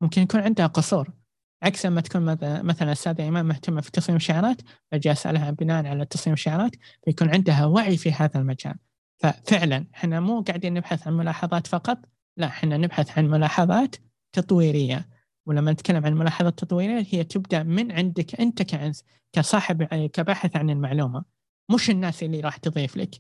ممكن 0.00 0.22
يكون 0.22 0.40
عندها 0.40 0.66
قصور. 0.66 1.10
عكس 1.62 1.86
لما 1.86 2.00
تكون 2.00 2.36
مثلا 2.42 2.92
الأستاذة 2.92 3.28
إيمان 3.28 3.46
مهتمة 3.46 3.80
في 3.80 3.90
تصميم 3.90 4.16
الشعارات 4.16 4.62
فجاء 4.92 5.12
أسألها 5.12 5.50
بناء 5.50 5.86
على 5.86 6.04
تصميم 6.04 6.34
الشعارات 6.34 6.76
فيكون 7.04 7.30
عندها 7.30 7.66
وعي 7.66 7.96
في 7.96 8.12
هذا 8.12 8.40
المجال. 8.40 8.74
ففعلا 9.18 9.86
إحنا 9.94 10.20
مو 10.20 10.40
قاعدين 10.40 10.74
نبحث 10.74 11.06
عن 11.06 11.16
ملاحظات 11.16 11.66
فقط 11.66 11.98
لا 12.36 12.46
إحنا 12.46 12.76
نبحث 12.76 13.18
عن 13.18 13.26
ملاحظات 13.28 13.96
تطويرية. 14.32 15.08
ولما 15.46 15.72
نتكلم 15.72 16.06
عن 16.06 16.14
ملاحظات 16.14 16.58
تطويرية 16.58 17.06
هي 17.10 17.24
تبدأ 17.24 17.62
من 17.62 17.92
عندك 17.92 18.40
أنت 18.40 18.62
كأنس 18.62 19.04
كصاحب 19.32 19.84
كباحث 20.06 20.56
عن 20.56 20.70
المعلومة. 20.70 21.24
مش 21.70 21.90
الناس 21.90 22.22
اللي 22.22 22.40
راح 22.40 22.56
تضيف 22.56 22.96
لك 22.96 23.10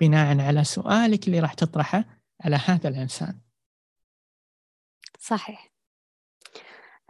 بناء 0.00 0.40
على 0.40 0.64
سؤالك 0.64 1.26
اللي 1.26 1.40
راح 1.40 1.54
تطرحه 1.54 2.04
على 2.40 2.56
هذا 2.56 2.88
الإنسان. 2.88 3.40
صحيح. 5.18 5.72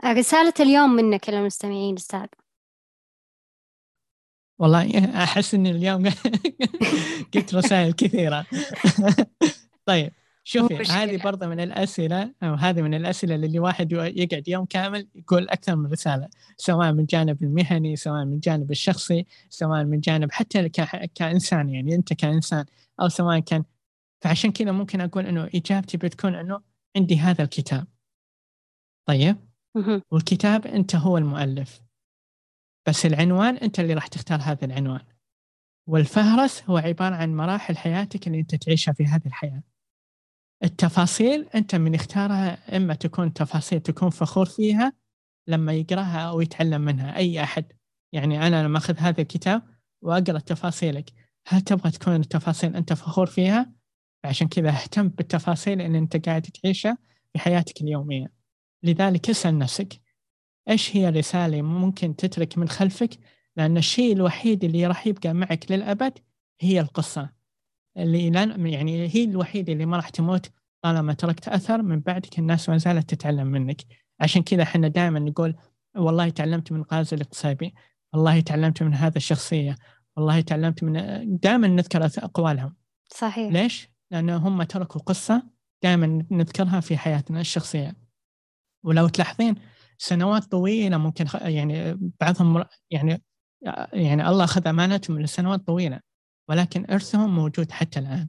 رسالة 0.05 0.55
اليوم 0.61 0.91
منك 0.91 1.29
للمستمعين 1.29 1.95
أستاذ. 1.95 2.27
والله 4.59 5.23
أحس 5.25 5.55
إن 5.55 5.67
اليوم 5.67 6.05
قلت 7.35 7.55
رسائل 7.55 7.93
كثيرة. 7.93 8.47
طيب 9.87 10.13
شوفي 10.45 10.83
هذه 10.83 11.23
برضه 11.23 11.47
من 11.47 11.61
الأسئلة 11.61 12.35
أو 12.43 12.55
هذه 12.55 12.83
من 12.83 12.95
الأسئلة 12.95 13.35
اللي 13.35 13.59
واحد 13.59 13.93
يقعد 13.93 14.49
يوم 14.49 14.65
كامل 14.65 15.09
يقول 15.15 15.49
أكثر 15.49 15.77
من 15.77 15.93
رسالة 15.93 16.29
سواء 16.57 16.93
من 16.93 17.05
جانب 17.05 17.43
المهني 17.43 17.97
سواء 17.97 18.25
من 18.25 18.41
جانب 18.41 18.71
الشخصي 18.71 19.27
سواء 19.49 19.85
من 19.85 20.01
جانب 20.01 20.33
حتى 20.33 20.69
كإنسان 21.15 21.69
يعني 21.69 21.95
أنت 21.95 22.13
كإنسان 22.13 22.65
أو 23.01 23.09
سواء 23.09 23.39
كان. 23.39 23.65
فعشان 24.21 24.53
كذا 24.53 24.73
ممكن 24.73 25.01
أقول 25.01 25.27
إنه 25.27 25.51
إجابتي 25.55 25.97
بتكون 25.97 26.35
إنه 26.35 26.63
عندي 26.97 27.19
هذا 27.19 27.45
الكتاب. 27.45 27.87
طيب؟ 29.09 29.37
والكتاب 30.11 30.67
أنت 30.67 30.97
هو 30.97 31.19
المؤلف. 31.19 31.83
بس 32.89 33.07
العنوان 33.07 33.57
أنت 33.57 33.81
اللي 33.81 33.95
راح 33.95 34.07
تختار 34.07 34.41
هذا 34.41 34.65
العنوان. 34.65 35.05
والفهرس 35.89 36.63
هو 36.71 36.77
عبارة 36.77 37.15
عن 37.15 37.37
مراحل 37.37 37.77
حياتك 37.77 38.27
اللي 38.27 38.41
أنت 38.41 38.55
تعيشها 38.55 38.93
في 38.93 39.05
هذه 39.05 39.27
الحياة. 39.27 39.63
التفاصيل 40.65 41.49
أنت 41.55 41.75
من 41.75 41.95
اختارها 41.95 42.77
إما 42.77 42.95
تكون 42.95 43.33
تفاصيل 43.33 43.81
تكون 43.81 44.11
فخور 44.11 44.47
فيها 44.47 44.93
لما 45.49 45.73
يقراها 45.73 46.19
أو 46.21 46.41
يتعلم 46.41 46.81
منها 46.81 47.17
أي 47.17 47.43
أحد. 47.43 47.73
يعني 48.13 48.47
أنا 48.47 48.63
لما 48.65 48.79
أخذ 48.79 48.99
هذا 48.99 49.21
الكتاب 49.21 49.63
وأقرأ 50.03 50.39
تفاصيلك 50.39 51.11
هل 51.49 51.61
تبغى 51.61 51.91
تكون 51.91 52.15
التفاصيل 52.15 52.77
أنت 52.77 52.93
فخور 52.93 53.27
فيها؟ 53.27 53.73
عشان 54.25 54.49
كذا 54.49 54.69
اهتم 54.69 55.09
بالتفاصيل 55.09 55.81
اللي 55.81 55.99
أنت 55.99 56.29
قاعد 56.29 56.43
تعيشها 56.43 56.99
في 57.33 57.39
حياتك 57.39 57.81
اليومية. 57.81 58.33
لذلك 58.83 59.31
اسأل 59.31 59.59
نفسك 59.59 60.01
إيش 60.69 60.97
هي 60.97 61.09
الرسالة 61.09 61.63
ممكن 61.63 62.17
تترك 62.17 62.59
من 62.59 62.69
خلفك؟ 62.69 63.19
لأن 63.57 63.77
الشيء 63.77 64.13
الوحيد 64.13 64.65
اللي 64.65 64.87
راح 64.87 65.07
يبقى 65.07 65.33
معك 65.33 65.71
للأبد 65.71 66.19
هي 66.61 66.81
القصة. 66.81 67.42
اللي 67.97 68.27
يعني 68.73 69.09
هي 69.15 69.25
الوحيدة 69.25 69.73
اللي 69.73 69.87
ما 69.87 69.97
راح 69.97 70.09
تموت 70.09 70.51
طالما 70.83 71.13
تركت 71.13 71.49
أثر 71.49 71.83
من 71.83 72.01
بعدك 72.01 72.39
الناس 72.39 72.69
ما 72.69 72.79
زالت 72.79 73.15
تتعلم 73.15 73.47
منك. 73.47 73.83
عشان 74.21 74.43
كذا 74.43 74.63
إحنا 74.63 74.89
دائما 74.89 75.19
نقول 75.19 75.57
والله 75.97 76.29
تعلمت 76.29 76.73
من 76.73 76.83
غازي 76.93 77.17
الاقتصابي 77.17 77.75
والله 78.13 78.41
تعلمت 78.41 78.83
من 78.83 78.95
هذا 78.95 79.17
الشخصية 79.17 79.77
والله 80.17 80.41
تعلمت 80.41 80.85
من 80.85 80.95
دائما 81.39 81.69
نذكر 81.69 82.05
أقوالهم. 82.05 82.77
صحيح. 83.09 83.53
ليش؟ 83.53 83.89
لأنه 84.11 84.37
هم 84.37 84.63
تركوا 84.63 85.01
قصة 85.01 85.43
دائما 85.83 86.27
نذكرها 86.31 86.81
في 86.81 86.97
حياتنا 86.97 87.41
الشخصية. 87.41 87.97
ولو 88.85 89.09
تلاحظين 89.09 89.55
سنوات 89.99 90.45
طويلة 90.45 90.97
ممكن 90.97 91.27
يعني 91.35 91.99
بعضهم 92.21 92.65
يعني 92.91 93.23
يعني 93.93 94.29
الله 94.29 94.45
أخذ 94.45 94.69
أمانتهم 94.69 95.21
لسنوات 95.21 95.67
طويلة. 95.67 96.01
ولكن 96.53 96.87
إرثهم 96.91 97.35
موجود 97.35 97.73
حتى 97.73 97.99
الآن. 97.99 98.29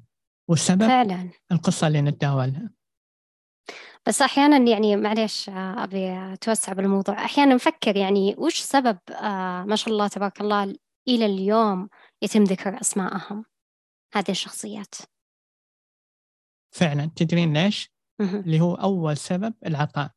والسبب 0.50 0.88
فعلا. 0.88 1.30
القصة 1.52 1.88
اللي 1.88 2.02
نتداولها 2.02 2.70
بس 4.08 4.22
أحيانا 4.22 4.72
يعني 4.72 4.96
معليش 4.96 5.50
أبي 5.50 6.34
أتوسع 6.34 6.74
بالموضوع. 6.74 7.26
أحيانا 7.26 7.56
نفكر 7.56 7.96
يعني 7.96 8.36
وش 8.38 8.60
سبب 8.60 9.00
آه 9.10 9.64
ما 9.64 9.76
شاء 9.76 9.90
الله 9.90 10.08
تبارك 10.08 10.42
الله 10.42 10.64
إلى 11.08 11.26
اليوم 11.26 11.90
يتم 12.22 12.44
ذكر 12.44 12.82
أسماءهم 12.82 13.46
هذه 14.14 14.30
الشخصيات. 14.30 14.96
فعلا. 16.72 17.12
تدرين 17.16 17.54
ليش؟ 17.54 17.94
اللي 18.22 18.60
هو 18.60 18.76
أول 18.76 19.18
سبب 19.18 19.54
العطاء. 19.66 20.12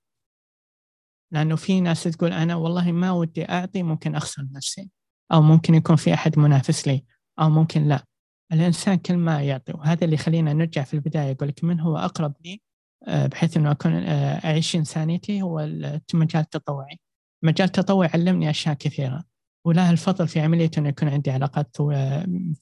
لأنه 1.32 1.56
في 1.56 1.80
ناس 1.80 2.02
تقول 2.02 2.32
أنا 2.32 2.54
والله 2.54 2.92
ما 2.92 3.12
ودي 3.12 3.44
أعطي 3.44 3.82
ممكن 3.82 4.14
أخسر 4.14 4.42
نفسي 4.52 4.90
أو 5.32 5.42
ممكن 5.42 5.74
يكون 5.74 5.96
في 5.96 6.14
أحد 6.14 6.38
منافس 6.38 6.88
لي. 6.88 7.04
أو 7.40 7.50
ممكن 7.50 7.88
لا. 7.88 8.04
الإنسان 8.52 8.96
كل 8.98 9.16
ما 9.16 9.42
يعطي 9.42 9.72
وهذا 9.72 10.04
اللي 10.04 10.14
يخلينا 10.14 10.52
نرجع 10.52 10.82
في 10.82 10.94
البداية 10.94 11.30
يقول 11.30 11.48
لك 11.48 11.64
من 11.64 11.80
هو 11.80 11.96
أقرب 11.98 12.34
لي؟ 12.44 12.60
آه، 13.08 13.26
بحيث 13.26 13.56
أنه 13.56 13.70
أكون 13.70 13.92
آه، 13.92 14.46
أعيش 14.46 14.76
إنسانيتي 14.76 15.42
هو 15.42 15.60
المجال 15.60 16.42
التطوعي. 16.42 17.00
مجال 17.44 17.66
التطوع 17.66 18.10
علمني 18.14 18.50
أشياء 18.50 18.74
كثيرة 18.74 19.24
وله 19.66 19.90
الفضل 19.90 20.28
في 20.28 20.40
عملية 20.40 20.70
أنه 20.78 20.88
يكون 20.88 21.08
عندي 21.08 21.30
علاقات 21.30 21.76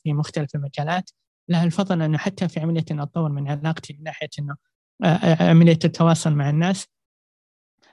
في 0.02 0.12
مختلف 0.12 0.54
المجالات. 0.54 1.10
له 1.48 1.64
الفضل 1.64 2.02
أنه 2.02 2.18
حتى 2.18 2.48
في 2.48 2.60
عملية 2.60 2.84
أن 2.90 3.00
أطور 3.00 3.30
من 3.32 3.48
علاقتي 3.48 3.92
من 3.94 4.02
ناحية 4.02 4.28
أنه 4.38 4.56
آه، 5.04 5.50
عملية 5.50 5.78
التواصل 5.84 6.34
مع 6.34 6.50
الناس. 6.50 6.86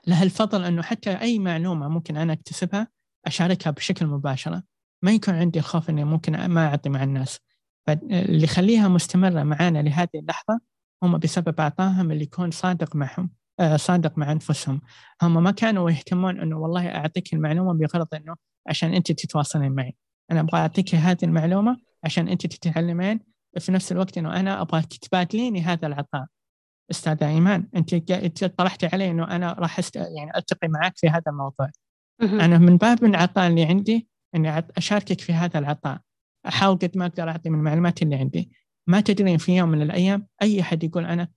له 0.06 0.22
الفضل 0.22 0.64
أنه 0.64 0.82
حتى 0.82 1.20
أي 1.20 1.38
معلومة 1.38 1.88
ممكن 1.88 2.16
أنا 2.16 2.32
أكتسبها 2.32 2.88
أشاركها 3.26 3.70
بشكل 3.70 4.06
مباشرة. 4.06 4.62
ما 5.02 5.12
يكون 5.12 5.34
عندي 5.34 5.58
الخوف 5.58 5.90
أني 5.90 6.04
ممكن 6.04 6.46
ما 6.46 6.66
أعطي 6.66 6.88
مع 6.88 7.02
الناس. 7.02 7.40
فاللي 7.86 8.44
يخليها 8.44 8.88
مستمرة 8.88 9.42
معانا 9.42 9.82
لهذه 9.82 10.08
اللحظة 10.14 10.60
هم 11.02 11.18
بسبب 11.18 11.60
عطاهم 11.60 12.10
اللي 12.10 12.22
يكون 12.22 12.50
صادق 12.50 12.96
معهم 12.96 13.30
آه، 13.60 13.76
صادق 13.76 14.18
مع 14.18 14.32
أنفسهم. 14.32 14.80
هم 15.22 15.42
ما 15.42 15.50
كانوا 15.50 15.90
يهتمون 15.90 16.40
أنه 16.40 16.58
والله 16.58 16.88
أعطيك 16.88 17.34
المعلومة 17.34 17.74
بغرض 17.74 18.14
أنه 18.14 18.34
عشان 18.66 18.94
أنت 18.94 19.12
تتواصلين 19.12 19.72
معي. 19.72 19.96
أنا 20.30 20.40
أبغى 20.40 20.60
أعطيك 20.60 20.94
هذه 20.94 21.18
المعلومة 21.22 21.76
عشان 22.04 22.28
أنت 22.28 22.46
تتعلمين 22.46 23.20
في 23.58 23.72
نفس 23.72 23.92
الوقت 23.92 24.18
أنه 24.18 24.40
أنا 24.40 24.60
أبغى 24.60 24.82
تبادليني 24.82 25.60
هذا 25.60 25.86
العطاء. 25.86 26.26
أستاذ 26.90 27.22
إيمان 27.22 27.68
أنت 27.76 28.44
طرحتي 28.44 28.86
علي 28.86 29.10
إنه 29.10 29.24
أنا 29.24 29.52
راح 29.52 29.78
است... 29.78 29.96
يعني 29.96 30.36
ألتقي 30.36 30.68
معك 30.68 30.92
في 30.96 31.08
هذا 31.08 31.22
الموضوع. 31.28 31.70
أنا 32.22 32.58
من 32.58 32.76
باب 32.76 33.04
العطاء 33.04 33.46
اللي 33.48 33.64
عندي 33.64 34.08
إني 34.34 34.58
أشاركك 34.76 35.20
في 35.20 35.32
هذا 35.32 35.58
العطاء. 35.58 36.00
أحاول 36.46 36.76
قد 36.76 36.90
ما 36.98 37.06
أقدر 37.06 37.28
أعطي 37.28 37.50
من 37.50 37.58
المعلومات 37.58 38.02
اللي 38.02 38.16
عندي. 38.16 38.50
ما 38.86 39.00
تدرين 39.00 39.38
في 39.38 39.56
يوم 39.56 39.68
من 39.68 39.82
الأيام 39.82 40.26
أي 40.42 40.60
أحد 40.60 40.84
يقول 40.84 41.04
أنا 41.04 41.28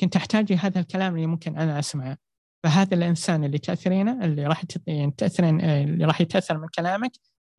كنت 0.00 0.16
أحتاج 0.16 0.52
هذا 0.52 0.80
الكلام 0.80 1.16
اللي 1.16 1.26
ممكن 1.26 1.58
أنا 1.58 1.78
أسمعه. 1.78 2.16
فهذا 2.64 2.94
الإنسان 2.94 3.44
اللي 3.44 3.58
تأثرينه 3.58 4.24
اللي 4.24 4.46
راح 4.46 4.64
يعني 4.86 5.14
تأثرين 5.16 5.60
اللي 5.60 6.04
راح 6.04 6.20
يتأثر 6.20 6.58
من 6.58 6.68
كلامك 6.68 7.12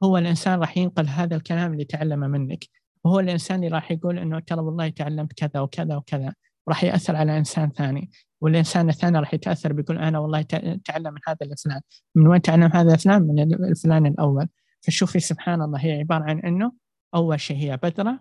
هو 0.04 0.18
الإنسان 0.18 0.60
راح 0.60 0.78
ينقل 0.78 1.08
هذا 1.08 1.36
الكلام 1.36 1.74
اللي 1.74 1.86
تعلمه 1.86 2.28
منك. 2.28 2.66
وهو 3.04 3.20
الإنسان 3.20 3.56
اللي 3.56 3.68
راح 3.68 3.92
يقول 3.92 4.20
إنه 4.20 4.40
ترى 4.40 4.62
والله 4.62 4.90
تعلمت 4.90 5.34
كذا 5.34 5.60
وكذا 5.60 5.96
وكذا. 5.96 6.34
راح 6.70 6.84
يأثر 6.84 7.16
على 7.16 7.38
إنسان 7.38 7.70
ثاني. 7.70 8.10
والإنسان 8.42 8.90
الثاني 8.90 9.20
راح 9.20 9.34
يتأثر 9.34 9.74
بيقول 9.74 9.98
أنا 9.98 10.20
والله 10.20 10.42
تعلم 10.86 11.14
من 11.14 11.20
هذا 11.28 11.38
الفلان 11.42 11.82
من 12.16 12.28
وين 12.28 12.42
تعلم 12.42 12.72
هذا 12.74 12.94
الفلان 12.94 13.22
من 13.22 13.40
الفلان 13.66 14.06
الأول. 14.06 14.48
فشوفي 14.86 15.20
سبحان 15.20 15.62
الله 15.62 15.80
هي 15.80 16.00
عبارة 16.00 16.24
عن 16.24 16.40
إنه 16.40 16.72
أول 17.16 17.40
شيء 17.40 17.58
هي 17.58 17.78
بذرة 17.78 18.20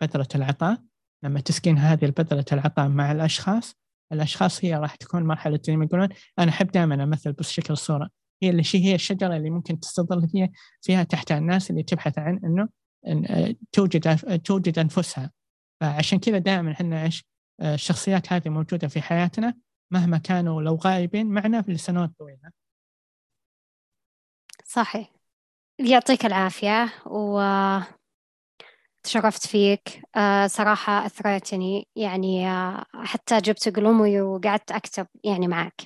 بذرة 0.00 0.28
العطاء. 0.34 0.82
لما 1.24 1.40
تسكن 1.40 1.78
هذه 1.78 2.04
البذرة 2.04 2.44
العطاء 2.52 2.88
مع 2.88 3.12
الأشخاص 3.12 3.74
الأشخاص 4.12 4.64
هي 4.64 4.74
راح 4.74 4.94
تكون 4.94 5.22
مرحلة 5.22 5.60
زي 5.62 5.76
ما 5.76 5.84
يقولون 5.84 6.08
أنا 6.38 6.50
أحب 6.50 6.70
دائما 6.70 7.04
أمثل 7.04 7.32
بشكل 7.32 7.72
الصورة. 7.72 8.10
هي 8.42 8.50
اللي 8.50 8.62
هي 8.74 8.94
الشجرة 8.94 9.36
اللي 9.36 9.50
ممكن 9.50 9.80
تستظل 9.80 10.28
فيها 10.28 10.48
فيها 10.80 11.02
تحت 11.02 11.32
الناس 11.32 11.70
اللي 11.70 11.82
تبحث 11.82 12.18
عن 12.18 12.40
إنه 12.44 12.68
توجد 13.72 14.18
توجد 14.38 14.78
أنفسها. 14.78 15.30
فعشان 15.80 16.18
كذا 16.18 16.38
دائما 16.38 16.72
إحنا 16.72 17.04
إيش 17.04 17.24
الشخصيات 17.62 18.32
هذه 18.32 18.48
موجودة 18.48 18.88
في 18.88 19.02
حياتنا 19.02 19.54
مهما 19.90 20.18
كانوا 20.18 20.62
لو 20.62 20.74
غائبين 20.74 21.26
معنا 21.26 21.62
في 21.62 21.72
لسنوات 21.72 22.10
طويلة. 22.18 22.50
صحيح. 24.64 25.21
يعطيك 25.78 26.26
العافية 26.26 26.88
و 27.06 27.40
تشرفت 29.02 29.46
فيك. 29.46 30.02
آه 30.16 30.46
صراحة 30.46 31.06
أثرتني 31.06 31.88
يعني 31.96 32.48
آه 32.50 32.84
حتى 32.94 33.38
جبت 33.38 33.68
قلمي 33.76 34.20
وقعدت 34.20 34.72
أكتب 34.72 35.06
يعني 35.24 35.48
معك 35.48 35.82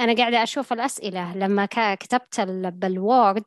أنا 0.00 0.14
قاعدة 0.16 0.42
أشوف 0.42 0.72
الأسئلة. 0.72 1.36
لما 1.36 1.66
كتبت 1.94 2.40
بالوورد 2.40 3.44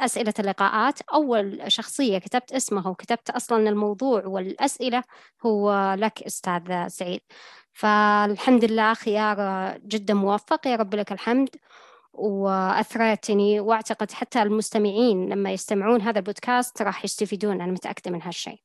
أسئلة 0.00 0.34
اللقاءات 0.38 1.00
أول 1.14 1.62
شخصية 1.72 2.18
كتبت 2.18 2.52
اسمها 2.52 2.88
وكتبت 2.88 3.30
أصلا 3.30 3.68
الموضوع 3.68 4.26
والأسئلة 4.26 5.02
هو 5.46 5.94
لك 5.98 6.22
أستاذ 6.22 6.88
سعيد. 6.88 7.20
فالحمد 7.72 8.64
لله 8.64 8.94
خيار 8.94 9.38
جدا 9.86 10.14
موفق. 10.14 10.66
يا 10.66 10.76
رب 10.76 10.94
لك 10.94 11.12
الحمد. 11.12 11.48
وأثرتني 12.12 13.60
وأعتقد 13.60 14.10
حتى 14.10 14.42
المستمعين 14.42 15.28
لما 15.28 15.52
يستمعون 15.52 16.02
هذا 16.02 16.18
البودكاست 16.18 16.82
راح 16.82 17.04
يستفيدون. 17.04 17.60
أنا 17.60 17.72
متأكدة 17.72 18.10
من 18.10 18.22
هالشيء. 18.22 18.62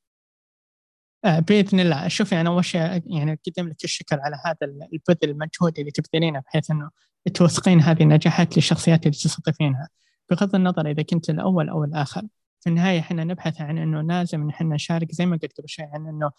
آه، 1.25 1.39
بإذن 1.39 1.79
الله. 1.79 2.07
شوفي 2.07 2.41
أنا 2.41 2.49
أول 2.49 2.65
شيء 2.65 2.81
يعني 2.81 3.33
اقدم 3.33 3.69
لك 3.69 3.83
الشكر 3.83 4.19
على 4.21 4.35
هذا 4.45 4.57
البذل 4.93 5.29
المجهود 5.29 5.79
اللي 5.79 5.91
تبذلينه 5.91 6.39
بحيث 6.39 6.71
إنه 6.71 6.89
توثقين 7.33 7.81
هذه 7.81 8.03
النجاحات 8.03 8.55
للشخصيات 8.55 8.99
اللي 8.99 9.17
تستضيفينها. 9.17 9.89
بغض 10.29 10.55
النظر 10.55 10.89
إذا 10.91 11.03
كنت 11.03 11.29
الأول 11.29 11.69
أو 11.69 11.83
الآخر. 11.83 12.21
في 12.59 12.69
النهاية 12.69 12.99
إحنا 12.99 13.23
نبحث 13.23 13.61
عن 13.61 13.77
إنه 13.77 14.01
لازم 14.01 14.49
إحنا 14.49 14.75
نشارك 14.75 15.11
زي 15.11 15.25
ما 15.25 15.37
قلت 15.43 15.57
قبل 15.57 15.69
شوي 15.69 15.85
عن 15.85 16.07
إنه 16.07 16.31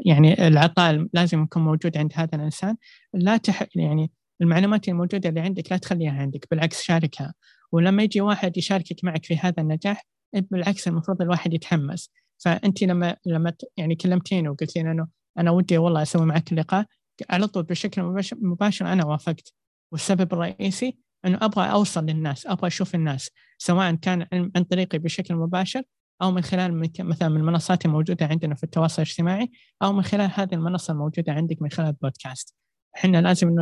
يعني 0.00 0.46
العطاء 0.48 1.06
لازم 1.12 1.42
يكون 1.42 1.64
موجود 1.64 1.96
عند 1.96 2.12
هذا 2.14 2.34
الإنسان. 2.34 2.76
لا 3.14 3.36
تح 3.36 3.66
يعني 3.74 4.10
المعلومات 4.40 4.88
الموجودة 4.88 5.28
اللي 5.28 5.40
عندك 5.40 5.72
لا 5.72 5.78
تخليها 5.78 6.12
عندك 6.12 6.46
بالعكس 6.50 6.82
شاركها. 6.82 7.34
ولما 7.72 8.02
يجي 8.02 8.20
واحد 8.20 8.56
يشاركك 8.56 9.04
معك 9.04 9.24
في 9.24 9.36
هذا 9.36 9.62
النجاح 9.62 10.06
بالعكس 10.32 10.88
المفروض 10.88 11.22
الواحد 11.22 11.54
يتحمس. 11.54 12.10
فأنت 12.38 12.82
لما 12.82 13.16
لما 13.26 13.52
يعني 13.76 13.94
كلمتيني 13.94 14.48
وقلت 14.48 14.76
لي 14.76 14.82
انه 14.82 15.08
أنا 15.38 15.50
ودي 15.50 15.78
والله 15.78 16.02
أسوي 16.02 16.26
معك 16.26 16.52
اللقاء 16.52 16.86
على 17.30 17.46
طول 17.46 17.62
بشكل 17.62 18.02
مباشر 18.42 18.92
أنا 18.92 19.06
وافقت. 19.06 19.52
والسبب 19.92 20.32
الرئيسي 20.32 20.98
إنه 21.24 21.38
أبغى 21.42 21.70
أوصل 21.70 22.06
للناس 22.06 22.46
أبغى 22.46 22.66
أشوف 22.66 22.94
الناس 22.94 23.30
سواء 23.58 23.94
كان 23.94 24.26
عن 24.32 24.64
طريقي 24.64 24.98
بشكل 24.98 25.34
مباشر 25.34 25.82
أو 26.22 26.30
من 26.30 26.42
خلال 26.42 26.90
مثلا 27.00 27.28
من 27.28 27.36
المنصات 27.36 27.86
الموجودة 27.86 28.26
عندنا 28.26 28.54
في 28.54 28.64
التواصل 28.64 29.02
الاجتماعي 29.02 29.50
أو 29.82 29.92
من 29.92 30.02
خلال 30.02 30.30
هذه 30.34 30.54
المنصة 30.54 30.92
الموجودة 30.92 31.32
عندك 31.32 31.62
من 31.62 31.70
خلال 31.70 31.88
البودكاست. 31.88 32.54
إحنا 32.96 33.20
لازم 33.20 33.56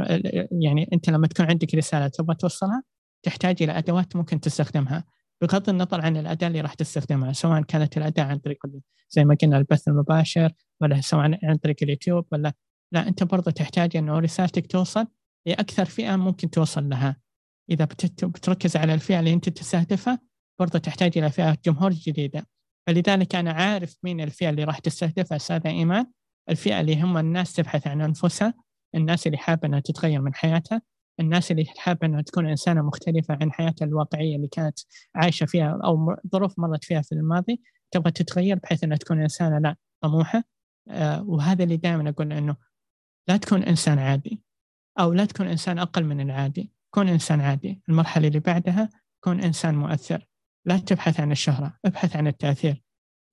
يعني 0.50 0.88
أنت 0.92 1.10
لما 1.10 1.26
تكون 1.26 1.46
عندك 1.46 1.74
رسالة 1.74 2.08
تبغى 2.08 2.34
توصلها 2.34 2.82
تحتاج 3.22 3.62
إلى 3.62 3.78
أدوات 3.78 4.16
ممكن 4.16 4.40
تستخدمها 4.40 5.04
بغض 5.42 5.68
النظر 5.68 6.00
عن 6.00 6.16
الأداة 6.16 6.46
اللي 6.46 6.60
راح 6.60 6.74
تستخدمها 6.74 7.32
سواء 7.32 7.62
كانت 7.62 7.96
الأداة 7.96 8.24
عن 8.24 8.38
طريق 8.38 8.58
زي 9.10 9.24
ما 9.24 9.36
قلنا 9.42 9.58
البث 9.58 9.88
المباشر 9.88 10.52
ولا 10.80 11.00
سواء 11.00 11.38
عن 11.44 11.56
طريق 11.56 11.76
اليوتيوب 11.82 12.26
ولا 12.32 12.52
لا 12.92 13.08
أنت 13.08 13.22
برضه 13.24 13.50
تحتاج 13.50 13.96
إنه 13.96 14.18
رسالتك 14.18 14.66
توصل 14.66 15.06
لأكثر 15.46 15.84
فئة 15.84 16.16
ممكن 16.16 16.50
توصل 16.50 16.88
لها. 16.88 17.16
إذا 17.70 17.84
بتركز 17.84 18.76
على 18.76 18.94
الفئة 18.94 19.20
اللي 19.20 19.32
أنت 19.32 19.48
تستهدفها 19.48 20.18
برضه 20.58 20.78
تحتاج 20.78 21.18
إلى 21.18 21.30
فئة 21.30 21.56
جمهور 21.64 21.92
جديدة. 21.92 22.46
فلذلك 22.86 23.34
أنا 23.34 23.52
عارف 23.52 23.96
مين 24.02 24.20
الفئة 24.20 24.50
اللي 24.50 24.64
راح 24.64 24.78
تستهدفها 24.78 25.36
أستاذة 25.36 25.68
إيمان. 25.68 26.06
الفئة 26.48 26.80
اللي 26.80 27.02
هم 27.02 27.18
الناس 27.18 27.52
تبحث 27.52 27.86
عن 27.86 28.00
أنفسها. 28.00 28.54
الناس 28.94 29.26
اللي 29.26 29.38
حابة 29.38 29.68
إنها 29.68 29.80
تتغير 29.80 30.20
من 30.20 30.34
حياتها 30.34 30.82
الناس 31.20 31.50
اللي 31.50 31.64
حابة 31.76 32.06
أنها 32.06 32.22
تكون 32.22 32.48
إنسانة 32.48 32.82
مختلفة 32.82 33.38
عن 33.40 33.52
حياتها 33.52 33.84
الواقعية 33.84 34.36
اللي 34.36 34.48
كانت 34.48 34.78
عايشة 35.14 35.46
فيها 35.46 35.80
أو 35.84 36.16
ظروف 36.32 36.58
مرت 36.58 36.84
فيها 36.84 37.02
في 37.02 37.12
الماضي 37.12 37.60
تبغى 37.90 38.10
تتغير 38.10 38.58
بحيث 38.58 38.84
أنها 38.84 38.96
تكون 38.96 39.20
إنسانة 39.22 39.58
لا 39.58 39.76
طموحة. 40.00 40.44
آه 40.88 41.22
وهذا 41.22 41.64
اللي 41.64 41.76
دائما 41.76 42.08
أقول 42.10 42.32
أنه 42.32 42.56
لا 43.28 43.36
تكون 43.36 43.62
إنسان 43.62 43.98
عادي 43.98 44.42
أو 45.00 45.12
لا 45.12 45.24
تكون 45.24 45.48
إنسان 45.48 45.78
أقل 45.78 46.04
من 46.04 46.20
العادي. 46.20 46.72
كون 46.90 47.08
إنسان 47.08 47.40
عادي. 47.40 47.82
المرحلة 47.88 48.28
اللي 48.28 48.40
بعدها 48.40 48.90
كون 49.20 49.40
إنسان 49.40 49.74
مؤثر. 49.74 50.28
لا 50.64 50.78
تبحث 50.78 51.20
عن 51.20 51.32
الشهرة 51.32 51.78
ابحث 51.84 52.16
عن 52.16 52.26
التأثير. 52.26 52.82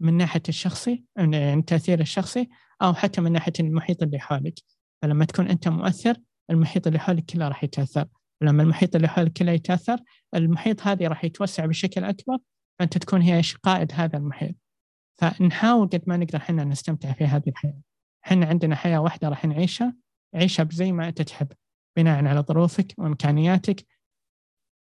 من 0.01 0.14
ناحية 0.14 0.43
الشخصي 0.49 1.05
يعني 1.18 1.53
التأثير 1.53 1.99
الشخصي 1.99 2.49
أو 2.82 2.93
حتى 2.93 3.22
من 3.22 3.32
ناحية 3.32 3.53
المحيط 3.60 4.03
اللي 4.03 4.20
حولك. 4.20 4.60
فلما 5.02 5.26
تكون 5.26 5.47
أنت 5.47 5.68
مؤثر 5.68 6.18
المحيط 6.50 6.88
اللي 6.88 7.00
حولك 7.00 7.26
كله 7.26 7.47
راح 7.47 7.64
يتأثر. 7.64 8.06
لما 8.41 8.64
المحيط 8.64 8.95
اللي 8.95 9.08
حولك 9.08 9.34
كله 9.34 9.52
يتأثر 9.52 10.00
المحيط 10.36 10.88
هذه 10.88 11.08
راح 11.08 11.26
يتوسع 11.26 11.66
بشكل 11.66 12.04
أكبر 12.04 12.38
فأنت 12.80 12.97
تكون 12.97 13.22
هي 13.22 13.41
قائد 13.64 13.91
هذا 13.93 14.18
المحيط. 14.18 14.56
فنحاول 15.22 15.88
قد 15.88 16.02
ما 16.08 16.18
نقدر 16.18 16.38
إحنا 16.38 16.64
نستمتع 16.64 17.14
في 17.14 17.24
هذه 17.24 17.43
الحياة. 17.47 17.82
إحنا 18.26 18.45
عندنا 18.45 18.76
حياة 18.76 19.00
واحدة 19.00 19.30
راح 19.30 19.45
نعيشها. 19.45 19.95
عيشها 20.36 20.64
بزي 20.64 20.91
ما 20.91 21.08
أنت 21.08 21.22
تحب 21.22 21.47
بناء 21.97 22.26
على 22.26 22.39
ظروفك 22.39 22.93
وإمكانياتك. 22.97 23.86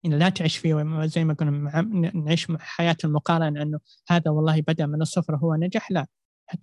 لا 0.04 0.30
تعيش 0.30 0.58
فيه 0.58 1.06
زي 1.06 1.26
ما 1.26 1.34
قلنا 1.34 1.82
نعيش 2.14 2.48
حياة 2.60 2.98
المقارنة 3.04 3.62
أنه 3.62 3.80
هذا 4.10 4.32
والله 4.32 4.62
بدأ 4.62 4.86
من 4.86 5.02
الصفر 5.02 5.36
هو 5.36 5.56
نجح. 5.56 5.92
لا 5.92 6.08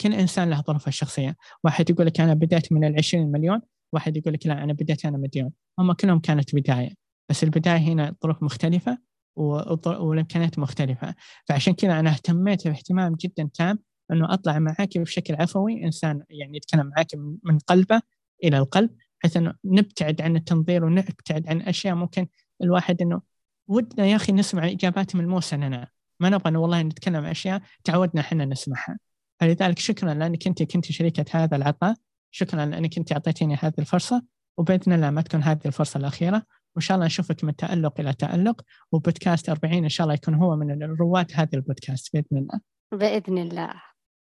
كل 0.00 0.12
إنسان 0.12 0.50
له 0.50 0.62
ظروفه 0.62 0.88
الشخصية. 0.88 1.36
واحد 1.64 1.90
يقول 1.90 2.06
لك 2.06 2.20
أنا 2.20 2.34
بدأت 2.34 2.72
من 2.72 2.84
العشرين 2.84 3.32
مليون 3.32 3.60
واحد 3.92 4.16
يقول 4.16 4.34
لك 4.34 4.46
لا 4.46 4.64
أنا 4.64 4.72
بدأت 4.72 5.04
أنا 5.04 5.18
مليون. 5.18 5.52
هم 5.78 5.92
كلهم 5.92 6.18
كانت 6.20 6.54
بداية. 6.54 6.90
بس 7.28 7.44
البداية 7.44 7.78
هنا 7.78 8.14
ظروف 8.22 8.42
مختلفة 8.42 8.98
والإمكانيات 9.36 10.58
مختلفة. 10.58 11.14
فعشان 11.48 11.74
كذا 11.74 12.00
أنا 12.00 12.10
اهتميت 12.10 12.66
اهتمام 12.66 13.14
جدا 13.14 13.50
تام 13.54 13.78
أنه 14.12 14.34
أطلع 14.34 14.58
معاك 14.58 14.98
بشكل 14.98 15.34
عفوي 15.34 15.84
إنسان 15.84 16.22
يعني 16.30 16.56
يتكلم 16.56 16.90
معاك 16.96 17.06
من 17.44 17.58
قلبه 17.58 18.02
إلى 18.44 18.58
القلب 18.58 18.90
بحيث 19.20 19.36
أنه 19.36 19.54
نبتعد 19.64 20.20
عن 20.22 20.36
التنظير 20.36 20.84
ونبتعد 20.84 21.48
عن 21.48 21.62
أشياء 21.62 21.94
ممكن 21.94 22.26
الواحد 22.62 23.02
أنه 23.02 23.20
ودنا 23.68 24.06
يا 24.06 24.16
أخي 24.16 24.32
نسمع 24.32 24.66
إجابات 24.66 25.16
ملموسة 25.16 25.56
لنا. 25.56 25.88
ما 26.20 26.30
نبغى 26.30 26.56
والله 26.56 26.82
نتكلم 26.82 27.16
عن 27.16 27.26
أشياء 27.26 27.62
تعودنا 27.84 28.20
إحنا 28.20 28.44
نسمعها. 28.44 28.98
فلذلك 29.42 29.78
شكرا 29.78 30.14
لأنك 30.14 30.46
أنت 30.46 30.62
كنت 30.62 30.92
شريكة 30.92 31.24
هذا 31.30 31.56
العطاء. 31.56 31.94
شكرا 32.30 32.66
لأنك 32.66 32.98
أنت 32.98 33.12
أعطيتيني 33.12 33.54
هذه 33.54 33.72
الفرصة. 33.78 34.22
وبإذن 34.58 34.92
الله 34.92 35.10
ما 35.10 35.20
تكون 35.20 35.42
هذه 35.42 35.60
الفرصة 35.66 35.98
الأخيرة. 35.98 36.42
وإن 36.76 36.80
شاء 36.80 36.94
الله 36.94 37.06
نشوفك 37.06 37.44
من 37.44 37.56
تألق 37.56 38.00
إلى 38.00 38.12
تألق. 38.12 38.62
وبودكاست 38.92 39.48
40 39.48 39.82
إن 39.82 39.88
شاء 39.88 40.04
الله 40.04 40.14
يكون 40.14 40.34
هو 40.34 40.56
من 40.56 40.82
رواد 41.00 41.30
هذه 41.34 41.48
البودكاست 41.54 42.12
بإذن 42.12 42.38
الله. 42.38 42.60
بإذن 42.92 43.38
الله. 43.38 43.72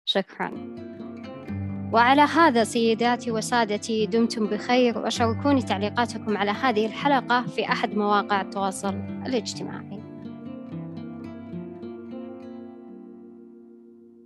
شكرا. 0.05 0.51
وعلى 1.93 2.22
هذا 2.22 2.64
سيداتي 2.64 3.32
وسادتي 3.32 4.05
دمتم 4.05 4.47
بخير. 4.47 4.97
وشاركوني 4.97 5.62
تعليقاتكم 5.62 6.38
على 6.38 6.51
هذه 6.51 6.86
الحلقة 6.86 7.47
في 7.47 7.66
أحد 7.66 7.89
مواقع 7.89 8.41
التواصل 8.41 8.93
الاجتماعي. 9.26 10.01